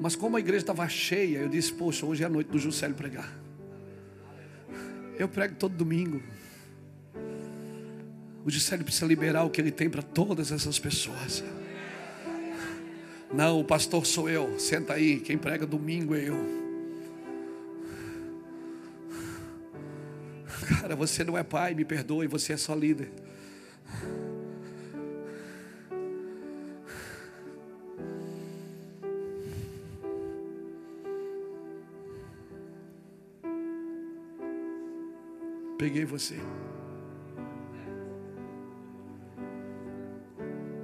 Mas 0.00 0.16
como 0.16 0.36
a 0.36 0.40
igreja 0.40 0.62
estava 0.62 0.88
cheia, 0.88 1.38
eu 1.38 1.48
disse: 1.48 1.72
Poxa, 1.74 2.06
hoje 2.06 2.22
é 2.22 2.26
a 2.26 2.28
noite 2.30 2.48
do 2.48 2.58
Juscelio 2.58 2.96
pregar. 2.96 3.30
Eu 5.18 5.28
prego 5.28 5.54
todo 5.56 5.74
domingo. 5.74 6.22
O 8.44 8.50
Juscelio 8.50 8.84
precisa 8.84 9.06
liberar 9.06 9.44
o 9.44 9.50
que 9.50 9.60
ele 9.60 9.70
tem 9.70 9.90
para 9.90 10.02
todas 10.02 10.50
essas 10.50 10.78
pessoas. 10.78 11.44
Não, 13.32 13.60
o 13.60 13.64
pastor 13.64 14.06
sou 14.06 14.28
eu. 14.28 14.58
Senta 14.58 14.94
aí, 14.94 15.20
quem 15.20 15.36
prega 15.36 15.66
domingo 15.66 16.14
é 16.14 16.28
eu. 16.28 16.61
Cara, 20.68 20.94
você 20.94 21.24
não 21.24 21.36
é 21.36 21.42
pai, 21.42 21.74
me 21.74 21.84
perdoe, 21.84 22.26
você 22.26 22.52
é 22.52 22.56
só 22.56 22.74
líder. 22.74 23.10
Peguei 35.78 36.04
você. 36.04 36.36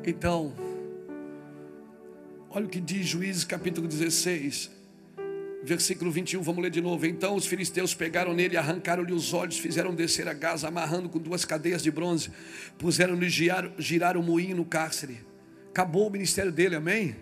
Então, 0.05 0.53
olha 2.51 2.67
o 2.67 2.69
que 2.69 2.81
diz 2.81 3.07
Juízes 3.07 3.45
capítulo 3.45 3.87
16, 3.87 4.78
versículo 5.63 6.11
21, 6.11 6.43
vamos 6.43 6.63
ler 6.63 6.71
de 6.71 6.81
novo. 6.81 7.07
Então 7.07 7.35
os 7.35 7.47
filisteus 7.47 7.95
pegaram 7.95 8.33
nele, 8.33 8.57
arrancaram-lhe 8.57 9.13
os 9.13 9.33
olhos, 9.33 9.59
fizeram 9.59 9.95
descer 9.95 10.29
a 10.29 10.33
Gaza, 10.33 10.69
amarrando 10.69 11.09
com 11.09 11.19
duas 11.19 11.45
cadeias 11.45 11.83
de 11.83 11.91
bronze, 11.91 12.31
puseram-lhe 12.79 13.29
girar, 13.29 13.73
girar 13.79 14.17
o 14.17 14.23
moinho 14.23 14.57
no 14.57 14.65
cárcere. 14.65 15.19
Acabou 15.71 16.09
o 16.09 16.11
ministério 16.11 16.51
dele, 16.53 16.77
amém? 16.77 17.17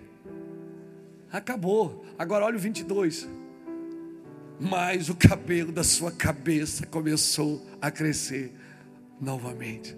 Acabou. 1.33 2.07
Agora 2.19 2.45
olha 2.45 2.57
o 2.57 2.61
22 2.61 3.29
mas 4.59 5.09
o 5.09 5.15
cabelo 5.15 5.71
da 5.71 5.85
sua 5.85 6.11
cabeça 6.11 6.87
começou 6.87 7.65
a 7.81 7.91
crescer 7.91 8.53
novamente. 9.21 9.97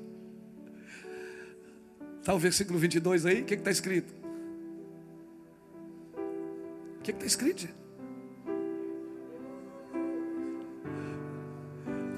Está 2.21 2.35
o 2.35 2.39
versículo 2.39 2.79
22 2.79 3.25
aí? 3.25 3.43
O 3.43 3.45
que 3.45 3.55
está 3.55 3.71
escrito? 3.71 4.13
O 6.99 7.03
que 7.03 7.13
está 7.13 7.25
escrito? 7.25 7.69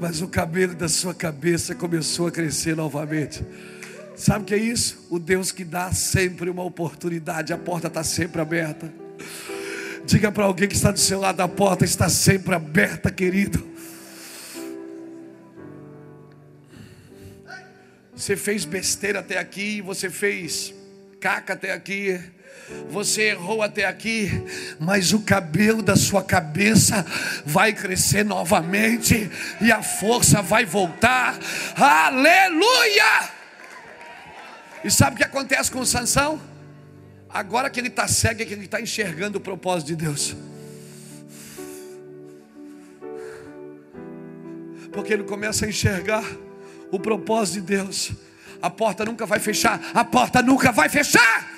Mas 0.00 0.22
o 0.22 0.28
cabelo 0.28 0.74
da 0.74 0.88
sua 0.88 1.14
cabeça 1.14 1.74
começou 1.74 2.26
a 2.26 2.30
crescer 2.30 2.74
novamente. 2.74 3.44
Sabe 4.16 4.42
o 4.42 4.46
que 4.46 4.54
é 4.54 4.58
isso? 4.58 5.06
O 5.10 5.18
Deus 5.18 5.52
que 5.52 5.64
dá 5.64 5.92
sempre 5.92 6.48
uma 6.48 6.64
oportunidade, 6.64 7.52
a 7.52 7.58
porta 7.58 7.86
está 7.86 8.02
sempre 8.02 8.40
aberta. 8.40 8.92
Diga 10.06 10.32
para 10.32 10.44
alguém 10.44 10.66
que 10.66 10.74
está 10.74 10.90
do 10.90 10.98
seu 10.98 11.20
lado, 11.20 11.40
a 11.40 11.48
porta 11.48 11.84
está 11.84 12.08
sempre 12.08 12.54
aberta, 12.54 13.10
querido. 13.10 13.68
Você 18.16 18.36
fez 18.36 18.64
besteira 18.64 19.20
até 19.20 19.38
aqui, 19.38 19.80
você 19.80 20.10
fez 20.10 20.74
caca 21.20 21.52
até 21.52 21.72
aqui, 21.72 22.18
você 22.88 23.30
errou 23.30 23.62
até 23.62 23.84
aqui, 23.84 24.30
mas 24.78 25.12
o 25.12 25.20
cabelo 25.20 25.82
da 25.82 25.96
sua 25.96 26.22
cabeça 26.22 27.04
vai 27.44 27.72
crescer 27.72 28.24
novamente 28.24 29.30
e 29.60 29.72
a 29.72 29.82
força 29.82 30.42
vai 30.42 30.64
voltar. 30.64 31.38
Aleluia! 31.76 33.30
E 34.84 34.90
sabe 34.90 35.14
o 35.14 35.18
que 35.18 35.24
acontece 35.24 35.70
com 35.70 35.84
Sansão? 35.84 36.40
Agora 37.28 37.70
que 37.70 37.78
ele 37.78 37.88
está 37.88 38.08
cego, 38.08 38.42
é 38.42 38.44
que 38.44 38.54
ele 38.54 38.64
está 38.64 38.80
enxergando 38.80 39.38
o 39.38 39.40
propósito 39.40 39.88
de 39.88 39.96
Deus. 39.96 40.36
Porque 44.92 45.12
ele 45.12 45.22
começa 45.22 45.64
a 45.64 45.68
enxergar 45.68 46.24
o 46.90 46.98
propósito 46.98 47.60
de 47.60 47.76
Deus. 47.76 48.12
A 48.60 48.68
porta 48.68 49.04
nunca 49.04 49.24
vai 49.26 49.38
fechar. 49.38 49.80
A 49.94 50.04
porta 50.04 50.42
nunca 50.42 50.72
vai 50.72 50.88
fechar. 50.88 51.49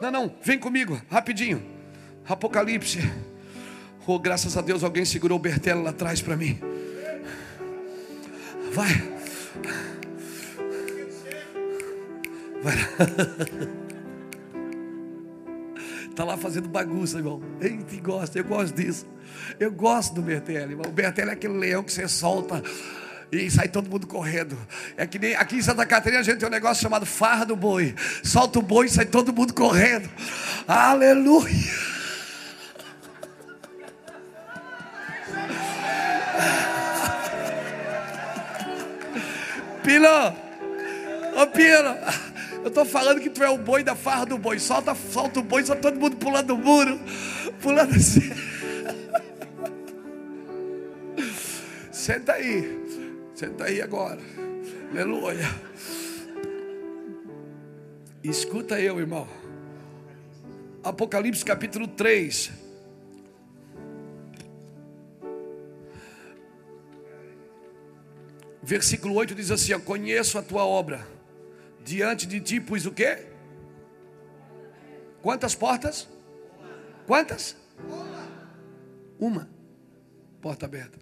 Não, 0.00 0.10
não, 0.10 0.34
vem 0.42 0.58
comigo, 0.58 1.00
rapidinho. 1.10 1.62
Apocalipse. 2.26 2.98
Oh, 4.06 4.18
graças 4.18 4.56
a 4.56 4.62
Deus, 4.62 4.82
alguém 4.82 5.04
segurou 5.04 5.36
o 5.36 5.40
Bertelo 5.40 5.82
lá 5.82 5.90
atrás 5.90 6.22
para 6.22 6.36
mim. 6.36 6.58
Vai. 8.72 8.88
Vai 12.62 12.74
Está 16.08 16.24
lá 16.24 16.36
fazendo 16.36 16.68
bagunça, 16.68 17.18
irmão. 17.18 17.42
Eita, 17.60 18.00
gosta, 18.00 18.38
eu 18.38 18.44
gosto 18.44 18.74
disso. 18.74 19.06
Eu 19.58 19.70
gosto 19.70 20.14
do 20.14 20.22
Bertelli, 20.22 20.72
irmão. 20.72 20.86
O 20.88 20.92
Bertelli 20.92 21.30
é 21.30 21.32
aquele 21.32 21.58
leão 21.58 21.82
que 21.82 21.92
você 21.92 22.08
solta 22.08 22.62
e 23.30 23.50
sai 23.50 23.68
todo 23.68 23.90
mundo 23.90 24.06
correndo. 24.06 24.56
É 24.96 25.06
que 25.06 25.18
nem 25.18 25.34
aqui 25.34 25.56
em 25.56 25.62
Santa 25.62 25.84
Catarina 25.84 26.20
a 26.20 26.22
gente 26.22 26.38
tem 26.38 26.48
um 26.48 26.50
negócio 26.50 26.82
chamado 26.82 27.04
farra 27.04 27.44
do 27.44 27.54
boi. 27.54 27.94
Solta 28.22 28.58
o 28.58 28.62
boi 28.62 28.86
e 28.86 28.90
sai 28.90 29.04
todo 29.04 29.30
mundo 29.32 29.52
correndo. 29.52 30.08
Aleluia. 30.66 31.48
Pilo, 39.84 40.08
ô 41.36 41.46
Pilo. 41.48 41.96
Eu 42.62 42.68
estou 42.68 42.84
falando 42.84 43.20
que 43.20 43.30
tu 43.30 43.44
é 43.44 43.48
o 43.48 43.58
boi 43.58 43.82
da 43.82 43.94
farra 43.94 44.26
do 44.26 44.38
boi. 44.38 44.58
Solta, 44.58 44.94
solta 44.94 45.40
o 45.40 45.42
boi, 45.42 45.64
só 45.64 45.74
todo 45.74 46.00
mundo 46.00 46.16
pulando 46.16 46.54
o 46.54 46.58
muro. 46.58 46.98
Pulando 47.60 47.94
assim. 47.94 48.30
Senta 51.92 52.32
aí. 52.32 52.77
Senta 53.38 53.66
aí 53.66 53.80
agora. 53.80 54.20
Aleluia. 54.90 55.44
Escuta 58.20 58.80
eu, 58.80 58.98
irmão. 58.98 59.28
Apocalipse 60.82 61.44
capítulo 61.44 61.86
3. 61.86 62.50
Versículo 68.60 69.14
8 69.14 69.36
diz 69.36 69.52
assim: 69.52 69.78
conheço 69.78 70.36
a 70.36 70.42
tua 70.42 70.66
obra 70.66 71.06
diante 71.84 72.26
de 72.26 72.40
ti 72.40 72.60
pus 72.60 72.86
o 72.86 72.90
quê? 72.90 73.24
Quantas 75.22 75.54
portas? 75.54 76.08
Quantas? 77.06 77.54
Uma 79.16 79.48
porta 80.42 80.66
aberta 80.66 80.98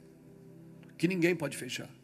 que 0.99 1.09
ninguém 1.09 1.35
pode 1.35 1.57
fechar. 1.57 1.96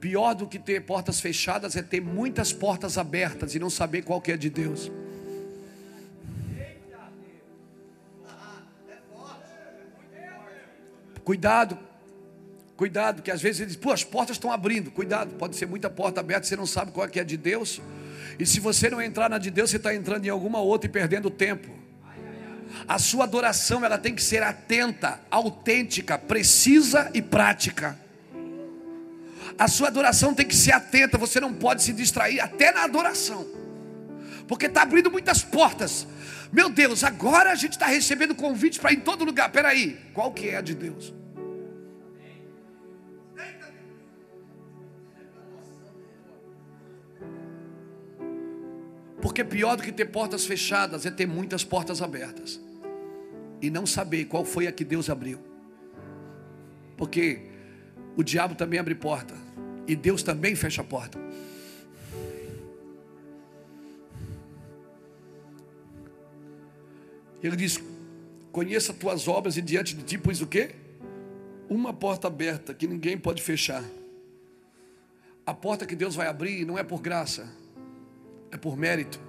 Pior 0.00 0.34
do 0.34 0.46
que 0.46 0.58
ter 0.58 0.82
portas 0.82 1.20
fechadas 1.20 1.76
é 1.76 1.82
ter 1.82 2.00
muitas 2.00 2.52
portas 2.52 2.96
abertas 2.96 3.54
e 3.54 3.58
não 3.58 3.70
saber 3.70 4.02
qual 4.02 4.20
que 4.20 4.32
é 4.32 4.36
de 4.36 4.48
Deus. 4.48 4.90
Cuidado 11.24 11.78
Cuidado, 12.78 13.22
que 13.22 13.30
às 13.32 13.42
vezes 13.42 13.60
ele 13.60 13.70
diz, 13.70 13.76
pô, 13.76 13.90
as 13.90 14.04
portas 14.04 14.36
estão 14.36 14.52
abrindo. 14.52 14.88
Cuidado, 14.92 15.34
pode 15.34 15.56
ser 15.56 15.66
muita 15.66 15.90
porta 15.90 16.20
aberta, 16.20 16.46
você 16.46 16.54
não 16.54 16.64
sabe 16.64 16.92
qual 16.92 17.04
é 17.04 17.10
que 17.10 17.18
é 17.18 17.24
de 17.24 17.36
Deus. 17.36 17.82
E 18.38 18.46
se 18.46 18.60
você 18.60 18.88
não 18.88 19.02
entrar 19.02 19.28
na 19.28 19.36
de 19.36 19.50
Deus, 19.50 19.68
você 19.68 19.78
está 19.78 19.92
entrando 19.92 20.24
em 20.26 20.28
alguma 20.28 20.60
outra 20.60 20.88
e 20.88 20.92
perdendo 20.92 21.28
tempo. 21.28 21.68
A 22.86 23.00
sua 23.00 23.24
adoração 23.24 23.84
ela 23.84 23.98
tem 23.98 24.14
que 24.14 24.22
ser 24.22 24.44
atenta, 24.44 25.20
autêntica, 25.28 26.16
precisa 26.16 27.10
e 27.12 27.20
prática. 27.20 27.98
A 29.56 29.68
sua 29.68 29.88
adoração 29.88 30.34
tem 30.34 30.46
que 30.46 30.56
ser 30.56 30.72
atenta, 30.72 31.16
você 31.16 31.40
não 31.40 31.52
pode 31.52 31.82
se 31.82 31.92
distrair 31.92 32.40
até 32.40 32.72
na 32.72 32.84
adoração, 32.84 33.46
porque 34.46 34.66
está 34.66 34.82
abrindo 34.82 35.10
muitas 35.10 35.42
portas. 35.42 36.06
Meu 36.52 36.68
Deus, 36.68 37.04
agora 37.04 37.52
a 37.52 37.54
gente 37.54 37.72
está 37.72 37.86
recebendo 37.86 38.34
convites 38.34 38.78
para 38.78 38.92
ir 38.92 38.96
em 38.96 39.00
todo 39.00 39.24
lugar. 39.24 39.50
Peraí, 39.52 39.98
qual 40.14 40.32
que 40.32 40.48
é 40.48 40.56
a 40.56 40.60
de 40.60 40.74
Deus? 40.74 41.14
Porque 49.20 49.44
pior 49.44 49.76
do 49.76 49.82
que 49.82 49.92
ter 49.92 50.06
portas 50.06 50.46
fechadas 50.46 51.04
é 51.04 51.10
ter 51.10 51.26
muitas 51.26 51.64
portas 51.64 52.00
abertas 52.00 52.60
e 53.60 53.68
não 53.68 53.84
saber 53.84 54.26
qual 54.26 54.44
foi 54.44 54.66
a 54.66 54.72
que 54.72 54.84
Deus 54.84 55.10
abriu. 55.10 55.40
Porque 56.96 57.47
o 58.18 58.22
diabo 58.22 58.54
também 58.54 58.78
abre 58.78 58.94
porta 58.94 59.34
e 59.86 59.96
Deus 59.96 60.22
também 60.22 60.54
fecha 60.54 60.82
a 60.82 60.84
porta. 60.84 61.18
Ele 67.42 67.56
diz: 67.56 67.82
Conheça 68.52 68.92
tuas 68.92 69.26
obras 69.26 69.56
e 69.56 69.62
diante 69.62 69.94
de 69.94 70.02
ti 70.02 70.18
pus 70.18 70.42
o 70.42 70.46
quê? 70.46 70.74
uma 71.68 71.92
porta 71.92 72.28
aberta 72.28 72.72
que 72.72 72.86
ninguém 72.86 73.18
pode 73.18 73.42
fechar. 73.42 73.84
A 75.44 75.54
porta 75.54 75.86
que 75.86 75.94
Deus 75.94 76.14
vai 76.14 76.26
abrir 76.26 76.64
não 76.64 76.78
é 76.78 76.82
por 76.82 77.00
graça, 77.00 77.48
é 78.50 78.56
por 78.56 78.76
mérito. 78.76 79.20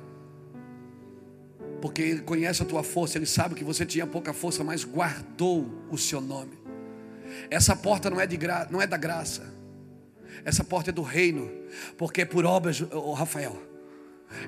Porque 1.82 2.02
Ele 2.02 2.22
conhece 2.22 2.62
a 2.62 2.66
tua 2.66 2.84
força, 2.84 3.18
Ele 3.18 3.26
sabe 3.26 3.56
que 3.56 3.64
você 3.64 3.86
tinha 3.86 4.08
pouca 4.08 4.34
força, 4.34 4.64
mas 4.64 4.84
guardou 4.84 5.70
o 5.90 5.98
seu 5.98 6.20
nome. 6.20 6.59
Essa 7.50 7.76
porta 7.76 8.10
não 8.10 8.20
é, 8.20 8.28
de 8.28 8.38
gra... 8.38 8.68
não 8.70 8.82
é 8.82 8.88
da 8.88 8.98
graça, 8.98 9.60
essa 10.46 10.64
porta 10.64 10.90
é 10.90 10.94
do 10.94 11.02
reino, 11.02 11.52
porque 11.98 12.22
é 12.22 12.26
por 12.26 12.46
obras, 12.46 12.82
oh, 12.92 13.14
Rafael. 13.14 13.62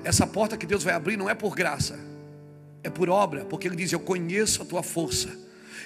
Essa 0.04 0.26
porta 0.26 0.56
que 0.56 0.66
Deus 0.66 0.82
vai 0.82 0.94
abrir 0.94 1.16
não 1.16 1.28
é 1.28 1.34
por 1.34 1.54
graça, 1.54 1.98
é 2.82 2.90
por 2.90 3.08
obra, 3.10 3.44
porque 3.44 3.66
Ele 3.66 3.76
diz: 3.76 3.92
Eu 3.92 4.00
conheço 4.00 4.62
a 4.62 4.64
tua 4.64 4.82
força 4.82 5.28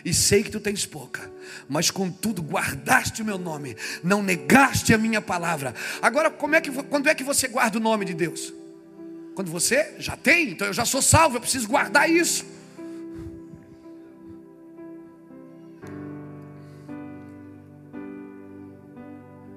e 0.04 0.12
sei 0.12 0.42
que 0.42 0.50
tu 0.50 0.60
tens 0.60 0.86
pouca, 0.86 1.30
mas 1.68 1.90
contudo 1.90 2.42
guardaste 2.42 3.22
o 3.22 3.24
meu 3.24 3.38
nome, 3.38 3.76
não 4.02 4.22
negaste 4.22 4.92
a 4.92 4.98
minha 4.98 5.20
palavra. 5.20 5.74
Agora, 6.00 6.30
como 6.30 6.54
é 6.54 6.60
que, 6.60 6.70
quando 6.70 7.08
é 7.08 7.14
que 7.14 7.24
você 7.24 7.48
guarda 7.48 7.78
o 7.78 7.80
nome 7.80 8.04
de 8.04 8.14
Deus? 8.14 8.52
Quando 9.34 9.50
você 9.50 9.94
já 9.98 10.16
tem, 10.16 10.50
então 10.50 10.66
eu 10.66 10.72
já 10.72 10.84
sou 10.84 11.02
salvo, 11.02 11.36
eu 11.36 11.40
preciso 11.40 11.68
guardar 11.68 12.08
isso. 12.08 12.44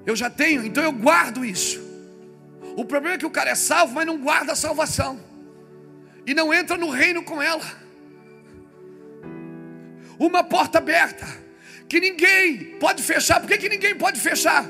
Eu 0.06 0.16
já 0.16 0.30
tenho, 0.30 0.64
então 0.64 0.82
eu 0.82 0.92
guardo 0.92 1.44
isso. 1.44 1.80
O 2.76 2.84
problema 2.84 3.16
é 3.16 3.18
que 3.18 3.26
o 3.26 3.30
cara 3.30 3.50
é 3.50 3.54
salvo, 3.54 3.94
mas 3.94 4.06
não 4.06 4.18
guarda 4.18 4.52
a 4.52 4.56
salvação. 4.56 5.20
E 6.26 6.34
não 6.34 6.52
entra 6.52 6.76
no 6.76 6.90
reino 6.90 7.22
com 7.22 7.40
ela. 7.40 7.64
Uma 10.18 10.44
porta 10.44 10.78
aberta 10.78 11.26
que 11.88 12.00
ninguém 12.00 12.78
pode 12.78 13.02
fechar. 13.02 13.40
Por 13.40 13.48
que, 13.48 13.58
que 13.58 13.68
ninguém 13.68 13.94
pode 13.96 14.20
fechar? 14.20 14.64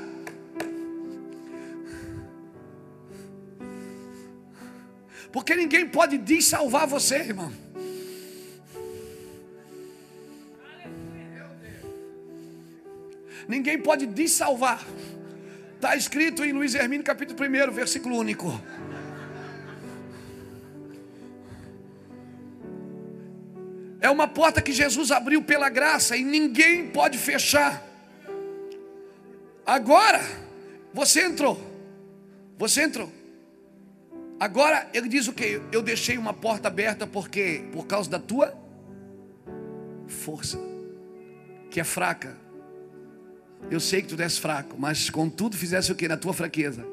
Porque 5.31 5.55
ninguém 5.55 5.87
pode 5.87 6.17
dessalvar 6.17 6.87
você, 6.87 7.15
irmão. 7.17 7.51
Ninguém 13.47 13.77
pode 13.77 14.05
dessalvar. 14.05 14.85
Está 15.81 15.95
escrito 15.95 16.45
em 16.45 16.51
Luiz 16.51 16.75
Hermínio, 16.75 17.03
capítulo 17.03 17.39
1, 17.43 17.71
versículo 17.71 18.15
único. 18.15 18.61
É 23.99 24.07
uma 24.07 24.27
porta 24.27 24.61
que 24.61 24.71
Jesus 24.71 25.09
abriu 25.09 25.41
pela 25.41 25.69
graça 25.69 26.15
e 26.15 26.23
ninguém 26.23 26.91
pode 26.91 27.17
fechar. 27.17 27.83
Agora, 29.65 30.21
você 30.93 31.23
entrou. 31.23 31.59
Você 32.59 32.83
entrou. 32.83 33.11
Agora 34.39 34.87
ele 34.93 35.09
diz 35.09 35.27
o 35.27 35.33
que? 35.33 35.59
Eu 35.71 35.81
deixei 35.81 36.15
uma 36.15 36.31
porta 36.31 36.67
aberta 36.67 37.07
porque 37.07 37.65
por 37.71 37.87
causa 37.87 38.07
da 38.07 38.19
tua 38.19 38.55
força, 40.07 40.59
que 41.71 41.79
é 41.79 41.83
fraca. 41.83 42.37
Eu 43.69 43.79
sei 43.79 44.01
que 44.01 44.09
tu 44.09 44.21
és 44.21 44.37
fraco, 44.37 44.75
mas 44.77 45.09
contudo 45.09 45.55
fizesse 45.55 45.91
o 45.91 45.95
que 45.95 46.07
na 46.07 46.17
tua 46.17 46.33
fraqueza? 46.33 46.85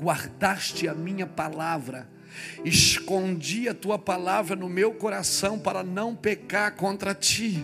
Guardaste 0.00 0.88
a 0.88 0.94
minha 0.94 1.26
palavra, 1.26 2.08
escondi 2.64 3.68
a 3.68 3.74
tua 3.74 3.98
palavra 3.98 4.56
no 4.56 4.68
meu 4.68 4.92
coração 4.94 5.58
para 5.58 5.82
não 5.82 6.14
pecar 6.14 6.74
contra 6.74 7.14
ti. 7.14 7.62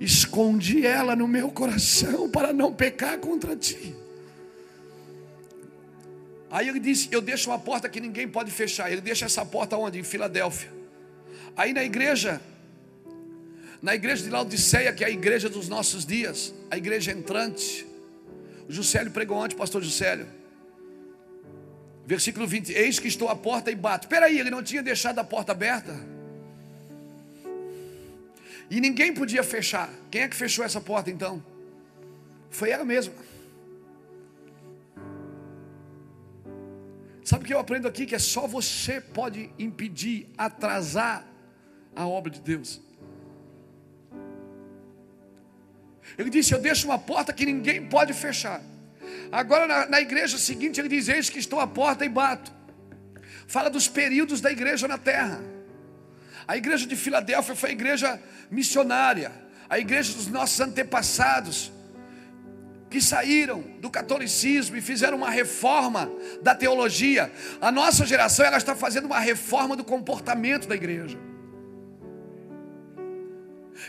Escondi 0.00 0.86
ela 0.86 1.16
no 1.16 1.26
meu 1.26 1.50
coração 1.50 2.30
para 2.30 2.52
não 2.52 2.72
pecar 2.72 3.18
contra 3.18 3.56
ti. 3.56 3.96
Aí 6.50 6.68
ele 6.68 6.80
disse: 6.80 7.08
Eu 7.10 7.20
deixo 7.20 7.50
uma 7.50 7.58
porta 7.58 7.88
que 7.88 8.00
ninguém 8.00 8.28
pode 8.28 8.50
fechar. 8.50 8.90
Ele 8.90 9.00
deixa 9.00 9.26
essa 9.26 9.44
porta 9.44 9.76
onde? 9.76 9.98
Em 9.98 10.02
Filadélfia. 10.04 10.72
Aí 11.56 11.72
na 11.72 11.82
igreja, 11.82 12.40
na 13.80 13.94
igreja 13.94 14.24
de 14.24 14.30
Laodiceia, 14.30 14.92
que 14.92 15.04
é 15.04 15.06
a 15.06 15.10
igreja 15.10 15.48
dos 15.48 15.68
nossos 15.68 16.04
dias, 16.04 16.52
a 16.70 16.76
igreja 16.76 17.12
entrante. 17.12 17.86
O 18.68 18.72
Juscelio 18.72 19.10
pregou 19.10 19.38
ontem, 19.38 19.56
pastor 19.56 19.82
Juscelio. 19.82 20.26
Versículo 22.06 22.46
20: 22.46 22.72
Eis 22.72 22.98
que 22.98 23.08
estou 23.08 23.28
à 23.28 23.36
porta 23.36 23.70
e 23.70 23.74
bato. 23.74 24.06
Espera 24.06 24.26
aí, 24.26 24.38
ele 24.38 24.50
não 24.50 24.62
tinha 24.62 24.82
deixado 24.82 25.18
a 25.18 25.24
porta 25.24 25.52
aberta. 25.52 25.94
E 28.70 28.80
ninguém 28.80 29.14
podia 29.14 29.42
fechar. 29.42 29.90
Quem 30.10 30.22
é 30.22 30.28
que 30.28 30.36
fechou 30.36 30.64
essa 30.64 30.80
porta 30.80 31.10
então? 31.10 31.42
Foi 32.50 32.70
ela 32.70 32.84
mesma. 32.84 33.14
Sabe 37.24 37.44
o 37.44 37.46
que 37.46 37.52
eu 37.52 37.58
aprendo 37.58 37.86
aqui? 37.86 38.06
Que 38.06 38.14
é 38.14 38.18
só 38.18 38.46
você 38.46 39.00
pode 39.00 39.50
impedir, 39.58 40.26
atrasar 40.36 41.26
a 41.94 42.06
obra 42.06 42.30
de 42.30 42.40
Deus. 42.40 42.80
Ele 46.16 46.30
disse: 46.30 46.52
Eu 46.52 46.60
deixo 46.60 46.86
uma 46.86 46.98
porta 46.98 47.32
que 47.32 47.44
ninguém 47.44 47.86
pode 47.86 48.12
fechar. 48.12 48.62
Agora, 49.30 49.66
na, 49.66 49.86
na 49.86 50.00
igreja 50.00 50.38
seguinte, 50.38 50.80
ele 50.80 50.88
diz: 50.88 51.08
Eis 51.08 51.28
que 51.28 51.38
estou 51.38 51.60
à 51.60 51.66
porta 51.66 52.04
e 52.04 52.08
bato. 52.08 52.52
Fala 53.46 53.68
dos 53.70 53.88
períodos 53.88 54.40
da 54.40 54.50
igreja 54.50 54.86
na 54.86 54.98
terra. 54.98 55.42
A 56.46 56.56
igreja 56.56 56.86
de 56.86 56.96
Filadélfia 56.96 57.54
foi 57.54 57.70
a 57.70 57.72
igreja 57.72 58.22
missionária, 58.50 59.32
a 59.68 59.78
igreja 59.78 60.14
dos 60.14 60.28
nossos 60.28 60.58
antepassados 60.60 61.72
que 62.88 63.00
saíram 63.00 63.60
do 63.80 63.90
catolicismo 63.90 64.76
e 64.76 64.80
fizeram 64.80 65.18
uma 65.18 65.30
reforma 65.30 66.10
da 66.40 66.54
teologia. 66.54 67.30
A 67.60 67.70
nossa 67.70 68.06
geração 68.06 68.46
ela 68.46 68.56
está 68.56 68.74
fazendo 68.74 69.04
uma 69.04 69.18
reforma 69.18 69.76
do 69.76 69.84
comportamento 69.84 70.66
da 70.66 70.74
igreja. 70.74 71.18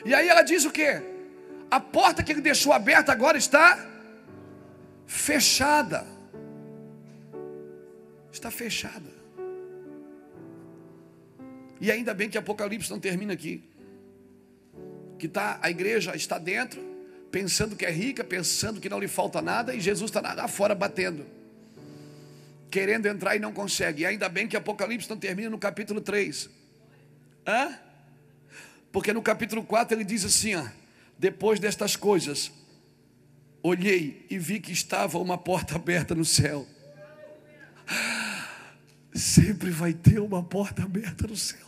E 0.05 0.13
aí 0.13 0.27
ela 0.27 0.41
diz 0.41 0.65
o 0.65 0.71
que? 0.71 1.01
A 1.69 1.79
porta 1.79 2.23
que 2.23 2.31
ele 2.31 2.41
deixou 2.41 2.73
aberta 2.73 3.11
agora 3.11 3.37
está 3.37 3.85
fechada. 5.05 6.05
Está 8.31 8.49
fechada. 8.49 9.19
E 11.81 11.91
ainda 11.91 12.13
bem 12.13 12.29
que 12.29 12.37
Apocalipse 12.37 12.89
não 12.89 12.99
termina 12.99 13.33
aqui. 13.33 13.63
Que 15.17 15.27
tá, 15.27 15.59
a 15.61 15.69
igreja 15.69 16.15
está 16.15 16.37
dentro, 16.37 16.81
pensando 17.31 17.75
que 17.75 17.85
é 17.85 17.91
rica, 17.91 18.23
pensando 18.23 18.81
que 18.81 18.89
não 18.89 18.99
lhe 18.99 19.07
falta 19.07 19.41
nada, 19.41 19.73
e 19.73 19.79
Jesus 19.79 20.09
está 20.09 20.21
lá 20.21 20.47
fora 20.47 20.73
batendo, 20.73 21.25
querendo 22.69 23.05
entrar 23.05 23.35
e 23.35 23.39
não 23.39 23.53
consegue. 23.53 24.03
E 24.03 24.05
ainda 24.05 24.27
bem 24.27 24.47
que 24.47 24.57
Apocalipse 24.57 25.09
não 25.09 25.17
termina 25.17 25.49
no 25.49 25.57
capítulo 25.57 26.01
3. 26.01 26.49
Hã? 27.47 27.79
Porque 28.91 29.13
no 29.13 29.21
capítulo 29.21 29.63
4 29.63 29.95
ele 29.95 30.03
diz 30.03 30.25
assim: 30.25 30.55
ó, 30.55 30.65
depois 31.19 31.59
destas 31.59 31.97
coisas, 31.97 32.49
olhei 33.61 34.25
e 34.29 34.39
vi 34.39 34.57
que 34.61 34.71
estava 34.71 35.17
uma 35.17 35.37
porta 35.37 35.75
aberta 35.75 36.15
no 36.15 36.23
céu. 36.23 36.65
Sempre 39.13 39.69
vai 39.69 39.91
ter 39.91 40.19
uma 40.19 40.41
porta 40.41 40.81
aberta 40.81 41.27
no 41.27 41.35
céu. 41.35 41.67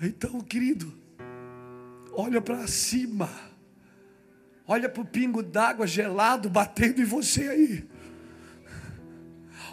Então, 0.00 0.40
querido, 0.42 0.96
olha 2.12 2.40
para 2.40 2.68
cima, 2.68 3.28
olha 4.68 4.88
para 4.88 5.02
o 5.02 5.06
pingo 5.06 5.42
d'água 5.42 5.88
gelado 5.88 6.48
batendo 6.48 7.02
em 7.02 7.04
você 7.04 7.48
aí. 7.48 7.88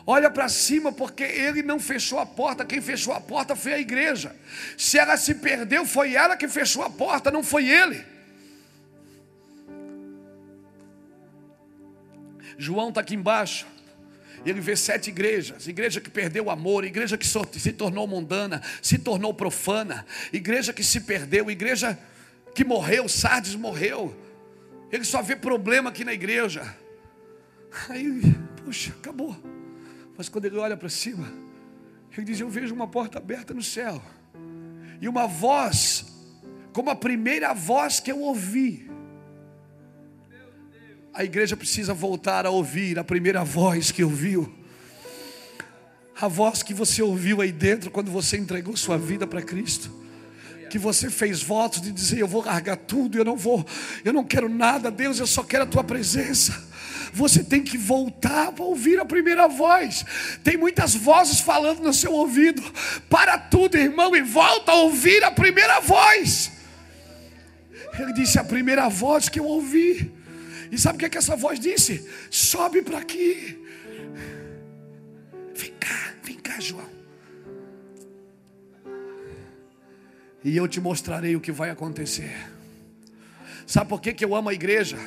Olha 0.06 0.30
para 0.30 0.50
cima, 0.50 0.92
porque 0.92 1.24
ele 1.24 1.62
não 1.62 1.80
fechou 1.80 2.20
a 2.20 2.26
porta, 2.26 2.66
quem 2.66 2.82
fechou 2.82 3.14
a 3.14 3.22
porta 3.22 3.56
foi 3.56 3.74
a 3.74 3.80
igreja. 3.80 4.36
Se 4.78 4.98
ela 4.98 5.16
se 5.16 5.36
perdeu, 5.36 5.86
foi 5.86 6.16
ela 6.16 6.36
que 6.36 6.48
fechou 6.48 6.84
a 6.84 6.90
porta, 6.90 7.30
não 7.30 7.44
foi 7.44 7.70
ele. 7.70 8.04
João 12.58 12.90
está 12.90 13.02
aqui 13.02 13.16
embaixo. 13.16 13.66
Ele 14.46 14.60
vê 14.60 14.76
sete 14.76 15.10
igrejas: 15.10 15.68
igreja 15.68 16.02
que 16.02 16.10
perdeu 16.10 16.46
o 16.46 16.50
amor, 16.50 16.84
igreja 16.84 17.18
que 17.18 17.26
se 17.26 17.72
tornou 17.74 18.08
mundana, 18.08 18.62
se 18.82 18.98
tornou 18.98 19.34
profana, 19.34 20.06
igreja 20.34 20.74
que 20.74 20.84
se 20.84 21.02
perdeu, 21.02 21.50
igreja 21.50 21.98
que 22.56 22.64
morreu, 22.64 23.08
Sardes 23.08 23.56
morreu. 23.56 24.16
Ele 24.92 25.06
só 25.06 25.22
vê 25.22 25.36
problema 25.36 25.90
aqui 25.90 26.04
na 26.04 26.14
igreja. 26.14 26.76
Aí, 27.90 28.22
puxa, 28.64 28.92
acabou. 29.00 29.51
Mas 30.22 30.30
quando 30.30 30.46
ele 30.46 30.58
olha 30.58 30.78
para 30.78 30.88
cima, 30.88 31.34
ele 32.16 32.28
diz: 32.28 32.40
Eu 32.40 32.48
vejo 32.48 32.76
uma 32.76 32.88
porta 32.88 33.18
aberta 33.18 33.56
no 33.56 33.64
céu, 33.64 34.00
e 35.02 35.08
uma 35.08 35.26
voz, 35.26 36.06
como 36.72 36.92
a 36.92 36.96
primeira 36.96 37.56
voz 37.56 38.00
que 38.00 38.12
eu 38.12 38.20
ouvi. 38.20 38.88
A 41.12 41.24
igreja 41.24 41.58
precisa 41.58 41.92
voltar 41.92 42.46
a 42.46 42.52
ouvir 42.52 43.00
a 43.00 43.04
primeira 43.04 43.44
voz 43.44 43.90
que 43.90 44.04
ouviu. 44.04 44.54
A 46.22 46.28
voz 46.28 46.62
que 46.62 46.76
você 46.76 47.02
ouviu 47.02 47.42
aí 47.42 47.52
dentro 47.52 47.90
quando 47.90 48.12
você 48.12 48.38
entregou 48.38 48.78
sua 48.78 49.00
vida 49.00 49.26
para 49.26 49.42
Cristo. 49.42 49.90
que 50.70 50.78
você 50.78 51.10
fez 51.10 51.42
votos 51.42 51.82
de 51.82 51.92
dizer: 51.92 52.20
Eu 52.20 52.28
vou 52.28 52.46
largar 52.46 52.78
tudo, 52.78 53.18
eu 53.18 53.26
não 53.26 53.36
vou, 53.36 53.66
eu 54.06 54.14
não 54.14 54.24
quero 54.24 54.48
nada, 54.48 54.92
Deus, 54.92 55.18
eu 55.18 55.26
só 55.26 55.42
quero 55.42 55.64
a 55.64 55.68
tua 55.68 55.84
presença. 55.84 56.70
Você 57.14 57.44
tem 57.44 57.62
que 57.62 57.78
voltar 57.78 58.52
para 58.52 58.64
ouvir 58.64 59.00
a 59.00 59.06
primeira 59.06 59.48
voz. 59.48 60.06
Tem 60.44 60.56
muitas 60.58 60.96
vozes 60.96 61.40
falando 61.40 61.82
no 61.82 61.94
seu 61.94 62.14
ouvido. 62.14 62.62
Para 63.10 63.38
tudo, 63.38 63.78
irmão, 63.78 64.16
e 64.16 64.22
volta 64.22 64.72
a 64.72 64.76
ouvir 64.76 65.24
a 65.24 65.32
primeira 65.32 65.80
voz. 65.82 66.52
Ele 68.00 68.14
disse: 68.14 68.40
A 68.40 68.44
primeira 68.44 68.88
voz 68.90 69.28
que 69.30 69.40
eu 69.40 69.46
ouvi. 69.46 70.12
E 70.72 70.78
sabe 70.78 70.96
o 70.96 71.00
que, 71.00 71.06
é 71.06 71.10
que 71.10 71.18
essa 71.18 71.36
voz 71.36 71.60
disse? 71.60 72.08
Sobe 72.30 72.82
para 72.82 72.98
aqui. 72.98 73.60
Vem 75.54 75.74
cá, 75.78 76.14
vem 76.24 76.38
cá, 76.38 76.60
João. 76.60 76.90
E 80.44 80.56
eu 80.56 80.68
te 80.68 80.80
mostrarei 80.80 81.36
o 81.36 81.42
que 81.42 81.52
vai 81.52 81.70
acontecer. 81.70 82.34
Sabe 83.68 83.90
por 83.90 84.02
que, 84.02 84.14
que 84.14 84.24
eu 84.24 84.34
amo 84.34 84.50
a 84.50 84.54
igreja? 84.54 84.98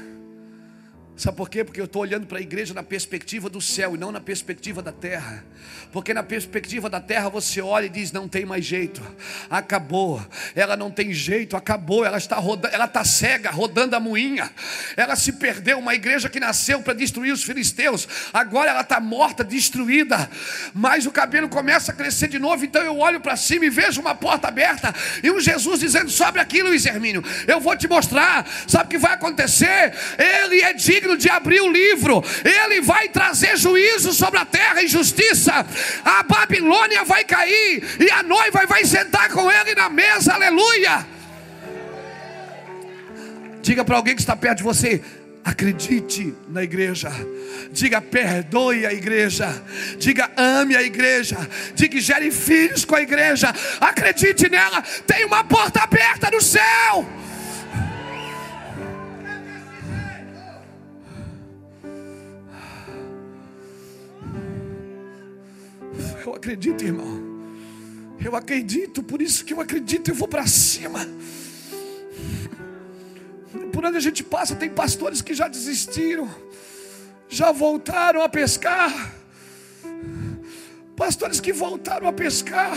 Sabe 1.16 1.36
por 1.36 1.48
quê? 1.48 1.62
Porque 1.62 1.80
eu 1.80 1.84
estou 1.84 2.02
olhando 2.02 2.26
para 2.26 2.38
a 2.38 2.40
igreja 2.40 2.74
na 2.74 2.82
perspectiva 2.82 3.48
do 3.48 3.60
céu 3.60 3.94
e 3.94 3.98
não 3.98 4.10
na 4.10 4.20
perspectiva 4.20 4.82
da 4.82 4.90
terra. 4.90 5.44
Porque 5.92 6.12
na 6.12 6.24
perspectiva 6.24 6.90
da 6.90 7.00
terra 7.00 7.28
você 7.28 7.60
olha 7.60 7.86
e 7.86 7.88
diz: 7.88 8.10
não 8.10 8.26
tem 8.26 8.44
mais 8.44 8.64
jeito, 8.64 9.00
acabou. 9.48 10.20
Ela 10.56 10.76
não 10.76 10.90
tem 10.90 11.12
jeito, 11.12 11.56
acabou. 11.56 12.04
Ela 12.04 12.18
está 12.18 12.42
ela 12.72 12.86
está 12.86 13.04
cega, 13.04 13.50
rodando 13.50 13.94
a 13.94 14.00
moinha. 14.00 14.50
Ela 14.96 15.14
se 15.14 15.34
perdeu. 15.34 15.78
Uma 15.78 15.94
igreja 15.94 16.28
que 16.28 16.40
nasceu 16.40 16.82
para 16.82 16.94
destruir 16.94 17.32
os 17.32 17.44
filisteus, 17.44 18.08
agora 18.32 18.70
ela 18.70 18.80
está 18.80 18.98
morta, 18.98 19.44
destruída. 19.44 20.28
Mas 20.74 21.06
o 21.06 21.12
cabelo 21.12 21.48
começa 21.48 21.92
a 21.92 21.94
crescer 21.94 22.26
de 22.26 22.40
novo. 22.40 22.64
Então 22.64 22.82
eu 22.82 22.98
olho 22.98 23.20
para 23.20 23.36
cima 23.36 23.66
e 23.66 23.70
vejo 23.70 24.00
uma 24.00 24.16
porta 24.16 24.48
aberta 24.48 24.92
e 25.22 25.30
um 25.30 25.38
Jesus 25.38 25.78
dizendo: 25.78 26.10
sobe 26.10 26.40
aqui, 26.40 26.60
Luiz 26.60 26.84
Hermínio. 26.84 27.22
Eu 27.46 27.60
vou 27.60 27.76
te 27.76 27.86
mostrar. 27.86 28.44
Sabe 28.66 28.86
o 28.86 28.88
que 28.88 28.98
vai 28.98 29.12
acontecer? 29.12 29.94
Ele 30.18 30.60
é 30.60 30.72
digno 30.72 31.03
digno 31.04 31.16
de 31.16 31.28
abrir 31.28 31.60
o 31.60 31.70
livro, 31.70 32.24
ele 32.44 32.80
vai 32.80 33.08
trazer 33.08 33.56
juízo 33.56 34.12
sobre 34.12 34.40
a 34.40 34.44
terra 34.44 34.82
e 34.82 34.88
justiça. 34.88 35.66
A 36.04 36.22
Babilônia 36.22 37.04
vai 37.04 37.24
cair 37.24 37.84
e 38.00 38.10
a 38.10 38.22
noiva 38.22 38.66
vai 38.66 38.84
sentar 38.84 39.28
com 39.30 39.50
ele 39.50 39.74
na 39.74 39.90
mesa, 39.90 40.32
aleluia. 40.32 41.06
Diga 43.60 43.84
para 43.84 43.96
alguém 43.96 44.14
que 44.14 44.20
está 44.20 44.36
perto 44.36 44.58
de 44.58 44.64
você: 44.64 45.02
acredite 45.44 46.34
na 46.48 46.62
igreja, 46.62 47.10
diga 47.70 48.00
perdoe 48.00 48.86
a 48.86 48.92
igreja, 48.92 49.62
diga 49.98 50.30
ame 50.36 50.76
a 50.76 50.82
igreja, 50.82 51.36
diga 51.74 52.00
gere 52.00 52.30
filhos 52.30 52.84
com 52.84 52.94
a 52.94 53.02
igreja, 53.02 53.54
acredite 53.80 54.48
nela, 54.48 54.82
tem 55.06 55.24
uma 55.24 55.44
porta 55.44 55.80
aberta 55.80 56.30
no 56.30 56.40
céu. 56.40 57.23
Eu 66.24 66.34
acredito, 66.34 66.82
irmão. 66.82 67.22
Eu 68.24 68.34
acredito, 68.34 69.02
por 69.02 69.20
isso 69.20 69.44
que 69.44 69.52
eu 69.52 69.60
acredito, 69.60 70.10
eu 70.10 70.14
vou 70.14 70.26
para 70.26 70.46
cima. 70.46 71.00
Por 73.72 73.84
onde 73.84 73.98
a 73.98 74.00
gente 74.00 74.24
passa, 74.24 74.54
tem 74.54 74.70
pastores 74.70 75.20
que 75.20 75.34
já 75.34 75.48
desistiram, 75.48 76.28
já 77.28 77.52
voltaram 77.52 78.22
a 78.22 78.28
pescar. 78.28 79.14
Pastores 80.96 81.40
que 81.40 81.52
voltaram 81.52 82.08
a 82.08 82.12
pescar. 82.12 82.74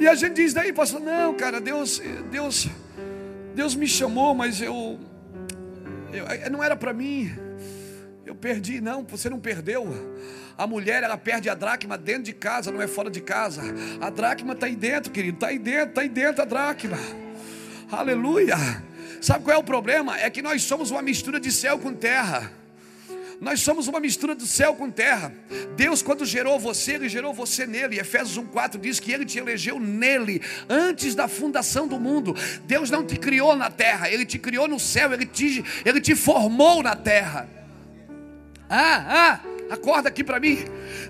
E 0.00 0.08
a 0.08 0.14
gente 0.14 0.36
diz 0.36 0.54
daí, 0.54 0.72
pastor, 0.72 1.00
não, 1.00 1.34
cara, 1.34 1.60
Deus, 1.60 2.00
Deus, 2.30 2.68
Deus 3.54 3.74
me 3.74 3.86
chamou, 3.86 4.34
mas 4.34 4.62
eu, 4.62 4.98
eu 6.12 6.50
não 6.50 6.62
era 6.62 6.76
para 6.76 6.94
mim. 6.94 7.30
Eu 8.28 8.34
perdi, 8.34 8.78
não, 8.78 9.04
você 9.04 9.30
não 9.30 9.40
perdeu. 9.40 9.88
A 10.58 10.66
mulher, 10.66 11.02
ela 11.02 11.16
perde 11.16 11.48
a 11.48 11.54
dracma 11.54 11.96
dentro 11.96 12.24
de 12.24 12.34
casa, 12.34 12.70
não 12.70 12.82
é 12.82 12.86
fora 12.86 13.10
de 13.10 13.22
casa. 13.22 13.62
A 14.02 14.10
dracma 14.10 14.52
está 14.52 14.66
aí 14.66 14.76
dentro, 14.76 15.10
querido, 15.10 15.36
está 15.36 15.46
aí 15.46 15.58
dentro, 15.58 15.88
está 15.88 16.00
aí 16.02 16.10
dentro 16.10 16.42
a 16.42 16.44
dracma. 16.44 16.98
Aleluia. 17.90 18.54
Sabe 19.22 19.44
qual 19.44 19.56
é 19.56 19.58
o 19.58 19.64
problema? 19.64 20.18
É 20.18 20.28
que 20.28 20.42
nós 20.42 20.62
somos 20.62 20.90
uma 20.90 21.00
mistura 21.00 21.40
de 21.40 21.50
céu 21.50 21.78
com 21.78 21.94
terra. 21.94 22.52
Nós 23.40 23.62
somos 23.62 23.88
uma 23.88 23.98
mistura 23.98 24.34
do 24.34 24.44
céu 24.44 24.74
com 24.74 24.90
terra. 24.90 25.32
Deus, 25.74 26.02
quando 26.02 26.26
gerou 26.26 26.60
você, 26.60 26.96
Ele 26.96 27.08
gerou 27.08 27.32
você 27.32 27.66
nele. 27.66 27.98
Efésios 27.98 28.38
1,4 28.38 28.78
diz 28.78 29.00
que 29.00 29.10
Ele 29.10 29.24
te 29.24 29.38
elegeu 29.38 29.80
nele, 29.80 30.42
antes 30.68 31.14
da 31.14 31.28
fundação 31.28 31.88
do 31.88 31.98
mundo. 31.98 32.36
Deus 32.66 32.90
não 32.90 33.06
te 33.06 33.16
criou 33.16 33.56
na 33.56 33.70
terra, 33.70 34.10
Ele 34.10 34.26
te 34.26 34.38
criou 34.38 34.68
no 34.68 34.78
céu, 34.78 35.14
Ele 35.14 35.24
te, 35.24 35.64
Ele 35.82 35.98
te 35.98 36.14
formou 36.14 36.82
na 36.82 36.94
terra. 36.94 37.56
Ah, 38.68 39.04
ah, 39.08 39.40
Acorda 39.70 40.08
aqui 40.08 40.24
para 40.24 40.40
mim. 40.40 40.64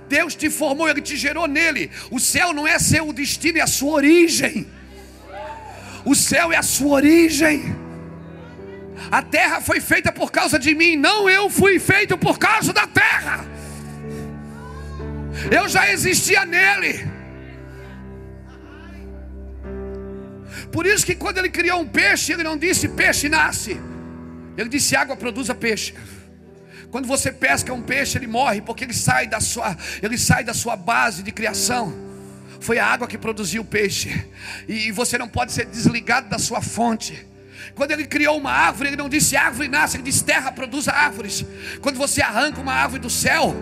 Deus 0.09 0.35
te 0.35 0.51
formou, 0.51 0.89
Ele 0.89 1.01
te 1.01 1.17
gerou 1.17 1.47
nele. 1.47 1.91
O 2.11 2.19
céu 2.19 2.53
não 2.53 2.67
é 2.67 2.79
seu 2.79 3.13
destino, 3.13 3.59
é 3.59 3.61
a 3.61 3.67
sua 3.67 3.93
origem. 3.93 4.67
O 6.05 6.15
céu 6.15 6.53
é 6.53 6.57
a 6.57 6.63
sua 6.63 6.95
origem. 6.97 7.77
A 9.11 9.23
terra 9.23 9.61
foi 9.61 9.81
feita 9.81 10.11
por 10.11 10.33
causa 10.33 10.59
de 10.59 10.75
mim, 10.75 10.97
não 10.97 11.31
eu 11.31 11.49
fui 11.49 11.79
feito 11.79 12.19
por 12.19 12.39
causa 12.39 12.73
da 12.73 12.87
terra. 12.87 13.47
Eu 15.51 15.69
já 15.69 15.91
existia 15.93 16.45
nele. 16.45 17.07
Por 20.73 20.85
isso 20.85 21.07
que 21.07 21.15
quando 21.15 21.39
ele 21.39 21.49
criou 21.49 21.81
um 21.81 21.87
peixe, 21.87 22.33
ele 22.33 22.43
não 22.43 22.57
disse 22.57 22.89
peixe 22.89 23.29
nasce. 23.29 23.81
Ele 24.57 24.69
disse 24.69 24.97
água 24.97 25.17
produza 25.17 25.55
peixe. 25.55 25.95
Quando 26.91 27.07
você 27.07 27.31
pesca 27.31 27.73
um 27.73 27.83
peixe, 27.83 28.17
ele 28.17 28.27
morre 28.27 28.61
porque 28.61 28.85
ele 28.85 28.95
sai 28.95 29.27
da 29.27 29.41
sua, 29.41 29.77
ele 30.03 30.17
sai 30.17 30.43
da 30.43 30.55
sua 30.55 30.77
base 30.77 31.23
de 31.23 31.31
criação. 31.31 31.95
Foi 32.61 32.79
a 32.79 32.87
água 32.87 33.07
que 33.07 33.19
produziu 33.19 33.63
o 33.63 33.65
peixe. 33.65 34.27
E 34.67 34.91
você 34.91 35.19
não 35.19 35.29
pode 35.29 35.53
ser 35.53 35.67
desligado 35.67 36.29
da 36.29 36.39
sua 36.39 36.61
fonte. 36.61 37.27
Quando 37.75 37.93
ele 37.93 38.07
criou 38.07 38.37
uma 38.39 38.51
árvore, 38.51 38.91
ele 38.91 38.97
não 38.97 39.09
disse 39.09 39.37
árvore 39.37 39.69
nasce, 39.69 39.97
ele 39.97 40.05
disse 40.05 40.25
terra 40.25 40.51
produza 40.51 40.93
árvores. 40.93 41.45
Quando 41.81 41.97
você 41.97 42.23
arranca 42.23 42.61
uma 42.61 42.73
árvore 42.73 43.01
do 43.01 43.11
céu, 43.11 43.55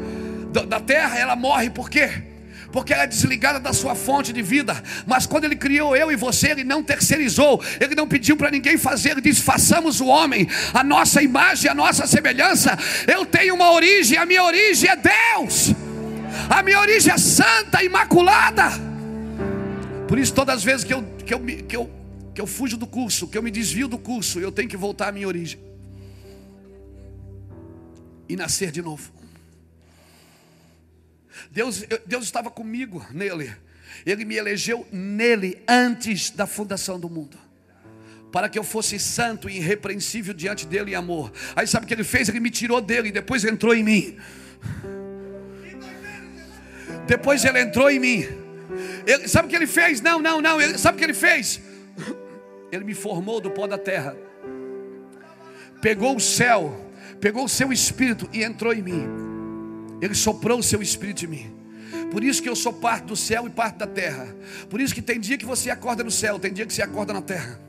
da 0.66 0.80
terra, 0.80 1.18
ela 1.18 1.36
morre, 1.36 1.68
por 1.68 1.90
quê? 1.90 2.35
Porque 2.76 2.92
ela 2.92 3.04
é 3.04 3.06
desligada 3.06 3.58
da 3.58 3.72
sua 3.72 3.94
fonte 3.94 4.34
de 4.34 4.42
vida. 4.42 4.82
Mas 5.06 5.24
quando 5.24 5.44
Ele 5.44 5.56
criou 5.56 5.96
eu 5.96 6.12
e 6.12 6.16
você, 6.16 6.50
Ele 6.50 6.62
não 6.62 6.82
terceirizou, 6.82 7.64
Ele 7.80 7.94
não 7.94 8.06
pediu 8.06 8.36
para 8.36 8.50
ninguém 8.50 8.76
fazer, 8.76 9.12
Ele 9.12 9.22
disse: 9.22 9.40
façamos 9.40 9.98
o 9.98 10.08
homem, 10.08 10.46
a 10.74 10.84
nossa 10.84 11.22
imagem, 11.22 11.70
a 11.70 11.74
nossa 11.74 12.06
semelhança. 12.06 12.76
Eu 13.06 13.24
tenho 13.24 13.54
uma 13.54 13.72
origem, 13.72 14.18
a 14.18 14.26
minha 14.26 14.44
origem 14.44 14.90
é 14.90 14.94
Deus, 14.94 15.72
a 16.50 16.62
minha 16.62 16.78
origem 16.78 17.10
é 17.10 17.16
santa, 17.16 17.82
imaculada. 17.82 18.64
Por 20.06 20.18
isso, 20.18 20.34
todas 20.34 20.56
as 20.56 20.62
vezes 20.62 20.84
que 20.84 20.92
eu, 20.92 21.02
que 21.24 21.32
eu, 21.32 21.40
que 21.40 21.76
eu, 21.78 21.90
que 22.34 22.40
eu 22.42 22.46
fujo 22.46 22.76
do 22.76 22.86
curso, 22.86 23.26
que 23.26 23.38
eu 23.38 23.42
me 23.42 23.50
desvio 23.50 23.88
do 23.88 23.96
curso, 23.96 24.38
eu 24.38 24.52
tenho 24.52 24.68
que 24.68 24.76
voltar 24.76 25.08
à 25.08 25.12
minha 25.12 25.26
origem 25.26 25.58
e 28.28 28.36
nascer 28.36 28.70
de 28.70 28.82
novo. 28.82 29.15
Deus, 31.50 31.84
Deus 32.06 32.24
estava 32.24 32.50
comigo 32.50 33.04
nele. 33.10 33.54
Ele 34.04 34.24
me 34.24 34.36
elegeu 34.36 34.86
nele 34.92 35.62
antes 35.66 36.30
da 36.30 36.46
fundação 36.46 36.98
do 36.98 37.08
mundo. 37.08 37.38
Para 38.32 38.48
que 38.48 38.58
eu 38.58 38.64
fosse 38.64 38.98
santo 38.98 39.48
e 39.48 39.56
irrepreensível 39.56 40.34
diante 40.34 40.66
dele 40.66 40.92
em 40.92 40.94
amor. 40.94 41.32
Aí 41.54 41.66
sabe 41.66 41.84
o 41.84 41.88
que 41.88 41.94
ele 41.94 42.04
fez? 42.04 42.28
Ele 42.28 42.40
me 42.40 42.50
tirou 42.50 42.80
dele 42.80 43.08
e 43.08 43.12
depois 43.12 43.44
entrou 43.44 43.74
em 43.74 43.82
mim. 43.82 44.18
Depois 47.06 47.44
ele 47.44 47.60
entrou 47.60 47.90
em 47.90 47.98
mim. 47.98 48.26
Ele, 49.06 49.28
sabe 49.28 49.46
o 49.46 49.50
que 49.50 49.56
ele 49.56 49.66
fez? 49.66 50.00
Não, 50.00 50.20
não, 50.20 50.42
não. 50.42 50.60
Ele, 50.60 50.76
sabe 50.76 50.96
o 50.96 50.98
que 50.98 51.04
ele 51.04 51.14
fez? 51.14 51.60
Ele 52.70 52.84
me 52.84 52.94
formou 52.94 53.40
do 53.40 53.50
pó 53.50 53.66
da 53.66 53.78
terra. 53.78 54.16
Pegou 55.80 56.16
o 56.16 56.20
céu, 56.20 56.92
pegou 57.20 57.44
o 57.44 57.48
seu 57.48 57.72
espírito 57.72 58.28
e 58.32 58.42
entrou 58.42 58.72
em 58.72 58.82
mim. 58.82 59.35
Ele 60.00 60.14
soprou 60.14 60.58
o 60.58 60.62
seu 60.62 60.82
espírito 60.82 61.24
em 61.24 61.28
mim. 61.28 61.56
Por 62.10 62.22
isso 62.22 62.42
que 62.42 62.48
eu 62.48 62.56
sou 62.56 62.72
parte 62.72 63.04
do 63.04 63.16
céu 63.16 63.46
e 63.46 63.50
parte 63.50 63.76
da 63.76 63.86
terra. 63.86 64.34
Por 64.68 64.80
isso 64.80 64.94
que 64.94 65.02
tem 65.02 65.18
dia 65.18 65.38
que 65.38 65.44
você 65.44 65.70
acorda 65.70 66.04
no 66.04 66.10
céu, 66.10 66.38
tem 66.38 66.52
dia 66.52 66.66
que 66.66 66.72
você 66.72 66.82
acorda 66.82 67.12
na 67.12 67.22
terra. 67.22 67.60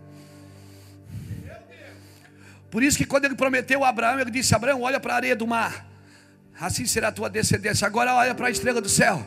Por 2.69 2.83
isso 2.83 2.97
que 2.97 3.05
quando 3.05 3.25
ele 3.25 3.35
prometeu 3.35 3.83
a 3.83 3.89
Abraão, 3.89 4.19
ele 4.19 4.31
disse: 4.31 4.53
Abraão, 4.53 4.81
olha 4.81 4.99
para 4.99 5.13
a 5.13 5.15
areia 5.15 5.35
do 5.35 5.47
mar. 5.47 5.87
Assim 6.59 6.85
será 6.85 7.09
a 7.09 7.11
tua 7.11 7.29
descendência. 7.29 7.85
Agora 7.85 8.13
olha 8.15 8.33
para 8.35 8.47
a 8.47 8.49
estrela 8.49 8.81
do 8.81 8.89
céu. 8.89 9.25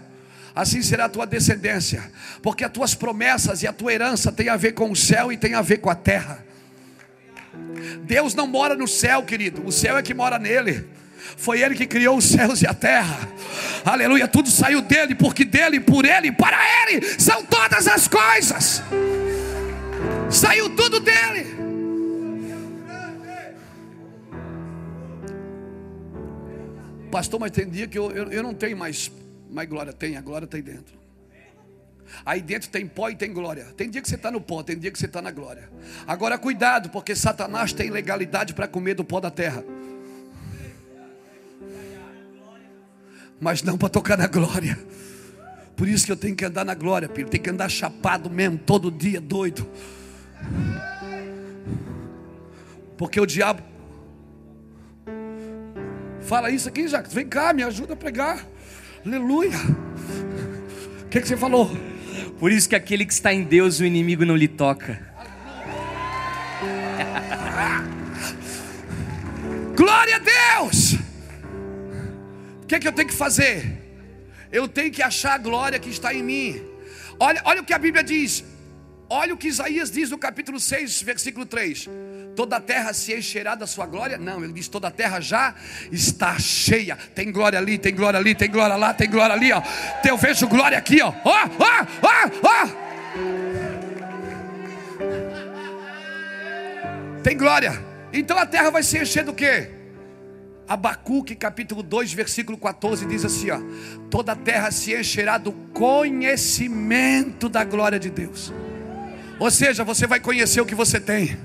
Assim 0.54 0.82
será 0.82 1.04
a 1.04 1.08
tua 1.08 1.26
descendência. 1.26 2.10
Porque 2.42 2.64
as 2.64 2.72
tuas 2.72 2.94
promessas 2.94 3.62
e 3.62 3.66
a 3.66 3.72
tua 3.72 3.92
herança 3.92 4.32
tem 4.32 4.48
a 4.48 4.56
ver 4.56 4.72
com 4.72 4.90
o 4.90 4.96
céu 4.96 5.32
e 5.32 5.36
tem 5.36 5.54
a 5.54 5.62
ver 5.62 5.78
com 5.78 5.88
a 5.88 5.94
terra. 5.94 6.44
Deus 8.02 8.34
não 8.34 8.46
mora 8.46 8.74
no 8.74 8.88
céu, 8.88 9.22
querido. 9.22 9.64
O 9.64 9.72
céu 9.72 9.96
é 9.96 10.02
que 10.02 10.12
mora 10.12 10.38
nele. 10.38 10.86
Foi 11.40 11.62
ele 11.62 11.74
que 11.74 11.86
criou 11.86 12.18
os 12.18 12.26
céus 12.26 12.60
e 12.60 12.66
a 12.66 12.74
terra. 12.74 13.26
Aleluia, 13.82 14.28
tudo 14.28 14.50
saiu 14.50 14.82
dele, 14.82 15.14
porque 15.14 15.42
dele, 15.42 15.80
por 15.80 16.04
ele, 16.04 16.30
para 16.30 16.58
ele 16.82 17.00
são 17.18 17.42
todas 17.46 17.88
as 17.88 18.06
coisas. 18.06 18.82
Saiu 20.30 20.68
tudo 20.76 21.00
dele. 21.00 21.46
Pastor, 27.10 27.40
mas 27.40 27.52
tem 27.52 27.66
dia 27.70 27.88
que 27.88 27.98
eu, 27.98 28.10
eu, 28.10 28.30
eu 28.30 28.42
não 28.42 28.52
tenho 28.52 28.76
mais, 28.76 29.10
mais 29.50 29.66
glória 29.66 29.94
tem, 29.94 30.18
a 30.18 30.20
glória 30.20 30.46
tá 30.46 30.58
tem 30.58 30.62
dentro. 30.62 31.00
Aí 32.22 32.42
dentro 32.42 32.68
tem 32.68 32.86
pó 32.86 33.08
e 33.08 33.16
tem 33.16 33.32
glória. 33.32 33.64
Tem 33.78 33.88
dia 33.88 34.02
que 34.02 34.08
você 34.10 34.16
está 34.16 34.30
no 34.30 34.42
pó, 34.42 34.62
tem 34.62 34.78
dia 34.78 34.90
que 34.90 34.98
você 34.98 35.06
está 35.06 35.22
na 35.22 35.30
glória. 35.30 35.70
Agora 36.06 36.36
cuidado, 36.36 36.90
porque 36.90 37.16
Satanás 37.16 37.72
tem 37.72 37.88
legalidade 37.88 38.52
para 38.52 38.68
comer 38.68 38.92
do 38.92 39.04
pó 39.04 39.20
da 39.20 39.30
terra. 39.30 39.64
Mas 43.40 43.62
não 43.62 43.78
para 43.78 43.88
tocar 43.88 44.18
na 44.18 44.26
glória. 44.26 44.78
Por 45.74 45.88
isso 45.88 46.04
que 46.04 46.12
eu 46.12 46.16
tenho 46.16 46.36
que 46.36 46.44
andar 46.44 46.64
na 46.64 46.74
glória, 46.74 47.08
filho. 47.08 47.28
Tem 47.28 47.40
que 47.40 47.48
andar 47.48 47.68
chapado 47.70 48.28
mesmo, 48.28 48.58
todo 48.58 48.90
dia, 48.90 49.20
doido. 49.20 49.66
Porque 52.98 53.18
o 53.18 53.24
diabo. 53.24 53.62
Fala 56.20 56.50
isso 56.50 56.68
aqui, 56.68 56.86
Jacques. 56.86 57.14
Vem 57.14 57.26
cá, 57.26 57.54
me 57.54 57.62
ajuda 57.62 57.94
a 57.94 57.96
pregar. 57.96 58.46
Aleluia. 59.04 59.56
O 61.04 61.08
que, 61.08 61.20
que 61.20 61.26
você 61.26 61.36
falou? 61.36 61.70
Por 62.38 62.52
isso 62.52 62.68
que 62.68 62.76
aquele 62.76 63.06
que 63.06 63.12
está 63.12 63.32
em 63.32 63.42
Deus, 63.42 63.80
o 63.80 63.84
inimigo 63.84 64.24
não 64.24 64.36
lhe 64.36 64.48
toca. 64.48 65.00
Glória 69.74 70.16
a 70.16 70.18
Deus! 70.18 71.09
Que, 72.70 72.78
que 72.78 72.86
eu 72.86 72.92
tenho 72.92 73.08
que 73.08 73.14
fazer? 73.14 73.66
Eu 74.52 74.68
tenho 74.68 74.92
que 74.92 75.02
achar 75.02 75.34
a 75.34 75.38
glória 75.38 75.76
que 75.76 75.90
está 75.90 76.14
em 76.14 76.22
mim. 76.22 76.62
Olha, 77.18 77.42
olha 77.44 77.62
o 77.62 77.64
que 77.64 77.72
a 77.72 77.78
Bíblia 77.78 78.04
diz. 78.04 78.44
Olha 79.08 79.34
o 79.34 79.36
que 79.36 79.48
Isaías 79.48 79.90
diz 79.90 80.08
no 80.08 80.16
capítulo 80.16 80.60
6, 80.60 81.02
versículo 81.02 81.44
3. 81.44 81.88
Toda 82.36 82.58
a 82.58 82.60
terra 82.60 82.92
se 82.92 83.12
encherá 83.12 83.56
da 83.56 83.66
sua 83.66 83.86
glória? 83.86 84.16
Não, 84.16 84.44
ele 84.44 84.52
diz: 84.52 84.68
toda 84.68 84.86
a 84.86 84.90
terra 84.92 85.20
já 85.20 85.52
está 85.90 86.38
cheia. 86.38 86.96
Tem 87.12 87.32
glória 87.32 87.58
ali, 87.58 87.76
tem 87.76 87.92
glória 87.92 88.20
ali, 88.20 88.36
tem 88.36 88.48
glória 88.48 88.76
lá, 88.76 88.94
tem 88.94 89.10
glória 89.10 89.34
ali, 89.34 89.50
ó. 89.50 89.60
Eu 90.08 90.16
vejo 90.16 90.46
glória 90.46 90.78
aqui, 90.78 91.02
ó. 91.02 91.12
Ó, 91.24 91.38
ó, 91.58 91.86
ó, 92.02 92.30
ó. 92.44 92.68
Tem 97.24 97.36
glória. 97.36 97.84
Então 98.12 98.38
a 98.38 98.46
terra 98.46 98.70
vai 98.70 98.84
se 98.84 98.96
encher 98.96 99.24
do 99.24 99.34
quê? 99.34 99.79
Abacuque 100.70 101.34
capítulo 101.34 101.82
2, 101.82 102.12
versículo 102.12 102.56
14 102.56 103.04
diz 103.04 103.24
assim: 103.24 103.50
ó, 103.50 103.60
toda 104.08 104.30
a 104.30 104.36
terra 104.36 104.70
se 104.70 104.94
encherá 104.94 105.36
do 105.36 105.50
conhecimento 105.50 107.48
da 107.48 107.64
glória 107.64 107.98
de 107.98 108.08
Deus. 108.08 108.52
Ou 109.40 109.50
seja, 109.50 109.82
você 109.82 110.06
vai 110.06 110.20
conhecer 110.20 110.60
o 110.60 110.64
que 110.64 110.76
você 110.76 111.00
tem. 111.00 111.36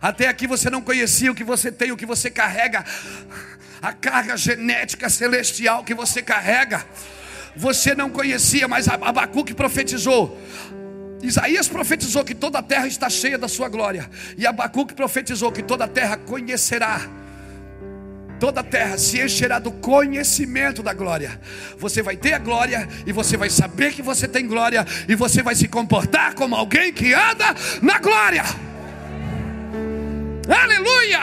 Até 0.00 0.26
aqui 0.26 0.46
você 0.46 0.70
não 0.70 0.80
conhecia 0.80 1.30
o 1.30 1.34
que 1.34 1.44
você 1.44 1.70
tem, 1.70 1.92
o 1.92 1.98
que 1.98 2.06
você 2.06 2.30
carrega, 2.30 2.82
a 3.82 3.92
carga 3.92 4.34
genética 4.38 5.10
celestial 5.10 5.84
que 5.84 5.92
você 5.92 6.22
carrega. 6.22 6.82
Você 7.54 7.94
não 7.94 8.08
conhecia, 8.08 8.66
mas 8.66 8.88
Abacuque 8.88 9.52
profetizou. 9.52 10.40
Isaías 11.22 11.68
profetizou 11.68 12.24
que 12.24 12.34
toda 12.34 12.60
a 12.60 12.62
terra 12.62 12.86
está 12.86 13.10
cheia 13.10 13.36
da 13.36 13.48
sua 13.48 13.68
glória. 13.68 14.08
E 14.38 14.46
Abacuque 14.46 14.94
profetizou 14.94 15.52
que 15.52 15.62
toda 15.62 15.84
a 15.84 15.88
terra 15.88 16.16
conhecerá 16.16 17.25
Toda 18.38 18.60
a 18.60 18.64
terra 18.64 18.98
se 18.98 19.20
encherá 19.20 19.58
do 19.58 19.72
conhecimento 19.72 20.82
da 20.82 20.92
glória. 20.92 21.40
Você 21.78 22.02
vai 22.02 22.16
ter 22.16 22.34
a 22.34 22.38
glória 22.38 22.86
e 23.06 23.12
você 23.12 23.36
vai 23.36 23.48
saber 23.48 23.94
que 23.94 24.02
você 24.02 24.28
tem 24.28 24.46
glória 24.46 24.84
e 25.08 25.14
você 25.14 25.42
vai 25.42 25.54
se 25.54 25.68
comportar 25.68 26.34
como 26.34 26.54
alguém 26.54 26.92
que 26.92 27.14
anda 27.14 27.54
na 27.80 27.98
glória. 27.98 28.44
Aleluia! 30.48 31.20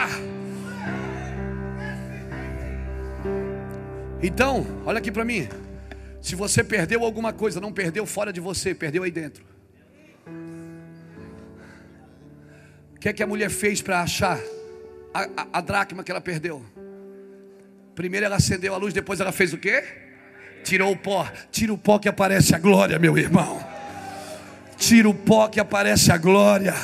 Então, 4.22 4.66
olha 4.84 4.98
aqui 4.98 5.12
para 5.12 5.24
mim. 5.24 5.48
Se 6.20 6.34
você 6.34 6.64
perdeu 6.64 7.04
alguma 7.04 7.32
coisa, 7.32 7.60
não 7.60 7.72
perdeu 7.72 8.06
fora 8.06 8.32
de 8.32 8.40
você, 8.40 8.74
perdeu 8.74 9.02
aí 9.02 9.10
dentro. 9.10 9.44
O 12.96 12.98
que 12.98 13.08
é 13.08 13.12
que 13.12 13.22
a 13.22 13.26
mulher 13.26 13.50
fez 13.50 13.82
para 13.82 14.00
achar 14.00 14.40
a, 15.12 15.24
a, 15.36 15.46
a 15.52 15.60
dracma 15.60 16.02
que 16.02 16.10
ela 16.10 16.22
perdeu? 16.22 16.64
Primeiro 17.94 18.26
ela 18.26 18.36
acendeu 18.36 18.74
a 18.74 18.76
luz, 18.76 18.92
depois 18.92 19.20
ela 19.20 19.32
fez 19.32 19.52
o 19.52 19.58
quê? 19.58 19.84
Tirou 20.64 20.92
o 20.92 20.96
pó. 20.96 21.30
Tira 21.50 21.72
o 21.72 21.78
pó 21.78 21.98
que 21.98 22.08
aparece 22.08 22.54
a 22.54 22.58
glória, 22.58 22.98
meu 22.98 23.16
irmão. 23.16 23.64
Tira 24.76 25.08
o 25.08 25.14
pó 25.14 25.48
que 25.48 25.60
aparece 25.60 26.10
a 26.10 26.16
glória. 26.16 26.74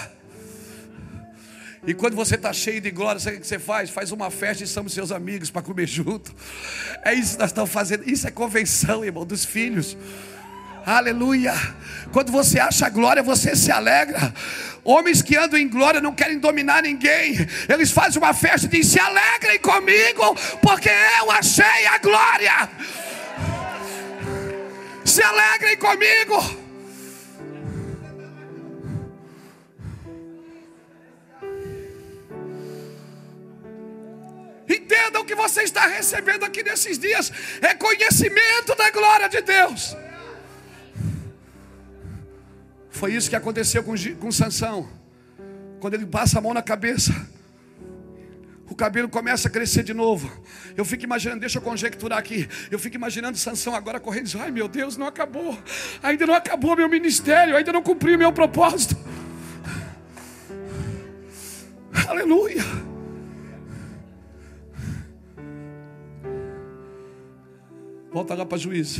E 1.86 1.94
quando 1.94 2.14
você 2.14 2.34
está 2.34 2.52
cheio 2.52 2.80
de 2.80 2.90
glória, 2.90 3.18
sabe 3.18 3.38
o 3.38 3.40
que 3.40 3.46
você 3.46 3.58
faz? 3.58 3.88
Faz 3.88 4.12
uma 4.12 4.30
festa 4.30 4.62
e 4.62 4.66
somos 4.66 4.92
seus 4.92 5.11
amigos 5.11 5.50
para 5.50 5.62
comer 5.62 5.86
junto. 5.86 6.34
É 7.02 7.14
isso 7.14 7.32
que 7.32 7.40
nós 7.40 7.50
estamos 7.50 7.70
fazendo. 7.70 8.08
Isso 8.08 8.28
é 8.28 8.30
convenção, 8.30 9.04
irmão, 9.04 9.24
dos 9.24 9.44
filhos. 9.44 9.96
Aleluia. 10.84 11.54
Quando 12.12 12.32
você 12.32 12.58
acha 12.58 12.88
glória, 12.88 13.22
você 13.22 13.54
se 13.54 13.70
alegra. 13.70 14.32
Homens 14.82 15.22
que 15.22 15.36
andam 15.36 15.58
em 15.58 15.68
glória 15.68 16.00
não 16.00 16.12
querem 16.12 16.38
dominar 16.38 16.82
ninguém. 16.82 17.36
Eles 17.68 17.90
fazem 17.90 18.20
uma 18.20 18.34
festa 18.34 18.66
e 18.66 18.70
dizem: 18.70 18.92
Se 18.92 19.00
alegrem 19.00 19.58
comigo, 19.58 20.34
porque 20.62 20.90
eu 21.20 21.30
achei 21.30 21.86
a 21.86 21.98
glória. 21.98 22.68
Se 25.04 25.22
alegrem 25.22 25.76
comigo. 25.76 26.60
Entenda 34.68 35.20
o 35.20 35.24
que 35.24 35.34
você 35.34 35.62
está 35.62 35.86
recebendo 35.86 36.44
aqui 36.44 36.62
nesses 36.62 36.96
dias 36.96 37.32
é 37.60 37.74
conhecimento 37.74 38.74
da 38.76 38.90
glória 38.90 39.28
de 39.28 39.40
Deus. 39.42 39.96
Foi 42.91 43.14
isso 43.14 43.30
que 43.30 43.36
aconteceu 43.36 43.82
com, 43.82 43.95
com 44.18 44.32
Sansão. 44.32 44.88
Quando 45.78 45.95
ele 45.95 46.05
passa 46.05 46.38
a 46.38 46.43
mão 46.43 46.53
na 46.53 46.62
cabeça, 46.62 47.14
o 48.68 48.74
cabelo 48.74 49.09
começa 49.09 49.49
a 49.49 49.51
crescer 49.51 49.82
de 49.82 49.95
novo. 49.95 50.30
Eu 50.76 50.84
fico 50.84 51.05
imaginando, 51.05 51.41
deixa 51.41 51.59
eu 51.59 51.62
conjecturar 51.62 52.18
aqui. 52.18 52.49
Eu 52.70 52.78
fico 52.78 52.97
imaginando 52.97 53.38
Sansão 53.38 53.74
agora 53.74 53.99
correndo, 53.99 54.30
ai 54.38 54.51
meu 54.51 54.68
Deus, 54.68 54.97
não 54.97 55.07
acabou. 55.07 55.59
Ainda 56.03 56.26
não 56.26 56.34
acabou 56.34 56.76
meu 56.76 56.88
ministério, 56.88 57.57
ainda 57.57 57.72
não 57.72 57.82
cumpri 57.82 58.16
meu 58.16 58.32
propósito. 58.32 58.97
Aleluia. 62.09 62.62
Volta 68.12 68.34
lá 68.34 68.45
para 68.45 68.59
juiz. 68.59 68.99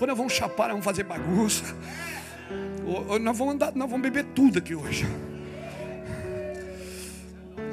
Pô, 0.00 0.06
nós 0.06 0.16
vamos 0.16 0.32
chapar, 0.32 0.68
nós 0.68 0.70
vamos 0.70 0.84
fazer 0.86 1.04
bagunça. 1.04 1.76
Nós 3.20 3.36
vamos 3.36 3.52
andar, 3.52 3.74
nós 3.74 3.90
vamos 3.90 4.02
beber 4.02 4.24
tudo 4.34 4.58
aqui 4.58 4.74
hoje. 4.74 5.04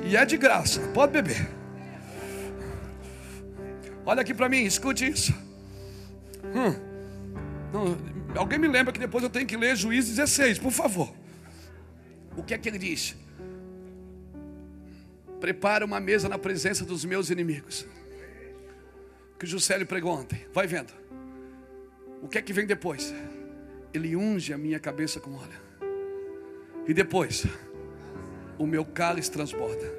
E 0.03 0.17
é 0.17 0.25
de 0.25 0.35
graça, 0.35 0.81
pode 0.93 1.13
beber. 1.13 1.47
Olha 4.05 4.23
aqui 4.23 4.33
para 4.33 4.49
mim, 4.49 4.65
escute 4.65 5.07
isso. 5.07 5.33
Hum. 6.53 6.75
Não, 7.71 7.97
alguém 8.35 8.59
me 8.59 8.67
lembra 8.67 8.91
que 8.91 8.99
depois 8.99 9.23
eu 9.23 9.29
tenho 9.29 9.47
que 9.47 9.55
ler 9.55 9.77
Juízes 9.77 10.17
16, 10.17 10.59
por 10.59 10.71
favor. 10.73 11.13
O 12.35 12.43
que 12.43 12.53
é 12.53 12.57
que 12.57 12.67
ele 12.67 12.77
diz? 12.77 13.15
Prepara 15.39 15.85
uma 15.85 16.01
mesa 16.01 16.27
na 16.27 16.37
presença 16.37 16.83
dos 16.83 17.05
meus 17.05 17.29
inimigos. 17.29 17.87
Que 19.39 19.45
o 19.45 19.47
Juscelio 19.47 19.87
pregou 19.87 20.11
ontem. 20.11 20.45
Vai 20.53 20.67
vendo. 20.67 21.06
O 22.21 22.27
que 22.27 22.37
é 22.37 22.41
que 22.41 22.53
vem 22.53 22.65
depois? 22.65 23.13
Ele 23.93 24.15
unge 24.15 24.53
a 24.53 24.57
minha 24.57 24.79
cabeça 24.79 25.19
com 25.19 25.33
óleo. 25.33 25.67
E 26.87 26.93
depois, 26.93 27.45
o 28.57 28.65
meu 28.65 28.85
cálice 28.85 29.31
transborda. 29.31 29.93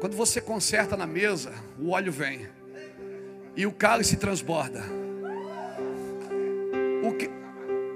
Quando 0.00 0.16
você 0.16 0.40
conserta 0.40 0.96
na 0.96 1.06
mesa, 1.06 1.52
o 1.78 1.90
óleo 1.90 2.12
vem. 2.12 2.48
E 3.56 3.66
o 3.66 3.72
cálice 3.72 4.16
transborda. 4.16 4.82
O 7.02 7.12
que, 7.12 7.30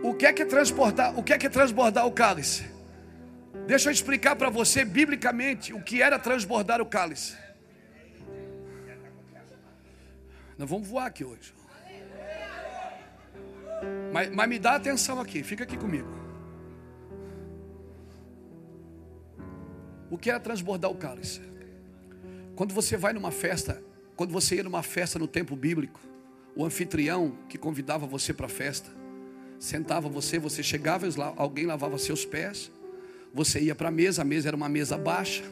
o 0.02 0.14
que 0.14 0.26
é 0.26 0.32
que 0.32 0.42
é 0.42 0.44
transbordar? 0.44 1.18
O 1.18 1.22
que 1.22 1.32
é 1.32 1.38
que 1.38 1.46
é 1.46 1.48
transbordar 1.48 2.06
o 2.06 2.12
cálice? 2.12 2.64
Deixa 3.66 3.88
eu 3.88 3.92
explicar 3.92 4.36
para 4.36 4.50
você 4.50 4.84
biblicamente 4.84 5.72
o 5.72 5.80
que 5.80 6.02
era 6.02 6.18
transbordar 6.18 6.82
o 6.82 6.86
cálice. 6.86 7.34
Nós 10.58 10.68
vamos 10.68 10.86
voar 10.86 11.06
aqui 11.06 11.24
hoje. 11.24 11.54
Mas, 14.14 14.30
mas 14.32 14.48
me 14.48 14.60
dá 14.60 14.76
atenção 14.76 15.18
aqui, 15.18 15.42
fica 15.42 15.64
aqui 15.64 15.76
comigo. 15.76 16.06
O 20.08 20.16
que 20.16 20.30
era 20.30 20.38
transbordar 20.38 20.88
o 20.88 20.94
cálice? 20.94 21.40
Quando 22.54 22.72
você 22.72 22.96
vai 22.96 23.12
numa 23.12 23.32
festa, 23.32 23.82
quando 24.14 24.30
você 24.30 24.54
ia 24.54 24.62
numa 24.62 24.84
festa 24.84 25.18
no 25.18 25.26
tempo 25.26 25.56
bíblico, 25.56 25.98
o 26.54 26.64
anfitrião 26.64 27.36
que 27.48 27.58
convidava 27.58 28.06
você 28.06 28.32
para 28.32 28.46
a 28.46 28.48
festa, 28.48 28.88
sentava 29.58 30.08
você, 30.08 30.38
você 30.38 30.62
chegava, 30.62 31.08
alguém 31.36 31.66
lavava 31.66 31.98
seus 31.98 32.24
pés, 32.24 32.70
você 33.32 33.62
ia 33.62 33.74
para 33.74 33.88
a 33.88 33.90
mesa, 33.90 34.22
a 34.22 34.24
mesa 34.24 34.46
era 34.46 34.56
uma 34.56 34.68
mesa 34.68 34.96
baixa, 34.96 35.42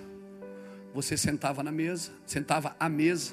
você 0.95 1.17
sentava 1.17 1.65
na 1.65 1.73
mesa, 1.73 2.13
sentava 2.25 2.77
à 2.79 2.89
mesa. 2.89 3.33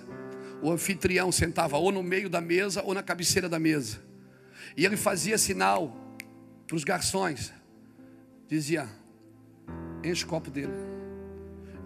O 0.59 0.71
anfitrião 0.71 1.31
sentava 1.31 1.77
ou 1.77 1.91
no 1.91 2.01
meio 2.01 2.31
da 2.31 2.41
mesa 2.41 2.81
ou 2.83 2.95
na 2.95 3.03
cabeceira 3.03 3.47
da 3.47 3.59
mesa. 3.59 4.08
E 4.75 4.85
ele 4.85 4.97
fazia 4.97 5.37
sinal 5.37 5.95
para 6.65 6.75
os 6.75 6.83
garçons. 6.83 7.51
Dizia: 8.47 8.89
enche 10.03 10.23
o 10.23 10.27
copo 10.27 10.49
dele. 10.49 10.73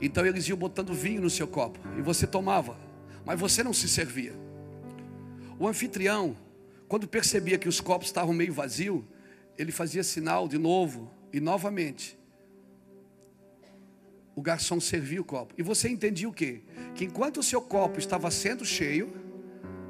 Então 0.01 0.25
eles 0.25 0.47
iam 0.47 0.57
botando 0.57 0.93
vinho 0.93 1.21
no 1.21 1.29
seu 1.29 1.47
copo 1.47 1.79
e 1.97 2.01
você 2.01 2.27
tomava, 2.27 2.77
mas 3.25 3.39
você 3.39 3.63
não 3.63 3.73
se 3.73 3.87
servia. 3.87 4.33
O 5.57 5.67
anfitrião, 5.67 6.35
quando 6.87 7.07
percebia 7.07 7.57
que 7.57 7.69
os 7.69 7.79
copos 7.79 8.07
estavam 8.07 8.33
meio 8.33 8.53
vazios, 8.53 9.03
ele 9.57 9.71
fazia 9.71 10.03
sinal 10.03 10.47
de 10.47 10.57
novo 10.57 11.09
e 11.31 11.39
novamente 11.39 12.17
o 14.35 14.41
garçom 14.41 14.79
servia 14.79 15.21
o 15.21 15.23
copo. 15.23 15.53
E 15.57 15.63
você 15.63 15.87
entendia 15.89 16.27
o 16.27 16.33
quê? 16.33 16.61
Que 16.95 17.05
enquanto 17.05 17.37
o 17.37 17.43
seu 17.43 17.61
copo 17.61 17.99
estava 17.99 18.29
sendo 18.31 18.65
cheio, 18.65 19.13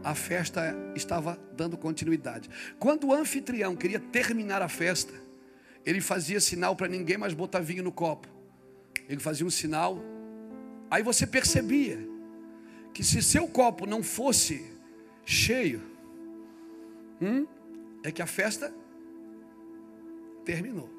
a 0.04 0.14
festa 0.14 0.76
estava 0.96 1.40
dando 1.56 1.78
continuidade. 1.78 2.50
Quando 2.78 3.08
o 3.08 3.14
anfitrião 3.14 3.76
queria 3.76 4.00
terminar 4.00 4.62
a 4.62 4.68
festa, 4.68 5.14
ele 5.86 6.02
fazia 6.02 6.40
sinal 6.40 6.76
para 6.76 6.88
ninguém 6.88 7.18
mais 7.18 7.34
botar 7.34 7.62
vinho 7.62 7.84
no 7.84 7.92
copo. 7.92 8.28
Ele 9.08 9.20
fazia 9.20 9.46
um 9.46 9.50
sinal. 9.50 10.04
Aí 10.92 11.02
você 11.02 11.26
percebia 11.26 12.00
que 12.94 13.04
se 13.04 13.22
seu 13.22 13.48
copo 13.48 13.86
não 13.86 14.04
fosse 14.04 14.72
cheio, 15.26 15.82
hum, 17.22 17.48
é 18.04 18.12
que 18.12 18.22
a 18.22 18.28
festa 18.28 18.74
terminou. 20.44 20.90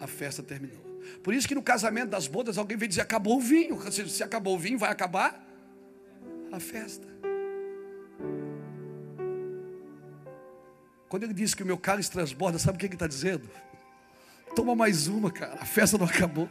A 0.00 0.06
festa 0.06 0.42
terminou. 0.42 0.84
Por 1.22 1.32
isso 1.32 1.46
que 1.46 1.54
no 1.54 1.62
casamento 1.62 2.10
das 2.10 2.26
bodas 2.26 2.58
alguém 2.58 2.76
vem 2.76 2.88
dizer 2.88 3.02
acabou 3.02 3.36
o 3.36 3.40
vinho. 3.40 3.78
Se 3.92 4.22
acabou 4.22 4.56
o 4.56 4.58
vinho, 4.58 4.78
vai 4.78 4.90
acabar 4.90 5.45
a 6.52 6.60
festa. 6.60 7.06
Quando 11.08 11.22
ele 11.22 11.34
diz 11.34 11.54
que 11.54 11.62
o 11.62 11.66
meu 11.66 11.78
cálice 11.78 12.10
transborda, 12.10 12.58
sabe 12.58 12.76
o 12.76 12.78
que 12.78 12.86
ele 12.86 12.94
está 12.94 13.06
dizendo? 13.06 13.48
Toma 14.54 14.74
mais 14.74 15.06
uma, 15.06 15.30
cara. 15.30 15.54
A 15.60 15.64
festa 15.64 15.96
não 15.96 16.06
acabou. 16.06 16.48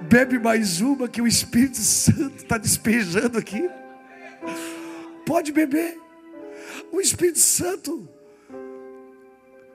Bebe 0.00 0.38
mais 0.38 0.80
uma 0.80 1.08
que 1.08 1.20
o 1.20 1.26
Espírito 1.26 1.78
Santo 1.78 2.36
está 2.36 2.56
despejando 2.56 3.38
aqui. 3.38 3.68
Pode 5.26 5.52
beber. 5.52 6.00
O 6.90 7.00
Espírito 7.00 7.38
Santo 7.38 8.08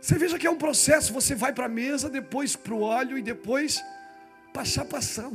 você 0.05 0.19
veja 0.19 0.37
que 0.37 0.45
é 0.45 0.51
um 0.51 0.55
processo, 0.55 1.11
você 1.11 1.33
vai 1.33 1.51
para 1.51 1.65
a 1.65 1.69
mesa, 1.69 2.07
depois 2.07 2.55
para 2.55 2.75
o 2.75 2.81
óleo 2.81 3.17
e 3.17 3.23
depois 3.23 3.83
para 4.53 4.61
a 4.61 4.65
chapação. 4.65 5.33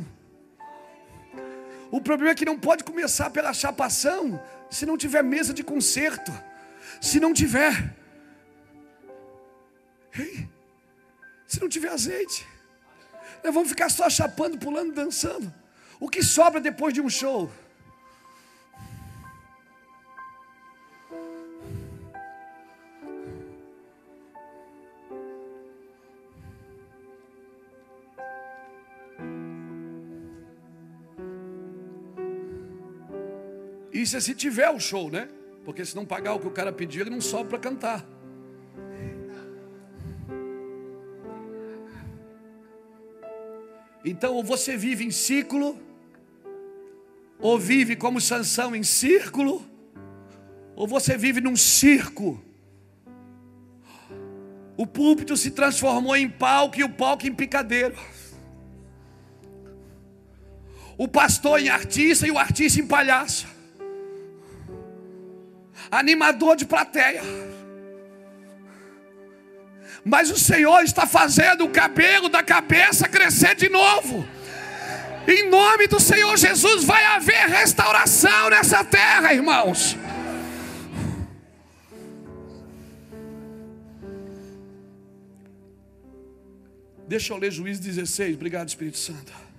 O 1.90 2.00
problema 2.00 2.32
é 2.32 2.34
que 2.34 2.44
não 2.44 2.58
pode 2.58 2.84
começar 2.84 3.30
pela 3.30 3.52
chapação 3.52 4.40
se 4.70 4.86
não 4.86 4.96
tiver 4.96 5.22
mesa 5.22 5.52
de 5.52 5.64
conserto. 5.64 6.32
Se 7.00 7.18
não 7.18 7.32
tiver. 7.32 7.94
Se 11.46 11.60
não 11.60 11.68
tiver 11.68 11.88
azeite. 11.88 12.46
Nós 13.42 13.52
vamos 13.52 13.68
ficar 13.68 13.88
só 13.90 14.08
chapando, 14.08 14.58
pulando, 14.58 14.92
dançando. 14.92 15.52
O 15.98 16.08
que 16.08 16.22
sobra 16.22 16.60
depois 16.60 16.94
de 16.94 17.00
um 17.00 17.08
show? 17.08 17.50
Isso 34.00 34.16
é 34.16 34.20
se 34.20 34.34
tiver 34.34 34.70
o 34.70 34.80
show, 34.80 35.10
né? 35.10 35.28
Porque 35.62 35.84
se 35.84 35.94
não 35.94 36.06
pagar 36.06 36.32
o 36.32 36.40
que 36.40 36.46
o 36.46 36.50
cara 36.50 36.72
pediu, 36.72 37.02
ele 37.02 37.10
não 37.10 37.20
sobe 37.20 37.50
para 37.50 37.58
cantar. 37.58 38.06
Então, 44.02 44.34
ou 44.36 44.42
você 44.42 44.74
vive 44.74 45.04
em 45.04 45.10
ciclo, 45.10 45.78
ou 47.38 47.58
vive 47.58 47.94
como 47.94 48.22
Sansão 48.22 48.74
em 48.74 48.82
círculo, 48.82 49.62
ou 50.74 50.86
você 50.86 51.18
vive 51.18 51.42
num 51.42 51.54
circo. 51.54 52.42
O 54.78 54.86
púlpito 54.86 55.36
se 55.36 55.50
transformou 55.50 56.16
em 56.16 56.26
palco 56.26 56.80
e 56.80 56.84
o 56.84 56.88
palco 56.88 57.26
em 57.26 57.34
picadeiro. 57.34 57.94
O 60.96 61.06
pastor 61.06 61.60
em 61.60 61.68
artista 61.68 62.26
e 62.26 62.30
o 62.30 62.38
artista 62.38 62.80
em 62.80 62.86
palhaço 62.86 63.59
animador 65.90 66.56
de 66.56 66.64
plateia. 66.64 67.22
Mas 70.04 70.30
o 70.30 70.38
Senhor 70.38 70.82
está 70.82 71.06
fazendo 71.06 71.64
o 71.64 71.70
cabelo 71.70 72.28
da 72.28 72.42
cabeça 72.42 73.08
crescer 73.08 73.54
de 73.54 73.68
novo. 73.68 74.26
Em 75.28 75.48
nome 75.48 75.86
do 75.86 76.00
Senhor 76.00 76.36
Jesus 76.36 76.84
vai 76.84 77.04
haver 77.04 77.48
restauração 77.48 78.50
nessa 78.50 78.82
terra, 78.82 79.32
irmãos. 79.32 79.96
Deixa 87.06 87.32
eu 87.32 87.38
ler 87.38 87.50
Juízes 87.50 87.80
16. 87.80 88.36
Obrigado, 88.36 88.68
Espírito 88.68 88.98
Santo. 88.98 89.49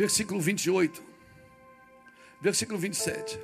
Versículo 0.00 0.40
28, 0.40 1.02
versículo 2.40 2.78
27. 2.78 3.38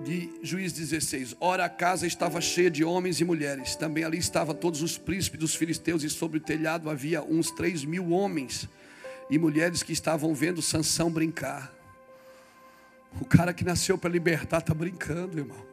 De 0.00 0.30
Juiz 0.42 0.74
16: 0.74 1.34
Ora, 1.40 1.64
a 1.64 1.68
casa 1.70 2.06
estava 2.06 2.42
cheia 2.42 2.70
de 2.70 2.84
homens 2.84 3.18
e 3.18 3.24
mulheres, 3.24 3.74
também 3.74 4.04
ali 4.04 4.18
estavam 4.18 4.54
todos 4.54 4.82
os 4.82 4.98
príncipes 4.98 5.40
dos 5.40 5.54
filisteus, 5.54 6.02
e 6.02 6.10
sobre 6.10 6.36
o 6.36 6.40
telhado 6.42 6.90
havia 6.90 7.22
uns 7.22 7.50
três 7.50 7.86
mil 7.86 8.10
homens 8.10 8.68
e 9.30 9.38
mulheres 9.38 9.82
que 9.82 9.94
estavam 9.94 10.34
vendo 10.34 10.60
Sansão 10.60 11.10
brincar. 11.10 11.74
O 13.18 13.24
cara 13.24 13.54
que 13.54 13.64
nasceu 13.64 13.96
para 13.96 14.10
libertar 14.10 14.58
está 14.58 14.74
brincando, 14.74 15.38
irmão. 15.38 15.66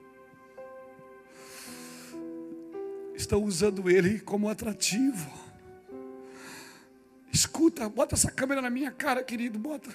Estão 3.13 3.43
usando 3.43 3.89
ele 3.89 4.17
como 4.21 4.47
atrativo. 4.47 5.46
Escuta, 7.31 7.87
bota 7.89 8.15
essa 8.15 8.31
câmera 8.31 8.61
na 8.61 8.69
minha 8.69 8.91
cara, 8.91 9.23
querido, 9.23 9.59
bota. 9.59 9.89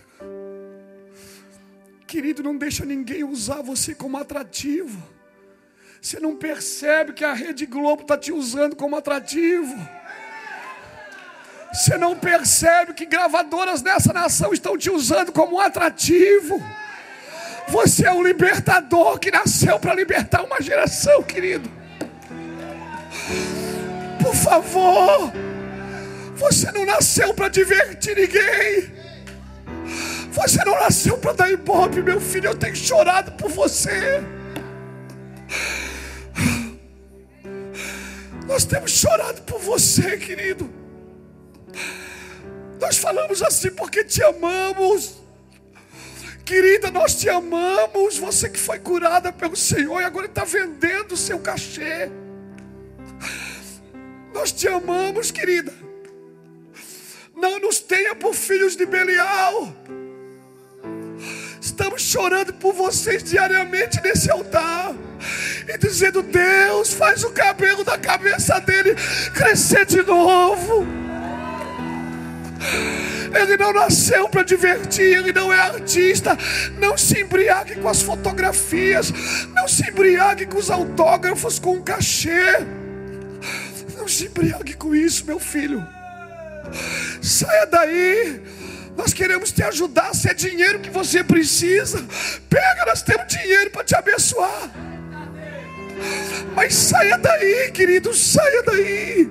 Querido, 2.07 2.43
não 2.43 2.57
deixa 2.57 2.85
ninguém 2.85 3.25
usar 3.25 3.63
você 3.63 3.95
como 3.95 4.19
atrativo. 4.19 5.03
Você 6.01 6.19
não 6.19 6.37
percebe 6.37 7.13
que 7.13 7.25
a 7.25 7.33
Rede 7.33 7.65
Globo 7.65 8.03
está 8.03 8.19
te 8.19 8.33
usando 8.33 8.77
como 8.77 8.97
atrativo. 8.97 9.75
Você 11.73 11.97
não 11.97 12.15
percebe 12.19 12.93
que 12.93 13.07
gravadoras 13.07 13.81
dessa 13.81 14.13
nação 14.13 14.53
estão 14.53 14.77
te 14.77 14.91
usando 14.91 15.33
como 15.33 15.59
atrativo. 15.59 16.63
Você 17.69 18.07
é 18.07 18.13
um 18.13 18.23
libertador 18.23 19.19
que 19.19 19.31
nasceu 19.31 19.81
para 19.81 19.95
libertar 19.95 20.45
uma 20.45 20.61
geração, 20.61 21.23
querido. 21.23 21.71
Por 24.21 24.35
favor. 24.35 25.33
Você 26.43 26.73
não 26.73 26.85
nasceu 26.85 27.33
para 27.33 27.49
divertir 27.49 28.17
ninguém. 28.17 28.93
Você 30.33 30.65
não 30.65 30.75
nasceu 30.75 31.17
para 31.17 31.35
dar 31.35 31.53
ibope, 31.53 32.03
meu 32.03 32.21
filho. 32.21 32.49
Eu 32.49 32.59
tenho 32.59 32.75
chorado 32.75 33.31
por 33.33 33.49
você. 33.49 34.21
Nós 38.45 38.65
temos 38.65 38.91
chorado 38.91 39.43
por 39.43 39.61
você, 39.61 40.17
querido. 40.17 40.69
Nós 42.81 42.99
falamos 42.99 43.41
assim 43.41 43.71
porque 43.71 44.03
te 44.03 44.21
amamos. 44.25 45.23
Querida, 46.45 46.91
nós 46.91 47.15
te 47.15 47.29
amamos. 47.29 48.19
Você 48.19 48.49
que 48.49 48.59
foi 48.59 48.81
curada 48.81 49.33
pelo 49.33 49.55
Senhor 49.55 50.01
e 50.01 50.05
agora 50.05 50.27
está 50.27 50.43
vendendo 50.43 51.13
o 51.13 51.17
seu 51.17 51.39
cachê. 51.39 52.11
Nós 54.35 54.51
te 54.51 54.67
amamos, 54.67 55.31
querida. 55.31 55.92
Não 57.43 57.59
nos 57.59 57.81
tenha 57.81 58.15
por 58.15 58.35
filhos 58.35 58.77
de 58.77 58.87
Belial. 58.87 59.75
Estamos 61.61 62.01
chorando 62.01 62.53
por 62.55 62.73
vocês 62.73 63.25
diariamente 63.25 64.01
nesse 64.01 64.31
altar. 64.31 64.95
E 65.67 65.77
dizendo: 65.77 66.23
Deus, 66.23 66.95
faz 66.95 67.25
o 67.25 67.33
cabelo 67.33 67.83
da 67.83 67.99
cabeça 67.99 68.61
dele 68.61 68.95
crescer 69.35 69.85
de 69.85 70.03
novo. 70.05 70.87
Ele 73.35 73.57
não 73.57 73.73
nasceu 73.73 74.29
para 74.29 74.45
divertir, 74.45 75.19
ele 75.19 75.33
não 75.33 75.53
é 75.53 75.59
artista. 75.59 76.39
Não 76.79 76.97
se 76.97 77.23
embriague 77.23 77.75
com 77.75 77.89
as 77.89 78.03
fotografias, 78.03 79.13
não 79.53 79.67
se 79.67 79.91
embriague 79.91 80.47
com 80.47 80.59
os 80.59 80.71
autógrafos, 80.71 81.59
com 81.59 81.79
o 81.79 81.83
cachê. 81.83 82.65
Não 83.97 84.07
se 84.07 84.27
embriague 84.27 84.75
com 84.75 84.95
isso, 84.95 85.27
meu 85.27 85.41
filho. 85.41 85.85
Saia 87.21 87.67
daí. 87.67 88.41
Nós 88.97 89.13
queremos 89.13 89.53
te 89.53 89.63
ajudar. 89.63 90.15
Se 90.15 90.29
é 90.29 90.35
dinheiro 90.35 90.81
que 90.81 90.91
você 90.91 91.25
precisa, 91.25 92.05
pega, 92.49 92.85
nós 92.87 93.03
temos 93.03 93.27
dinheiro 93.27 93.71
para 93.71 93.85
te 93.85 93.95
abençoar. 93.95 94.71
Mas 96.55 96.75
saia 96.75 97.17
daí, 97.17 97.71
querido, 97.73 98.13
saia 98.15 98.63
daí. 98.63 99.31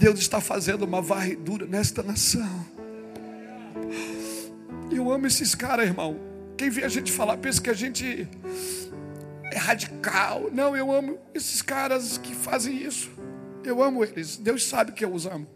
Deus 0.00 0.18
está 0.18 0.40
fazendo 0.40 0.86
uma 0.86 1.02
varredura 1.02 1.66
nesta 1.66 2.02
nação. 2.02 2.66
Eu 4.90 5.12
amo 5.12 5.26
esses 5.26 5.54
caras, 5.54 5.86
irmão. 5.86 6.18
Quem 6.56 6.70
vê 6.70 6.84
a 6.84 6.88
gente 6.88 7.12
falar, 7.12 7.36
pensa 7.36 7.60
que 7.60 7.68
a 7.68 7.74
gente 7.74 8.26
é 9.52 9.58
radical. 9.58 10.48
Não, 10.54 10.74
eu 10.74 10.90
amo 10.90 11.18
esses 11.34 11.60
caras 11.60 12.16
que 12.16 12.34
fazem 12.34 12.82
isso. 12.82 13.10
Eu 13.62 13.82
amo 13.82 14.02
eles. 14.02 14.38
Deus 14.38 14.64
sabe 14.64 14.92
que 14.92 15.04
eu 15.04 15.12
os 15.12 15.26
amo. 15.26 15.46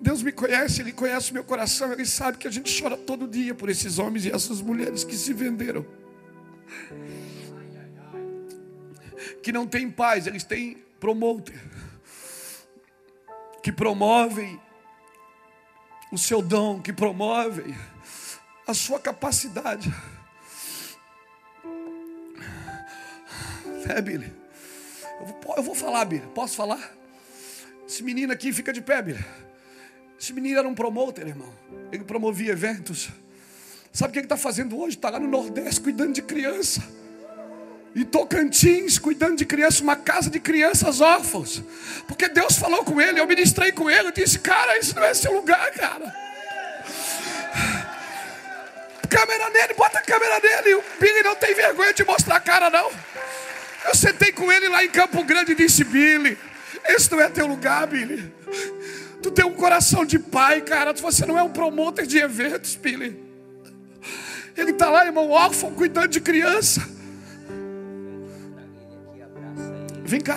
Deus 0.00 0.22
me 0.22 0.32
conhece, 0.32 0.80
Ele 0.80 0.90
conhece 0.90 1.32
o 1.32 1.34
meu 1.34 1.44
coração. 1.44 1.92
Ele 1.92 2.06
sabe 2.06 2.38
que 2.38 2.48
a 2.48 2.50
gente 2.50 2.82
chora 2.82 2.96
todo 2.96 3.28
dia 3.28 3.54
por 3.54 3.68
esses 3.68 3.98
homens 3.98 4.24
e 4.24 4.30
essas 4.30 4.62
mulheres 4.62 5.04
que 5.04 5.14
se 5.14 5.34
venderam. 5.34 5.84
Que 9.42 9.52
não 9.52 9.66
têm 9.66 9.90
paz, 9.90 10.26
eles 10.26 10.44
têm 10.44 10.78
promoter 10.98 11.60
que 13.62 13.70
promovem 13.70 14.60
o 16.10 16.18
seu 16.18 16.42
dom, 16.42 16.80
que 16.80 16.92
promovem 16.92 17.74
a 18.66 18.74
sua 18.74 18.98
capacidade. 18.98 19.92
É, 23.88 24.00
Billy? 24.00 24.32
Eu 25.20 25.26
vou, 25.26 25.56
eu 25.56 25.62
vou 25.62 25.74
falar, 25.74 26.04
Billy. 26.04 26.26
Posso 26.34 26.56
falar? 26.56 26.94
Esse 27.86 28.02
menino 28.02 28.32
aqui 28.32 28.52
fica 28.52 28.72
de 28.72 28.80
pé, 28.80 29.02
Billy. 29.02 29.24
Esse 30.18 30.32
menino 30.32 30.58
era 30.58 30.68
um 30.68 30.74
promotor, 30.74 31.26
irmão. 31.26 31.52
Ele 31.90 32.04
promovia 32.04 32.52
eventos. 32.52 33.10
Sabe 33.92 34.10
o 34.10 34.12
que 34.12 34.18
ele 34.20 34.26
está 34.26 34.36
fazendo 34.36 34.78
hoje? 34.78 34.96
Está 34.96 35.10
lá 35.10 35.18
no 35.18 35.28
Nordeste 35.28 35.80
cuidando 35.80 36.14
de 36.14 36.22
criança. 36.22 36.82
Em 37.94 38.04
Tocantins, 38.04 38.98
cuidando 38.98 39.36
de 39.36 39.44
crianças, 39.44 39.80
uma 39.80 39.96
casa 39.96 40.30
de 40.30 40.40
crianças 40.40 41.00
órfãos. 41.00 41.62
Porque 42.06 42.28
Deus 42.28 42.56
falou 42.56 42.84
com 42.84 43.00
ele, 43.00 43.20
eu 43.20 43.26
ministrei 43.26 43.70
com 43.70 43.90
ele, 43.90 44.08
eu 44.08 44.12
disse, 44.12 44.38
cara, 44.38 44.78
isso 44.78 44.94
não 44.94 45.04
é 45.04 45.12
seu 45.12 45.32
lugar, 45.32 45.70
cara. 45.72 46.14
Câmera 49.10 49.50
nele, 49.50 49.74
bota 49.74 49.98
a 49.98 50.02
câmera 50.02 50.40
nele. 50.40 50.74
O 50.76 50.84
Billy 50.98 51.22
não 51.22 51.36
tem 51.36 51.54
vergonha 51.54 51.92
de 51.92 52.02
mostrar 52.02 52.36
a 52.36 52.40
cara, 52.40 52.70
não. 52.70 52.90
Eu 53.84 53.94
sentei 53.94 54.32
com 54.32 54.50
ele 54.50 54.68
lá 54.68 54.82
em 54.82 54.88
Campo 54.88 55.22
Grande 55.22 55.52
e 55.52 55.54
disse, 55.54 55.84
Billy, 55.84 56.38
esse 56.88 57.10
não 57.12 57.20
é 57.20 57.28
teu 57.28 57.46
lugar, 57.46 57.86
Billy. 57.86 58.32
Tu 59.22 59.30
tem 59.30 59.44
um 59.44 59.52
coração 59.52 60.04
de 60.04 60.18
pai, 60.18 60.62
cara. 60.62 60.94
Você 60.94 61.26
não 61.26 61.38
é 61.38 61.42
um 61.42 61.50
promotor 61.50 62.06
de 62.06 62.18
eventos, 62.18 62.74
Billy. 62.74 63.22
Ele 64.56 64.70
está 64.70 64.88
lá, 64.90 65.04
irmão, 65.04 65.30
órfão, 65.30 65.72
cuidando 65.74 66.08
de 66.08 66.20
criança. 66.20 66.88
Vem 70.12 70.20
cá. 70.20 70.36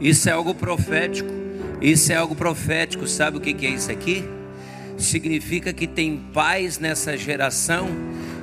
Isso 0.00 0.30
é 0.30 0.32
algo 0.32 0.54
profético. 0.54 1.28
Isso 1.82 2.10
é 2.10 2.16
algo 2.16 2.34
profético. 2.34 3.06
Sabe 3.06 3.36
o 3.36 3.40
que 3.42 3.66
é 3.66 3.68
isso 3.68 3.92
aqui? 3.92 4.24
Significa 4.96 5.74
que 5.74 5.86
tem 5.86 6.16
paz 6.32 6.78
nessa 6.78 7.18
geração 7.18 7.88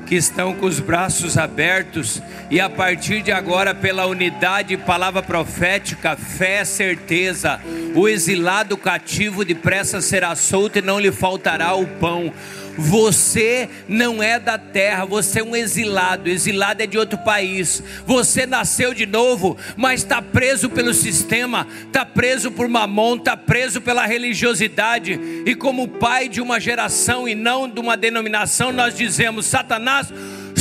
que 0.08 0.16
estão 0.16 0.54
com 0.54 0.66
os 0.66 0.80
braços 0.80 1.38
abertos 1.38 2.22
e 2.50 2.62
a 2.62 2.70
partir 2.70 3.22
de 3.22 3.32
agora, 3.32 3.76
pela 3.76 4.06
unidade, 4.06 4.78
palavra 4.78 5.22
profética, 5.22 6.16
fé, 6.16 6.64
certeza, 6.64 7.60
o 7.94 8.08
exilado 8.08 8.78
cativo 8.78 9.44
depressa 9.44 10.00
será 10.00 10.34
solto 10.36 10.80
e 10.80 10.82
não 10.82 11.00
lhe 11.00 11.12
faltará 11.12 11.76
o 11.76 11.86
pão. 11.86 12.32
Você 12.78 13.70
não 13.88 14.22
é 14.22 14.40
da 14.40 14.58
terra, 14.58 15.06
você 15.06 15.40
é 15.40 15.44
um 15.44 15.56
exilado. 15.56 16.30
Exilado 16.30 16.84
é 16.84 16.88
de 16.88 16.98
outro 16.98 17.18
país. 17.20 17.82
Você 18.06 18.46
nasceu 18.46 18.94
de 18.94 19.06
novo, 19.06 19.58
mas 19.76 20.02
está 20.02 20.22
preso 20.22 20.70
pelo 20.70 20.94
sistema, 20.94 21.68
está 21.86 22.06
preso 22.06 22.52
por 22.52 22.68
mamon, 22.68 23.16
está 23.18 23.36
preso 23.36 23.82
pela 23.82 24.06
religiosidade. 24.06 25.20
E 25.46 25.56
como 25.56 25.88
pai 25.88 26.30
de 26.30 26.42
uma 26.42 26.60
geração 26.60 27.28
e 27.28 27.34
não 27.34 27.70
de 27.70 27.80
uma 27.80 27.98
denominação, 27.98 28.72
nós 28.72 28.96
dizemos: 28.96 29.46
Satanás 29.46 30.12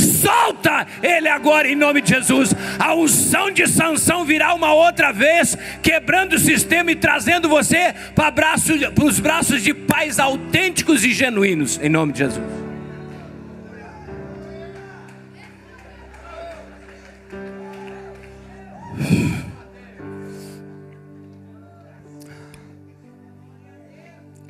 solta 0.07 0.87
ele 1.03 1.27
agora 1.27 1.67
em 1.67 1.75
nome 1.75 2.01
de 2.01 2.09
Jesus. 2.09 2.53
A 2.79 2.95
unção 2.95 3.51
de 3.51 3.67
Sansão 3.67 4.25
virá 4.25 4.53
uma 4.53 4.73
outra 4.73 5.11
vez, 5.11 5.57
quebrando 5.83 6.33
o 6.33 6.39
sistema 6.39 6.91
e 6.91 6.95
trazendo 6.95 7.47
você 7.49 7.93
para, 8.15 8.31
braço, 8.31 8.73
os 9.03 9.19
braços 9.19 9.61
de 9.61 9.73
pais 9.73 10.19
autênticos 10.19 11.03
e 11.03 11.13
genuínos, 11.13 11.79
em 11.81 11.89
nome 11.89 12.13
de 12.13 12.19
Jesus. 12.19 12.67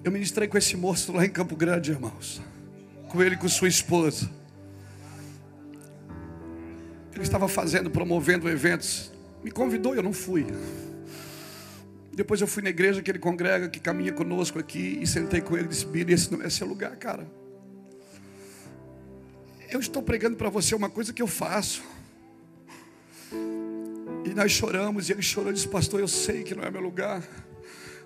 Eu 0.08 0.12
ministrei 0.12 0.48
com 0.48 0.58
esse 0.58 0.78
moço 0.78 1.12
lá 1.12 1.26
em 1.26 1.30
Campo 1.30 1.54
Grande, 1.54 1.92
irmãos. 1.92 2.42
Com 3.10 3.22
ele 3.22 3.36
e 3.36 3.38
com 3.38 3.50
sua 3.50 3.68
esposa. 3.68 4.30
Ele 7.18 7.24
estava 7.24 7.48
fazendo, 7.48 7.90
promovendo 7.90 8.48
eventos. 8.48 9.12
Me 9.44 9.50
convidou 9.50 9.96
e 9.96 9.98
eu 9.98 10.04
não 10.04 10.14
fui. 10.14 10.46
Depois 12.14 12.40
eu 12.40 12.46
fui 12.46 12.62
na 12.62 12.70
igreja 12.70 13.02
que 13.02 13.10
ele 13.10 13.18
congrega, 13.18 13.68
que 13.68 13.80
caminha 13.80 14.14
conosco 14.14 14.60
aqui, 14.60 15.00
e 15.02 15.08
sentei 15.08 15.42
com 15.42 15.58
ele 15.58 15.66
e 15.66 15.70
disse: 15.70 15.88
Billy, 15.88 16.14
esse 16.14 16.32
não 16.32 16.44
é 16.44 16.50
seu 16.52 16.68
lugar, 16.68 16.96
cara. 16.98 17.28
Eu 19.68 19.80
estou 19.80 20.04
pregando 20.04 20.38
para 20.38 20.48
você 20.52 20.76
uma 20.76 20.92
coisa 20.92 21.12
que 21.12 21.20
eu 21.20 21.26
faço. 21.26 21.82
E 24.24 24.30
nós 24.36 24.52
choramos, 24.52 25.10
e 25.10 25.12
ele 25.12 25.24
chorou 25.24 25.50
e 25.50 25.56
disse: 25.56 25.68
Pastor, 25.68 26.00
eu 26.00 26.08
sei 26.08 26.44
que 26.44 26.54
não 26.54 26.64
é 26.64 26.70
meu 26.70 26.82
lugar. 26.82 27.24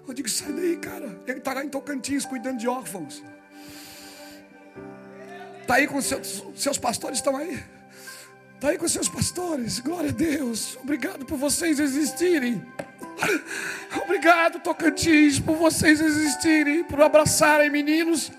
Eu 0.08 0.14
digo: 0.14 0.30
Sai 0.30 0.54
daí, 0.54 0.78
cara. 0.78 1.22
Ele 1.28 1.40
está 1.40 1.54
lá 1.54 1.66
em 1.66 1.68
Tocantins 1.70 2.24
cuidando 2.24 2.60
de 2.60 2.68
órfãos. 2.70 3.22
Está 5.64 5.76
aí 5.76 5.86
com 5.86 6.02
seus, 6.02 6.46
seus 6.56 6.78
pastores, 6.78 7.18
estão 7.18 7.36
aí. 7.36 7.62
Está 8.62 8.70
aí 8.70 8.78
com 8.78 8.88
seus 8.88 9.10
pastores, 9.10 9.80
glória 9.80 10.12
a 10.12 10.14
Deus. 10.14 10.78
Obrigado 10.84 11.26
por 11.26 11.36
vocês 11.36 11.80
existirem. 11.80 12.64
Obrigado, 14.06 14.60
Tocantins, 14.60 15.40
por 15.40 15.56
vocês 15.56 16.00
existirem, 16.00 16.84
por 16.84 17.02
abraçarem 17.02 17.72
meninos 17.72 18.32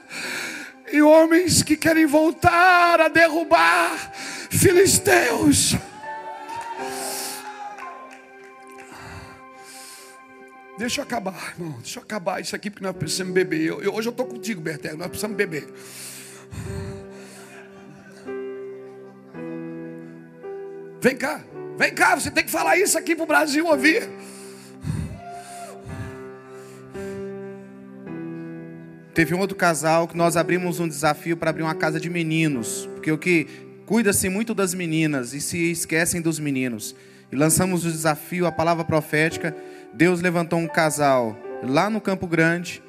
e 0.92 1.02
homens 1.02 1.64
que 1.64 1.76
querem 1.76 2.06
voltar 2.06 3.00
a 3.00 3.08
derrubar 3.08 4.12
filisteus. 4.48 5.74
Deixa 10.78 11.00
eu 11.00 11.04
acabar, 11.04 11.54
irmão. 11.58 11.80
Deixa 11.80 11.98
eu 11.98 12.04
acabar 12.04 12.40
isso 12.40 12.54
aqui, 12.54 12.70
porque 12.70 12.84
nós 12.84 12.94
precisamos 12.96 13.34
beber. 13.34 13.62
Eu, 13.62 13.82
eu, 13.82 13.92
hoje 13.92 14.06
eu 14.06 14.12
estou 14.12 14.26
contigo, 14.26 14.60
Bertel. 14.60 14.96
Nós 14.96 15.08
precisamos 15.08 15.36
beber. 15.36 15.66
Vem 21.02 21.16
cá, 21.16 21.40
vem 21.76 21.92
cá, 21.92 22.14
você 22.14 22.30
tem 22.30 22.44
que 22.44 22.50
falar 22.50 22.78
isso 22.78 22.96
aqui 22.96 23.16
para 23.16 23.24
o 23.24 23.26
Brasil 23.26 23.66
ouvir. 23.66 24.08
Teve 29.12 29.34
um 29.34 29.40
outro 29.40 29.56
casal 29.56 30.06
que 30.06 30.16
nós 30.16 30.36
abrimos 30.36 30.78
um 30.78 30.86
desafio 30.86 31.36
para 31.36 31.50
abrir 31.50 31.64
uma 31.64 31.74
casa 31.74 31.98
de 31.98 32.08
meninos, 32.08 32.88
porque 32.94 33.10
o 33.10 33.18
que 33.18 33.48
cuida-se 33.84 34.28
muito 34.28 34.54
das 34.54 34.74
meninas 34.74 35.34
e 35.34 35.40
se 35.40 35.72
esquecem 35.72 36.20
dos 36.20 36.38
meninos. 36.38 36.94
E 37.32 37.34
lançamos 37.34 37.84
o 37.84 37.90
desafio, 37.90 38.46
a 38.46 38.52
palavra 38.52 38.84
profética. 38.84 39.56
Deus 39.92 40.20
levantou 40.20 40.60
um 40.60 40.68
casal 40.68 41.36
lá 41.64 41.90
no 41.90 42.00
Campo 42.00 42.28
Grande, 42.28 42.80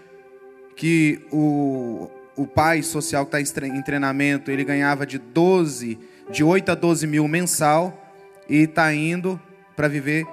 que 0.75 1.19
o, 1.31 2.11
o 2.35 2.45
pai 2.45 2.83
social 2.83 3.25
que 3.25 3.35
está 3.37 3.65
em 3.67 3.81
treinamento, 3.81 4.51
ele 4.51 4.63
ganhava 4.63 5.03
de 5.03 5.17
12, 5.17 5.97
de 6.29 6.43
8 6.43 6.73
a 6.73 6.75
12 6.75 7.07
mil 7.07 7.27
mensal 7.27 8.01
e 8.49 8.57
está 8.57 8.93
indo 8.93 9.39
para 9.75 9.87
viver 9.87 10.25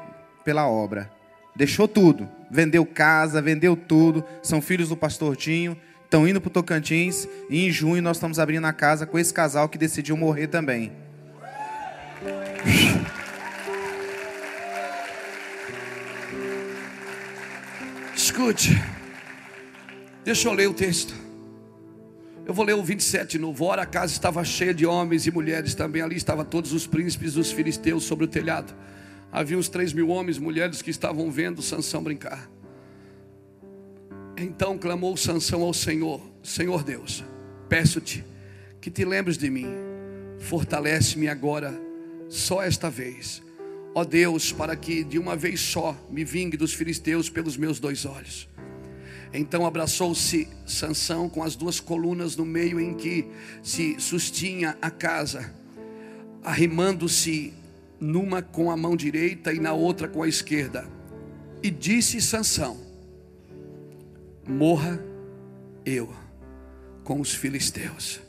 pela 0.45 0.69
obra. 0.69 1.11
Deixou 1.55 1.87
tudo, 1.87 2.29
vendeu 2.51 2.87
casa, 2.87 3.43
vendeu 3.43 3.77
tudo, 3.77 4.25
são 4.43 4.63
filhos 4.63 4.89
do 4.89 4.97
pastor 4.97 5.37
Tinho, 5.37 5.77
estão 6.05 6.27
indo 6.27 6.41
para 6.41 6.49
o 6.49 6.53
Tocantins 6.53 7.29
e 7.49 7.67
em 7.67 7.71
junho 7.71 8.03
nós 8.03 8.17
estamos 8.17 8.39
abrindo 8.39 8.67
a 8.67 8.73
casa 8.73 9.07
com 9.07 9.19
esse 9.19 9.33
casal 9.33 9.69
que 9.69 9.79
decidiu 9.79 10.17
morrer 10.17 10.47
também. 10.47 10.93
Escute, 18.15 18.81
deixa 20.25 20.49
eu 20.49 20.53
ler 20.53 20.69
o 20.69 20.75
texto. 20.75 21.20
Eu 22.51 22.55
vou 22.55 22.65
ler 22.65 22.75
o 22.75 22.83
27 22.83 23.31
de 23.31 23.39
novo. 23.39 23.65
Ora, 23.65 23.83
a 23.83 23.87
casa 23.87 24.13
estava 24.13 24.43
cheia 24.43 24.75
de 24.75 24.85
homens 24.85 25.25
e 25.25 25.31
mulheres 25.31 25.73
também. 25.73 26.03
Ali 26.03 26.17
estavam 26.17 26.45
todos 26.45 26.73
os 26.73 26.85
príncipes 26.85 27.35
dos 27.35 27.53
filisteus 27.53 28.03
sobre 28.03 28.25
o 28.25 28.29
telhado. 28.29 28.75
Havia 29.31 29.57
uns 29.57 29.69
três 29.69 29.93
mil 29.93 30.09
homens 30.09 30.37
e 30.37 30.41
mulheres 30.41 30.83
que 30.83 30.91
estavam 30.91 31.31
vendo 31.31 31.63
Sansão 31.63 32.03
brincar. 32.03 32.51
Então 34.37 34.77
clamou 34.77 35.17
Sansão 35.17 35.63
ao 35.63 35.73
Senhor: 35.73 36.21
Senhor 36.43 36.83
Deus, 36.83 37.23
peço-te 37.69 38.25
que 38.81 38.91
te 38.91 39.05
lembres 39.05 39.39
de 39.39 39.49
mim. 39.49 39.69
Fortalece-me 40.41 41.29
agora, 41.29 41.81
só 42.29 42.65
esta 42.65 42.91
vez. 42.91 43.41
Ó 43.95 44.03
Deus, 44.03 44.51
para 44.51 44.75
que 44.75 45.05
de 45.05 45.21
uma 45.21 45.37
vez 45.37 45.61
só 45.61 45.97
me 46.11 46.25
vingue 46.25 46.57
dos 46.57 46.75
filisteus 46.75 47.31
pelos 47.31 47.57
meus 47.57 47.79
dois 47.79 48.05
olhos. 48.05 48.50
Então 49.33 49.65
abraçou-se 49.65 50.49
Sansão 50.67 51.29
com 51.29 51.43
as 51.43 51.55
duas 51.55 51.79
colunas 51.79 52.37
no 52.37 52.45
meio 52.45 52.81
em 52.81 52.95
que 52.95 53.27
se 53.63 53.99
sustinha 54.01 54.77
a 54.83 54.91
casa, 54.91 55.53
arrimando-se 56.43 57.55
numa 58.01 58.43
com 58.43 58.71
a 58.71 58.77
mão 58.77 58.97
direita 58.97 59.53
e 59.53 59.61
na 59.61 59.73
outra 59.73 60.09
com 60.09 60.23
a 60.23 60.29
esquerda. 60.29 60.89
E 61.63 61.71
disse 61.71 62.21
Sansão: 62.21 62.79
Morra 64.49 65.03
eu 65.85 66.13
com 67.05 67.21
os 67.21 67.33
filisteus. 67.33 68.21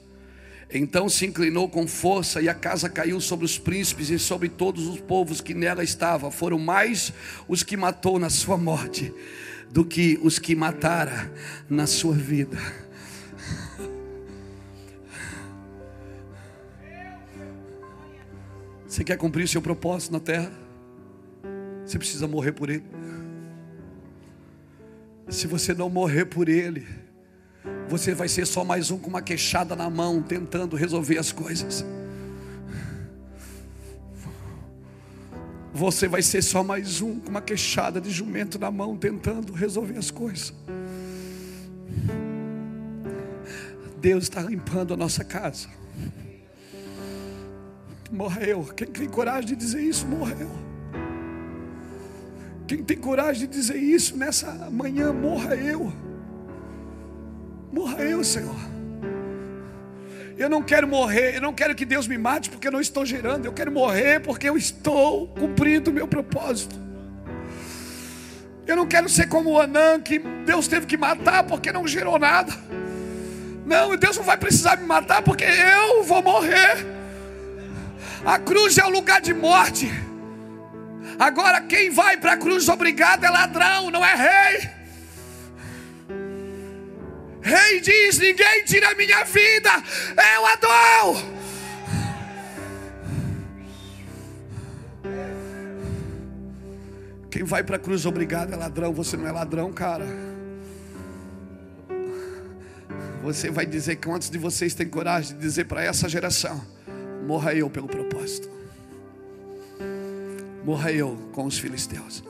Então 0.74 1.10
se 1.10 1.26
inclinou 1.26 1.68
com 1.68 1.86
força 1.86 2.42
e 2.42 2.48
a 2.48 2.54
casa 2.54 2.90
caiu 2.90 3.20
sobre 3.20 3.46
os 3.46 3.58
príncipes 3.58 4.10
e 4.10 4.18
sobre 4.18 4.48
todos 4.48 4.88
os 4.88 5.02
povos 5.02 5.42
que 5.42 5.54
nela 5.54 5.84
estavam. 5.84 6.32
Foram 6.32 6.58
mais 6.58 7.12
os 7.48 7.62
que 7.62 7.76
matou 7.76 8.18
na 8.18 8.30
sua 8.30 8.58
morte 8.58 9.14
do 9.72 9.86
que 9.86 10.20
os 10.22 10.38
que 10.38 10.56
matara 10.56 11.32
na 11.70 11.88
sua 11.88 12.14
vida. 12.14 12.58
Você 18.86 19.06
quer 19.06 19.18
cumprir 19.18 19.48
seu 19.48 19.62
propósito 19.62 20.12
na 20.12 20.20
terra? 20.20 20.52
Você 21.86 21.98
precisa 21.98 22.28
morrer 22.28 22.52
por 22.52 22.70
ele. 22.70 22.84
Se 25.30 25.48
você 25.48 25.74
não 25.74 25.90
morrer 25.90 26.26
por 26.26 26.50
ele, 26.50 26.86
você 27.88 28.14
vai 28.14 28.28
ser 28.28 28.46
só 28.46 28.66
mais 28.66 28.92
um 28.92 28.98
com 28.98 29.10
uma 29.10 29.22
queixada 29.22 29.78
na 29.78 29.90
mão, 29.90 30.22
tentando 30.22 30.76
resolver 30.76 31.18
as 31.18 31.32
coisas. 31.32 31.86
Você 35.74 36.08
vai 36.08 36.22
ser 36.22 36.42
só 36.42 36.64
mais 36.64 37.02
um 37.02 37.20
com 37.20 37.30
uma 37.30 37.42
queixada 37.42 38.02
de 38.02 38.10
jumento 38.10 38.60
na 38.60 38.70
mão, 38.70 38.98
tentando 38.98 39.54
resolver 39.54 39.98
as 39.98 40.12
coisas. 40.12 40.54
Deus 44.00 44.24
está 44.24 44.42
limpando 44.42 44.94
a 44.94 44.98
nossa 44.98 45.24
casa. 45.24 45.70
Morreu. 48.12 48.66
Quem 48.76 48.88
tem 48.88 49.08
coragem 49.08 49.50
de 49.50 49.56
dizer 49.56 49.82
isso, 49.82 50.06
morreu. 50.06 50.52
Quem 52.68 52.84
tem 52.84 52.98
coragem 52.98 53.48
de 53.48 53.54
dizer 53.54 53.78
isso 53.78 54.18
nessa 54.18 54.52
manhã, 54.70 55.14
morra 55.14 55.56
eu. 55.56 55.94
Morra 57.72 58.04
eu, 58.04 58.24
Senhor. 58.24 58.81
Eu 60.42 60.50
não 60.50 60.64
quero 60.64 60.88
morrer, 60.88 61.36
eu 61.36 61.42
não 61.42 61.54
quero 61.54 61.76
que 61.76 61.86
Deus 61.86 62.08
me 62.08 62.18
mate 62.18 62.50
porque 62.50 62.68
eu 62.68 62.72
não 62.72 62.82
estou 62.82 63.06
gerando, 63.06 63.46
eu 63.46 63.54
quero 63.54 63.72
morrer 63.72 64.22
porque 64.22 64.50
eu 64.50 64.58
estou 64.58 65.28
cumprindo 65.28 65.92
o 65.92 65.94
meu 65.94 66.08
propósito. 66.08 66.76
Eu 68.66 68.76
não 68.76 68.88
quero 68.88 69.08
ser 69.08 69.30
como 69.30 69.52
o 69.52 69.62
Anã, 69.62 70.02
que 70.02 70.18
Deus 70.18 70.68
teve 70.68 70.88
que 70.88 70.98
matar 70.98 71.44
porque 71.44 71.72
não 71.72 71.88
gerou 71.88 72.18
nada. 72.18 72.52
Não, 73.68 73.96
Deus 73.96 74.18
não 74.18 74.24
vai 74.24 74.36
precisar 74.36 74.78
me 74.78 74.88
matar 74.88 75.22
porque 75.22 75.44
eu 75.44 76.04
vou 76.04 76.24
morrer. 76.24 76.88
A 78.26 78.40
cruz 78.40 78.80
é 78.80 78.84
o 78.84 78.90
lugar 78.90 79.22
de 79.22 79.36
morte. 79.36 79.92
Agora, 81.20 81.62
quem 81.62 81.92
vai 81.92 82.18
para 82.18 82.34
a 82.34 82.38
cruz 82.38 82.68
obrigado 82.68 83.24
é 83.24 83.30
ladrão, 83.30 83.92
não 83.92 84.04
é 84.04 84.16
rei. 84.16 84.81
Rei 87.42 87.80
diz: 87.82 88.20
Ninguém 88.20 88.64
tira 88.66 88.94
minha 88.96 89.24
vida, 89.24 89.70
eu 90.36 90.46
a 90.46 90.56
dou. 90.56 91.42
Quem 97.30 97.44
vai 97.44 97.64
para 97.64 97.78
a 97.78 97.80
cruz 97.80 98.06
obrigado 98.06 98.54
é 98.54 98.56
ladrão, 98.58 98.94
você 98.94 99.16
não 99.16 99.26
é 99.26 99.32
ladrão, 99.32 99.72
cara. 99.72 100.06
Você 103.24 103.50
vai 103.50 103.66
dizer 103.66 103.96
que 103.98 104.10
antes 104.10 104.30
de 104.30 104.38
vocês 104.38 104.74
têm 104.74 104.88
coragem 104.88 105.36
de 105.36 105.42
dizer 105.42 105.66
para 105.66 105.84
essa 105.84 106.10
geração: 106.10 106.62
morra 107.26 107.54
eu 107.54 107.70
pelo 107.70 107.88
propósito, 107.88 108.50
morra 110.64 110.92
eu 110.92 111.16
com 111.32 111.46
os 111.46 111.58
filisteus. 111.58 112.24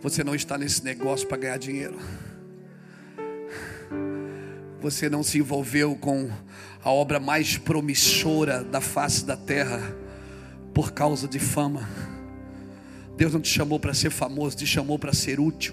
Você 0.00 0.24
não 0.24 0.34
está 0.34 0.58
nesse 0.58 0.82
negócio 0.82 1.28
para 1.28 1.36
ganhar 1.36 1.58
dinheiro. 1.58 1.96
Você 4.82 5.08
não 5.08 5.22
se 5.22 5.38
envolveu 5.38 5.94
com 5.94 6.28
a 6.82 6.90
obra 6.90 7.20
mais 7.20 7.56
promissora 7.56 8.64
da 8.64 8.80
face 8.80 9.24
da 9.24 9.36
terra 9.36 9.80
por 10.74 10.90
causa 10.90 11.28
de 11.28 11.38
fama. 11.38 11.88
Deus 13.16 13.32
não 13.32 13.40
te 13.40 13.48
chamou 13.48 13.78
para 13.78 13.94
ser 13.94 14.10
famoso, 14.10 14.56
te 14.56 14.66
chamou 14.66 14.98
para 14.98 15.12
ser 15.12 15.38
útil. 15.38 15.72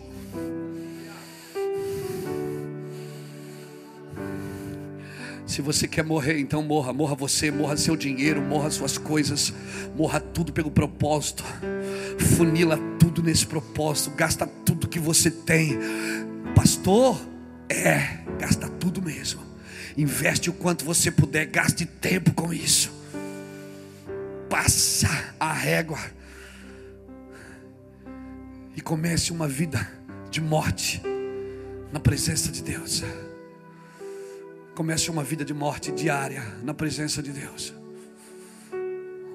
Se 5.47 5.63
você 5.63 5.87
quer 5.87 6.03
morrer, 6.03 6.39
então 6.39 6.61
morra. 6.61 6.93
Morra 6.93 7.15
você, 7.15 7.49
morra 7.49 7.75
seu 7.75 7.95
dinheiro, 7.95 8.39
morra 8.39 8.69
suas 8.69 8.99
coisas, 8.99 9.51
morra 9.97 10.19
tudo 10.19 10.53
pelo 10.53 10.69
propósito. 10.69 11.43
Funila 12.37 12.77
tudo 12.99 13.23
nesse 13.23 13.47
propósito, 13.47 14.11
gasta 14.15 14.45
tudo 14.45 14.87
que 14.87 14.99
você 14.99 15.31
tem. 15.31 15.79
Pastor, 16.53 17.19
é, 17.67 18.19
gasta 18.39 18.69
tudo 18.69 19.01
mesmo. 19.01 19.41
Investe 19.97 20.49
o 20.49 20.53
quanto 20.53 20.85
você 20.85 21.11
puder, 21.11 21.45
gaste 21.45 21.85
tempo 21.85 22.33
com 22.33 22.53
isso. 22.53 22.89
Passa 24.49 25.35
a 25.39 25.51
régua 25.51 25.99
e 28.75 28.81
comece 28.81 29.31
uma 29.31 29.47
vida 29.47 29.91
de 30.31 30.39
morte 30.39 31.01
na 31.91 31.99
presença 31.99 32.51
de 32.51 32.63
Deus. 32.63 33.03
Comece 34.73 35.11
uma 35.11 35.23
vida 35.23 35.43
de 35.43 35.53
morte 35.53 35.91
diária 35.91 36.41
na 36.63 36.73
presença 36.73 37.21
de 37.21 37.31
Deus. 37.31 37.73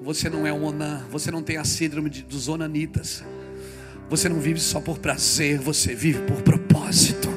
Você 0.01 0.29
não 0.29 0.45
é 0.45 0.51
um 0.51 0.63
Onã, 0.63 1.05
você 1.11 1.29
não 1.29 1.43
tem 1.43 1.57
a 1.57 1.63
síndrome 1.63 2.09
dos 2.09 2.47
Onanitas. 2.47 3.23
Você 4.09 4.27
não 4.27 4.39
vive 4.39 4.59
só 4.59 4.79
por 4.79 4.99
prazer, 4.99 5.59
você 5.59 5.93
vive 5.95 6.21
por 6.23 6.41
propósito 6.41 7.34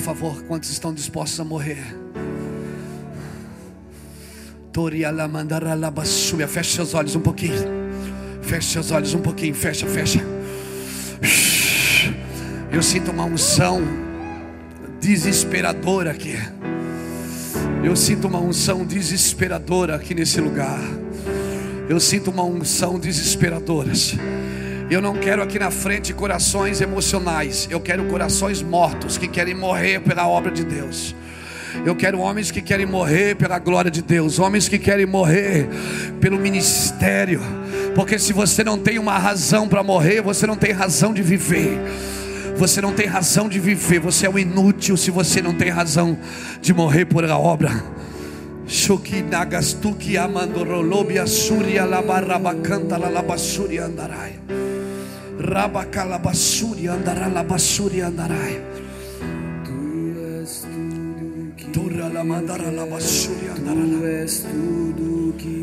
favor, 0.00 0.42
quantos 0.44 0.70
estão 0.70 0.92
dispostos 0.92 1.38
a 1.38 1.44
morrer? 1.44 1.96
Feche 6.48 6.74
seus 6.74 6.94
olhos 6.94 7.14
um 7.16 7.20
pouquinho. 7.20 7.80
Feche 8.42 8.72
seus 8.72 8.90
olhos 8.90 9.14
um 9.14 9.20
pouquinho. 9.20 9.54
Fecha, 9.54 9.86
fecha. 9.86 10.20
Eu 12.72 12.82
sinto 12.82 13.10
uma 13.10 13.24
unção 13.24 13.82
desesperadora 15.00 16.12
aqui. 16.12 16.36
Eu 17.82 17.96
sinto 17.96 18.28
uma 18.28 18.38
unção 18.38 18.84
desesperadora 18.84 19.96
aqui 19.96 20.14
nesse 20.14 20.40
lugar. 20.40 20.80
Eu 21.88 21.98
sinto 21.98 22.30
uma 22.30 22.44
unção 22.44 22.98
desesperadora. 22.98 23.90
Eu 24.90 25.00
não 25.00 25.14
quero 25.14 25.40
aqui 25.40 25.56
na 25.56 25.70
frente 25.70 26.12
corações 26.12 26.80
emocionais. 26.80 27.68
Eu 27.70 27.78
quero 27.78 28.06
corações 28.06 28.60
mortos 28.60 29.16
que 29.16 29.28
querem 29.28 29.54
morrer 29.54 30.00
pela 30.00 30.26
obra 30.26 30.50
de 30.50 30.64
Deus. 30.64 31.14
Eu 31.86 31.94
quero 31.94 32.18
homens 32.18 32.50
que 32.50 32.60
querem 32.60 32.86
morrer 32.86 33.36
pela 33.36 33.60
glória 33.60 33.88
de 33.88 34.02
Deus, 34.02 34.40
homens 34.40 34.68
que 34.68 34.80
querem 34.80 35.06
morrer 35.06 35.68
pelo 36.20 36.40
ministério. 36.40 37.40
Porque 37.94 38.18
se 38.18 38.32
você 38.32 38.64
não 38.64 38.76
tem 38.76 38.98
uma 38.98 39.16
razão 39.16 39.68
para 39.68 39.80
morrer, 39.84 40.22
você 40.22 40.44
não 40.44 40.56
tem 40.56 40.72
razão 40.72 41.14
de 41.14 41.22
viver. 41.22 41.78
Você 42.56 42.80
não 42.80 42.92
tem 42.92 43.06
razão 43.06 43.48
de 43.48 43.60
viver, 43.60 44.00
você 44.00 44.26
é 44.26 44.30
um 44.30 44.38
inútil 44.38 44.96
se 44.96 45.12
você 45.12 45.40
não 45.40 45.54
tem 45.54 45.70
razão 45.70 46.18
de 46.60 46.74
morrer 46.74 47.04
por 47.04 47.24
a 47.24 47.38
obra. 47.38 47.70
Shoki 48.66 49.22
nagastuki 49.22 50.16
amandorolobi 50.16 51.18
asuri 51.18 51.78
alabarabacanta 51.78 52.98
lalabasuri 52.98 53.78
andarai. 53.78 54.34
Rabakalabasuri 55.40 56.88
andaralabasuri 56.88 58.02
andarai. 58.02 58.60
Turalamandaralavasuri 61.72 63.46
andarala. 63.48 64.28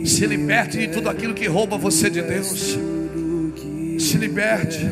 Se 0.05 0.25
liberte 0.25 0.77
de 0.79 0.87
tudo 0.87 1.09
aquilo 1.09 1.33
que 1.33 1.47
rouba 1.47 1.77
você 1.77 2.09
de 2.09 2.21
Deus. 2.23 2.77
Se 3.99 4.17
liberte. 4.17 4.89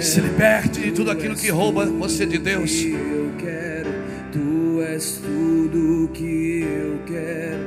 Se 0.00 0.20
liberte 0.20 0.80
de 0.80 0.92
tudo 0.92 1.10
aquilo 1.10 1.34
que 1.34 1.50
rouba 1.50 1.84
você 1.84 2.24
de 2.24 2.38
Deus. 2.38 2.72
Eu 4.96 6.08
quero, 7.06 7.66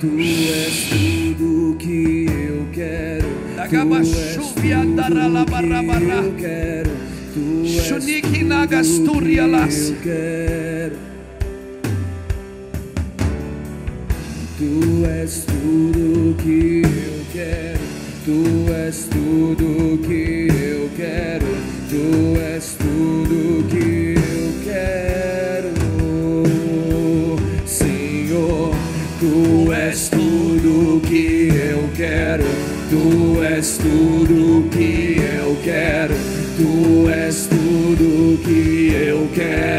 tu 0.00 0.08
és 0.42 0.90
tudo 0.90 1.78
que 1.78 2.26
eu 2.26 2.66
quero. 2.72 3.28
Tu 3.62 3.78
és 3.86 4.90
tudo 5.52 5.78
que 5.86 5.86
eu 6.18 6.34
quero. 6.42 6.90
Tu 7.32 7.64
és 7.64 7.86
nagasturia 8.44 9.46
las. 9.46 9.90
eu 9.90 9.96
quero. 10.02 10.96
Tu 14.58 15.06
és 15.06 15.44
tudo 15.44 16.34
que 16.42 16.82
eu 16.82 17.24
quero. 17.32 17.78
Tu 18.24 18.72
és 18.72 19.08
tudo 19.08 19.98
que 20.08 20.48
eu 20.50 20.90
quero. 20.96 21.81
Tu 21.92 22.40
és 22.40 22.74
tudo 22.78 23.68
que 23.68 24.14
eu 24.16 24.64
quero. 24.64 25.74
Senhor, 27.66 28.74
tu 29.20 29.70
és 29.70 30.08
tudo 30.08 31.02
que 31.06 31.50
eu 31.50 31.90
quero. 31.94 32.44
Tu 32.88 33.42
és 33.42 33.76
tudo 33.76 34.70
que 34.70 35.20
eu 35.38 35.54
quero. 35.62 36.14
Tu 36.56 37.10
és 37.10 37.46
tudo 37.46 38.38
que 38.42 38.94
eu 38.94 39.28
quero 39.34 39.71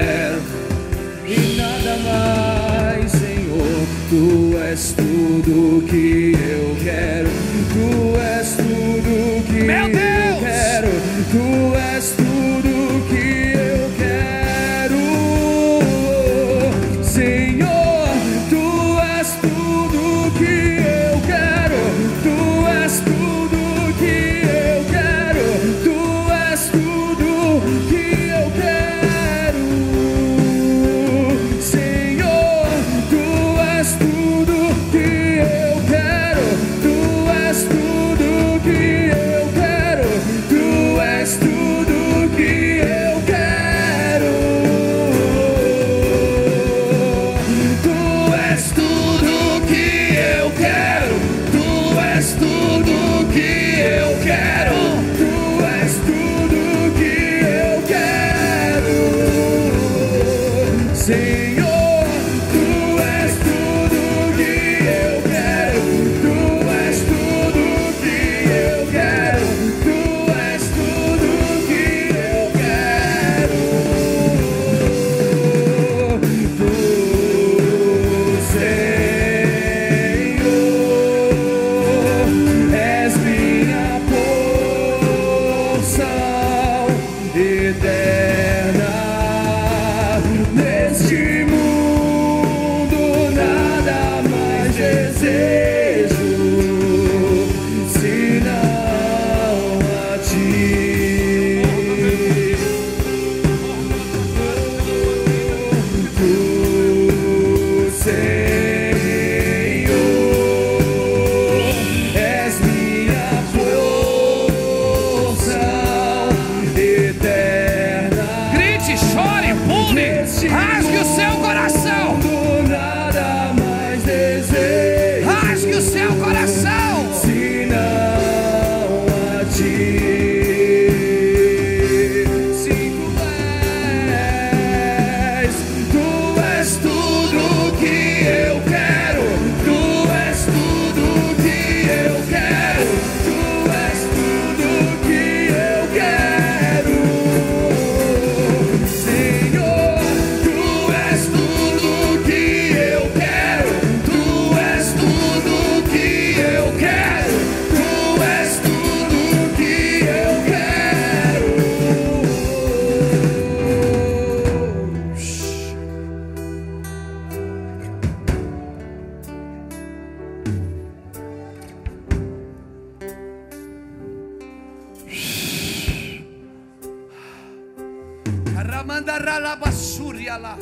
Ramandaralabasuria 178.93 180.37
lá. 180.37 180.55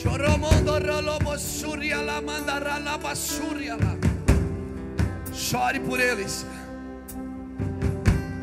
Choromondorolobosuria 0.00 2.00
lá, 2.00 2.20
mandaralabasuria 2.20 3.74
lá. 3.74 3.96
Chore 5.32 5.80
por 5.80 5.98
eles. 5.98 6.46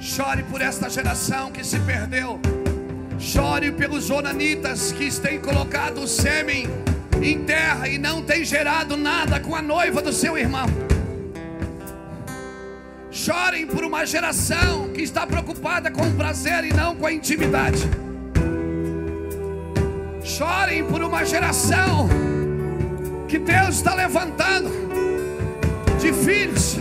Chore 0.02 0.44
por 0.44 0.62
esta 0.62 0.90
geração 0.90 1.50
que 1.50 1.64
se 1.64 1.80
perdeu. 1.80 2.42
Chore 3.18 3.72
pelos 3.72 4.10
onanitas 4.10 4.92
que 4.92 5.10
têm 5.22 5.40
colocado 5.40 6.02
o 6.02 6.08
sêmen 6.10 6.68
em 7.22 7.46
terra 7.46 7.88
e 7.88 7.98
não 7.98 8.22
têm 8.22 8.44
gerado 8.44 8.98
nada 8.98 9.40
com 9.40 9.56
a 9.56 9.62
noiva 9.62 10.02
do 10.02 10.12
seu 10.12 10.38
irmão. 10.38 10.85
Chorem 13.36 13.68
por 13.68 13.84
uma 13.84 14.06
geração 14.06 14.88
que 14.94 15.02
está 15.02 15.28
preocupada 15.28 15.92
com 15.92 16.02
o 16.08 16.12
prazer 16.12 16.64
e 16.64 16.74
não 16.74 16.96
com 16.96 17.06
a 17.06 17.12
intimidade. 17.12 17.80
Chorem 20.24 20.86
por 20.86 21.02
uma 21.04 21.26
geração 21.26 22.08
que 23.28 23.38
Deus 23.38 23.76
está 23.76 23.94
levantando 23.94 24.72
de 26.00 26.14
filhos. 26.14 26.78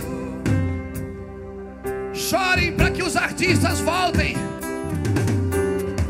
Chorem 2.13 2.71
para 2.71 2.89
que 2.89 3.03
os 3.03 3.17
artistas 3.17 3.81
voltem, 3.81 4.37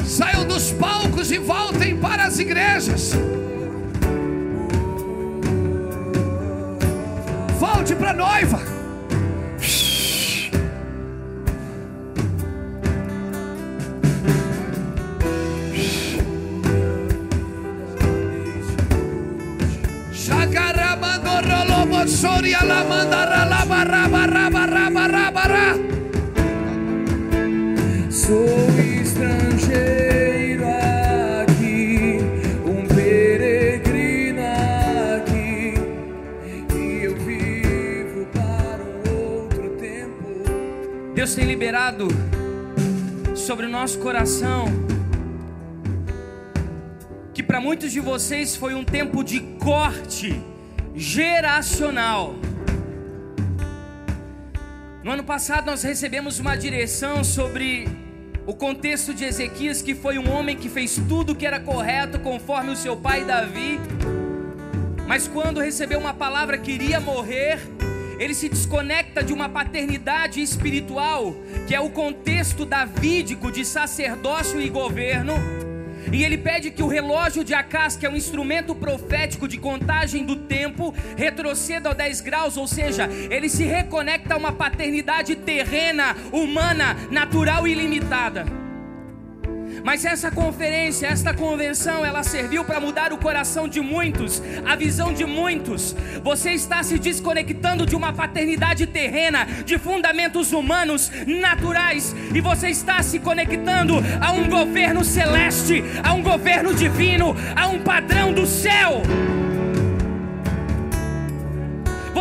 saiam 0.05 0.45
dos 0.45 0.71
palcos 0.73 1.31
e 1.31 1.39
voltem 1.39 1.97
para 1.97 2.23
as 2.23 2.37
igrejas. 2.37 3.13
Volte 7.59 7.95
para 7.95 8.11
a 8.11 8.13
noiva. 8.13 8.74
Sou 28.11 28.45
estrangeiro 29.01 30.63
aqui, 31.43 32.19
um 32.65 32.87
peregrino 32.87 34.41
aqui, 35.15 35.73
e 36.75 37.03
eu 37.03 37.15
vivo 37.17 38.25
para 38.33 38.83
um 38.83 39.41
outro 39.41 39.69
tempo. 39.79 41.13
Deus 41.13 41.35
tem 41.35 41.45
liberado 41.45 42.07
sobre 43.35 43.65
o 43.65 43.69
nosso 43.69 43.99
coração 43.99 44.65
que 47.33 47.43
para 47.43 47.59
muitos 47.59 47.91
de 47.91 47.99
vocês 47.99 48.55
foi 48.55 48.73
um 48.73 48.83
tempo 48.83 49.23
de 49.23 49.39
corte 49.59 50.41
geracional. 51.15 52.35
No 55.01 55.11
ano 55.11 55.23
passado 55.23 55.65
nós 55.65 55.81
recebemos 55.81 56.39
uma 56.39 56.57
direção 56.57 57.23
sobre 57.23 57.87
o 58.45 58.53
contexto 58.53 59.13
de 59.13 59.23
Ezequias, 59.23 59.81
que 59.81 59.95
foi 59.95 60.17
um 60.17 60.29
homem 60.29 60.57
que 60.57 60.67
fez 60.67 60.99
tudo 61.07 61.33
que 61.33 61.45
era 61.45 61.57
correto 61.57 62.19
conforme 62.19 62.71
o 62.71 62.75
seu 62.75 62.97
pai 62.97 63.23
Davi, 63.23 63.79
mas 65.07 65.25
quando 65.25 65.61
recebeu 65.61 65.99
uma 65.99 66.13
palavra 66.13 66.57
que 66.57 66.71
iria 66.73 66.99
morrer, 66.99 67.61
ele 68.19 68.33
se 68.33 68.49
desconecta 68.49 69.23
de 69.23 69.31
uma 69.31 69.47
paternidade 69.47 70.41
espiritual, 70.41 71.33
que 71.65 71.73
é 71.73 71.79
o 71.79 71.91
contexto 71.91 72.65
davídico 72.65 73.53
de 73.53 73.63
sacerdócio 73.63 74.59
e 74.59 74.67
governo 74.67 75.35
e 76.11 76.23
ele 76.23 76.37
pede 76.37 76.71
que 76.71 76.83
o 76.83 76.87
relógio 76.87 77.43
de 77.43 77.53
Acás, 77.53 77.95
que 77.95 78.05
é 78.05 78.09
um 78.09 78.15
instrumento 78.15 78.73
profético 78.75 79.47
de 79.47 79.57
contagem 79.57 80.25
do 80.25 80.35
tempo, 80.35 80.93
retroceda 81.15 81.89
aos 81.89 81.97
10 81.97 82.21
graus, 82.21 82.57
ou 82.57 82.67
seja, 82.67 83.09
ele 83.29 83.49
se 83.49 83.63
reconecta 83.63 84.33
a 84.33 84.37
uma 84.37 84.51
paternidade 84.51 85.35
terrena, 85.35 86.15
humana, 86.31 86.95
natural 87.09 87.67
e 87.67 87.73
limitada. 87.73 88.64
Mas 89.85 90.03
essa 90.03 90.31
conferência, 90.31 91.05
esta 91.05 91.31
convenção, 91.31 92.03
ela 92.03 92.23
serviu 92.23 92.65
para 92.65 92.79
mudar 92.79 93.13
o 93.13 93.19
coração 93.19 93.67
de 93.67 93.79
muitos, 93.79 94.41
a 94.65 94.75
visão 94.75 95.13
de 95.13 95.23
muitos. 95.25 95.95
Você 96.23 96.53
está 96.53 96.81
se 96.81 96.97
desconectando 96.97 97.85
de 97.85 97.95
uma 97.95 98.11
paternidade 98.11 98.87
terrena, 98.87 99.45
de 99.63 99.77
fundamentos 99.77 100.53
humanos, 100.53 101.11
naturais, 101.27 102.15
e 102.33 102.41
você 102.41 102.69
está 102.69 103.03
se 103.03 103.19
conectando 103.19 103.97
a 104.19 104.31
um 104.31 104.49
governo 104.49 105.03
celeste, 105.03 105.83
a 106.03 106.13
um 106.13 106.23
governo 106.23 106.73
divino, 106.73 107.35
a 107.55 107.67
um 107.67 107.79
padrão 107.79 108.33
do 108.33 108.47
céu. 108.47 109.03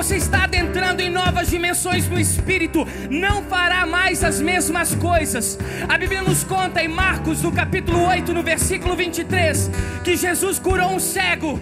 Você 0.04 0.16
está 0.16 0.44
adentrando 0.44 1.00
em 1.00 1.08
novas 1.08 1.48
dimensões 1.48 2.06
no 2.06 2.20
espírito, 2.20 2.86
não 3.08 3.42
fará 3.44 3.86
mais 3.86 4.22
as 4.22 4.38
mesmas 4.38 4.94
coisas. 4.94 5.58
A 5.88 5.96
Bíblia 5.96 6.20
nos 6.20 6.44
conta 6.44 6.84
em 6.84 6.88
Marcos, 6.88 7.40
no 7.40 7.50
capítulo 7.50 8.06
8, 8.08 8.34
no 8.34 8.42
versículo 8.42 8.94
23, 8.94 9.70
que 10.04 10.14
Jesus 10.14 10.58
curou 10.58 10.90
um 10.90 11.00
cego 11.00 11.58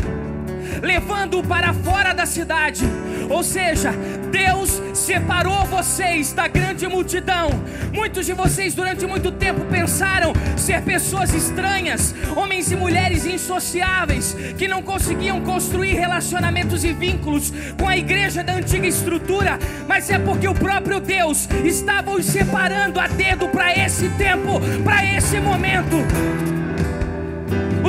levando-o 0.82 1.46
para 1.46 1.72
fora 1.72 2.12
da 2.12 2.26
cidade. 2.26 2.84
Ou 3.30 3.44
seja, 3.44 3.92
Deus 4.32 4.82
separou 5.02 5.64
vocês 5.64 6.32
da 6.32 6.46
grande 6.46 6.86
multidão. 6.86 7.50
Muitos 7.92 8.24
de 8.24 8.32
vocês 8.32 8.72
durante 8.72 9.04
muito 9.04 9.32
tempo 9.32 9.64
pensaram 9.64 10.32
ser 10.56 10.80
pessoas 10.82 11.34
estranhas, 11.34 12.14
homens 12.36 12.70
e 12.70 12.76
mulheres 12.76 13.26
insociáveis, 13.26 14.36
que 14.56 14.68
não 14.68 14.80
conseguiam 14.80 15.40
construir 15.40 15.94
relacionamentos 15.94 16.84
e 16.84 16.92
vínculos 16.92 17.52
com 17.78 17.88
a 17.88 17.96
igreja 17.96 18.44
da 18.44 18.54
antiga 18.54 18.86
estrutura, 18.86 19.58
mas 19.88 20.08
é 20.08 20.20
porque 20.20 20.46
o 20.46 20.54
próprio 20.54 21.00
Deus 21.00 21.48
estava 21.64 22.12
os 22.12 22.24
separando 22.24 23.00
a 23.00 23.08
dedo 23.08 23.48
para 23.48 23.76
esse 23.76 24.08
tempo, 24.10 24.60
para 24.84 25.04
esse 25.04 25.40
momento. 25.40 26.61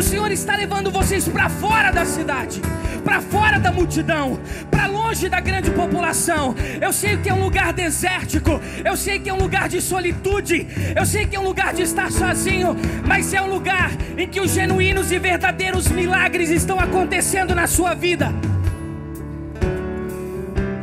Senhor 0.03 0.31
está 0.31 0.55
levando 0.55 0.91
vocês 0.91 1.27
para 1.29 1.47
fora 1.49 1.89
da 1.89 2.05
cidade, 2.05 2.61
para 3.03 3.21
fora 3.21 3.57
da 3.57 3.71
multidão, 3.71 4.37
para 4.69 4.85
longe 4.85 5.29
da 5.29 5.39
grande 5.39 5.71
população. 5.71 6.53
Eu 6.81 6.91
sei 6.91 7.15
que 7.17 7.29
é 7.29 7.33
um 7.33 7.41
lugar 7.41 7.71
desértico, 7.71 8.59
eu 8.83 8.97
sei 8.97 9.17
que 9.17 9.29
é 9.29 9.33
um 9.33 9.37
lugar 9.39 9.69
de 9.69 9.81
solitude, 9.81 10.67
eu 10.95 11.05
sei 11.05 11.25
que 11.25 11.37
é 11.37 11.39
um 11.39 11.43
lugar 11.43 11.73
de 11.73 11.83
estar 11.83 12.11
sozinho, 12.11 12.75
mas 13.07 13.33
é 13.33 13.41
um 13.41 13.47
lugar 13.47 13.91
em 14.17 14.27
que 14.27 14.41
os 14.41 14.51
genuínos 14.51 15.11
e 15.11 15.17
verdadeiros 15.17 15.87
milagres 15.87 16.49
estão 16.49 16.79
acontecendo 16.79 17.55
na 17.55 17.65
sua 17.65 17.93
vida. 17.93 18.29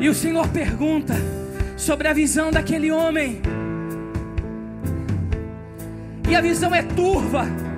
E 0.01 0.09
o 0.09 0.15
Senhor 0.15 0.49
pergunta 0.49 1.15
sobre 1.77 2.09
a 2.09 2.15
visão 2.15 2.51
daquele 2.51 2.91
homem. 2.91 3.43
E 6.27 6.35
a 6.35 6.41
visão 6.41 6.75
é 6.75 6.83
turva. 6.83 7.70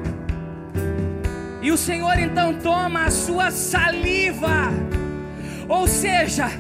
E 1.63 1.71
o 1.71 1.77
Senhor 1.77 2.19
então 2.19 2.55
toma 2.55 3.05
a 3.05 3.11
sua 3.11 3.53
saliva. 3.53 4.73
Ou 5.69 5.87
seja, 5.87 6.51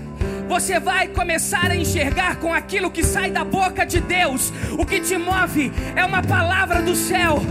você 0.48 0.78
vai 0.78 1.08
começar 1.08 1.70
a 1.70 1.76
enxergar 1.76 2.36
com 2.36 2.54
aquilo 2.54 2.90
que 2.90 3.02
sai 3.02 3.30
da 3.30 3.42
boca 3.42 3.84
de 3.84 4.00
Deus. 4.00 4.52
O 4.78 4.86
que 4.86 5.00
te 5.00 5.18
move 5.18 5.72
é 5.96 6.04
uma 6.04 6.22
palavra 6.22 6.80
do 6.80 6.94
céu. 6.94 7.42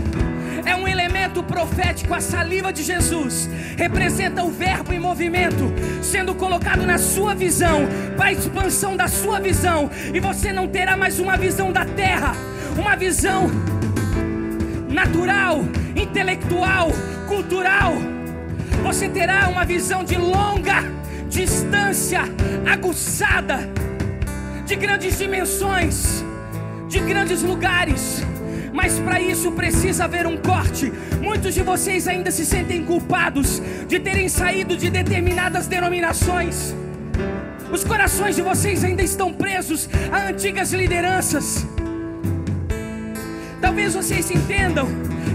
É 0.64 0.74
um 0.74 0.88
elemento 0.88 1.42
profético, 1.42 2.14
a 2.14 2.20
saliva 2.20 2.72
de 2.72 2.82
Jesus 2.82 3.50
representa 3.76 4.44
o 4.44 4.50
verbo 4.50 4.92
em 4.92 4.98
movimento, 5.00 5.72
sendo 6.00 6.34
colocado 6.34 6.86
na 6.86 6.98
sua 6.98 7.34
visão, 7.34 7.80
para 8.16 8.26
a 8.26 8.32
expansão 8.32 8.96
da 8.96 9.08
sua 9.08 9.40
visão, 9.40 9.90
e 10.14 10.20
você 10.20 10.52
não 10.52 10.68
terá 10.68 10.96
mais 10.96 11.18
uma 11.18 11.36
visão 11.36 11.72
da 11.72 11.84
terra, 11.84 12.32
uma 12.78 12.94
visão 12.94 13.50
natural, 14.92 15.64
intelectual, 15.96 16.90
cultural. 17.26 17.94
Você 18.82 19.08
terá 19.08 19.48
uma 19.48 19.64
visão 19.64 20.04
de 20.04 20.16
longa 20.16 20.82
distância, 21.28 22.20
aguçada, 22.70 23.58
de 24.66 24.76
grandes 24.76 25.18
dimensões, 25.18 26.22
de 26.88 27.00
grandes 27.00 27.42
lugares. 27.42 28.22
Mas 28.72 28.98
para 28.98 29.20
isso 29.20 29.52
precisa 29.52 30.04
haver 30.04 30.26
um 30.26 30.36
corte. 30.36 30.92
Muitos 31.20 31.54
de 31.54 31.62
vocês 31.62 32.08
ainda 32.08 32.30
se 32.30 32.44
sentem 32.44 32.84
culpados 32.84 33.62
de 33.86 33.98
terem 34.00 34.28
saído 34.28 34.76
de 34.76 34.90
determinadas 34.90 35.66
denominações. 35.66 36.74
Os 37.70 37.84
corações 37.84 38.36
de 38.36 38.42
vocês 38.42 38.84
ainda 38.84 39.02
estão 39.02 39.32
presos 39.32 39.88
a 40.10 40.28
antigas 40.28 40.72
lideranças. 40.72 41.66
Talvez 43.62 43.94
vocês 43.94 44.28
entendam 44.28 44.88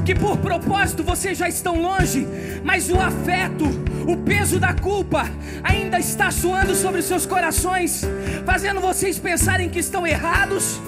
que 0.06 0.14
por 0.14 0.38
propósito 0.38 1.02
vocês 1.02 1.38
já 1.38 1.48
estão 1.48 1.82
longe, 1.82 2.28
mas 2.62 2.90
o 2.90 3.00
afeto, 3.00 3.64
o 4.06 4.18
peso 4.18 4.60
da 4.60 4.74
culpa 4.74 5.26
ainda 5.64 5.98
está 5.98 6.30
suando 6.30 6.76
sobre 6.76 7.00
os 7.00 7.06
seus 7.06 7.26
corações, 7.26 8.04
fazendo 8.46 8.82
vocês 8.82 9.18
pensarem 9.18 9.70
que 9.70 9.80
estão 9.80 10.06
errados, 10.06 10.80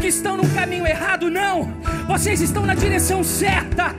que 0.00 0.06
estão 0.06 0.36
no 0.36 0.48
caminho 0.50 0.86
errado. 0.86 1.28
Não, 1.28 1.68
vocês 2.06 2.40
estão 2.40 2.64
na 2.64 2.74
direção 2.74 3.24
certa, 3.24 3.92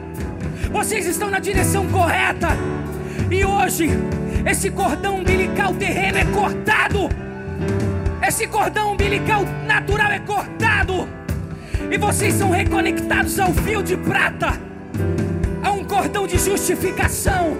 vocês 0.71 1.05
estão 1.05 1.29
na 1.29 1.39
direção 1.39 1.85
correta, 1.89 2.47
e 3.29 3.43
hoje 3.43 3.89
esse 4.45 4.71
cordão 4.71 5.17
umbilical 5.17 5.73
terreno 5.73 6.17
é 6.17 6.25
cortado, 6.25 7.09
esse 8.25 8.47
cordão 8.47 8.93
umbilical 8.93 9.43
natural 9.67 10.11
é 10.11 10.19
cortado 10.19 11.24
e 11.91 11.97
vocês 11.97 12.33
são 12.33 12.49
reconectados 12.49 13.39
ao 13.39 13.53
fio 13.53 13.81
de 13.83 13.95
prata, 13.95 14.59
a 15.63 15.71
um 15.71 15.83
cordão 15.83 16.25
de 16.27 16.37
justificação, 16.37 17.57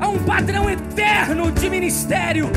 a 0.00 0.08
um 0.08 0.18
padrão 0.18 0.70
eterno 0.70 1.50
de 1.50 1.68
ministério, 1.70 2.50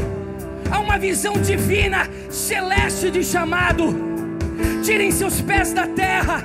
a 0.69 0.79
uma 0.79 0.97
visão 0.97 1.33
divina, 1.33 2.07
celeste 2.29 3.09
de 3.09 3.23
chamado. 3.23 3.95
Tirem 4.83 5.11
seus 5.11 5.41
pés 5.41 5.73
da 5.73 5.87
terra. 5.87 6.41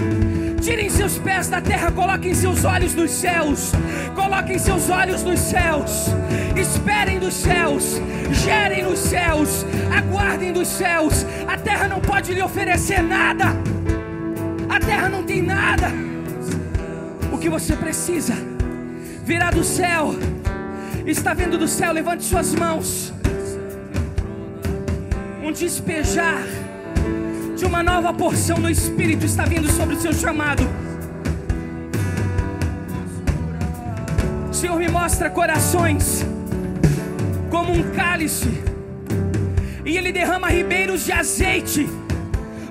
Tirem 0.61 0.91
seus 0.91 1.17
pés 1.19 1.49
da 1.49 1.61
terra, 1.61 1.91
coloquem 1.91 2.35
seus 2.35 2.65
olhos 2.65 2.95
nos 2.95 3.11
céus. 3.11 3.73
Coloquem 4.15 4.59
seus 4.59 4.91
olhos 4.91 5.23
nos 5.23 5.41
céus. 5.41 6.07
Esperem 6.57 7.19
dos 7.19 7.35
céus. 7.35 8.01
Gerem 8.31 8.85
nos 8.85 8.99
céus. 8.99 9.65
Aguardem 9.95 10.53
dos 10.53 10.69
céus. 10.69 11.27
A 11.49 11.57
terra 11.57 11.89
não 11.89 12.01
pode 12.01 12.33
lhe 12.33 12.43
oferecer 12.43 13.03
nada. 13.03 13.55
Terra 14.81 15.09
não 15.09 15.23
tem 15.23 15.43
nada. 15.43 15.89
O 17.33 17.39
que 17.39 17.49
você 17.49 17.77
precisa 17.77 18.35
virá 19.25 19.51
do 19.51 19.63
céu. 19.63 20.15
Está 21.07 21.35
vindo 21.35 21.57
do 21.57 21.69
céu, 21.69 21.93
levante 21.93 22.25
suas 22.25 22.55
mãos. 22.55 23.13
Um 25.43 25.53
despejar 25.53 26.43
de 27.57 27.65
uma 27.65 27.83
nova 27.83 28.13
porção 28.13 28.61
do 28.61 28.71
Espírito 28.71 29.25
está 29.27 29.45
vindo 29.45 29.71
sobre 29.71 29.95
o 29.95 30.01
seu 30.01 30.13
chamado. 30.13 30.63
O 34.51 34.55
Senhor 34.55 34.79
me 34.79 34.89
mostra 34.89 35.31
corações 35.31 36.25
como 37.51 37.73
um 37.73 37.91
cálice, 37.91 38.51
e 39.85 39.97
Ele 39.97 40.13
derrama 40.13 40.49
ribeiros 40.49 41.05
de 41.05 41.13
azeite 41.13 41.89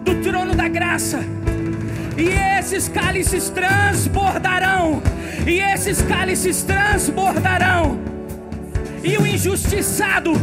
do 0.03 0.22
trono 0.22 0.56
da 0.56 0.68
graça, 0.68 1.19
e 2.20 2.30
esses 2.60 2.90
cálices 2.90 3.50
transbordarão, 3.50 5.02
e 5.48 5.62
esses 5.62 6.02
cálices 6.02 6.62
transbordarão, 6.64 7.98
e 9.02 9.18
o 9.18 9.26
injustiçado, 9.26 10.34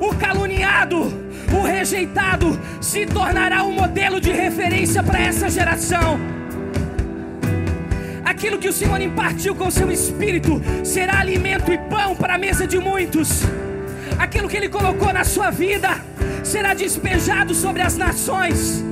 o 0.00 0.14
caluniado, 0.14 1.12
o 1.52 1.62
rejeitado 1.62 2.58
se 2.80 3.04
tornará 3.04 3.62
um 3.62 3.72
modelo 3.72 4.18
de 4.20 4.32
referência 4.32 5.02
para 5.02 5.20
essa 5.20 5.50
geração. 5.50 6.18
Aquilo 8.24 8.58
que 8.58 8.68
o 8.68 8.72
Senhor 8.72 9.00
impartiu 9.00 9.54
com 9.54 9.70
seu 9.70 9.90
espírito 9.90 10.62
será 10.82 11.18
alimento 11.18 11.72
e 11.72 11.78
pão 11.78 12.14
para 12.14 12.36
a 12.36 12.38
mesa 12.38 12.66
de 12.66 12.78
muitos. 12.78 13.42
Aquilo 14.18 14.48
que 14.48 14.56
Ele 14.56 14.68
colocou 14.68 15.12
na 15.12 15.24
sua 15.24 15.50
vida 15.50 15.90
será 16.42 16.72
despejado 16.72 17.54
sobre 17.54 17.82
as 17.82 17.96
nações. 17.96 18.87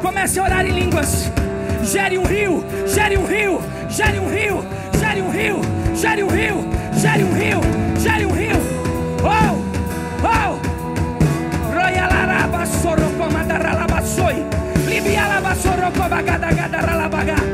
Comece 0.00 0.38
a 0.38 0.44
orar 0.44 0.66
em 0.66 0.72
línguas. 0.72 1.30
Gere 1.82 2.18
um 2.18 2.24
rio, 2.24 2.64
gere 2.86 3.16
um 3.16 3.24
rio, 3.24 3.60
gere 3.88 4.18
um 4.18 4.28
rio, 4.28 4.64
gere 5.00 5.22
um 5.22 5.30
rio, 5.30 5.60
gere 5.94 6.22
um 6.22 6.28
rio, 6.28 6.64
gere 6.94 7.24
um 7.24 7.32
rio, 7.32 7.60
gere 7.98 8.26
um 8.26 8.32
rio. 8.32 8.56
Oh, 9.24 9.56
oh. 10.24 10.60
Royalaraba 11.74 12.66
sorocomandaralabasoi. 12.66 14.44
Libialaba 14.86 15.54
sorocobagadagadarabaga. 15.54 17.36
Que 17.36 17.51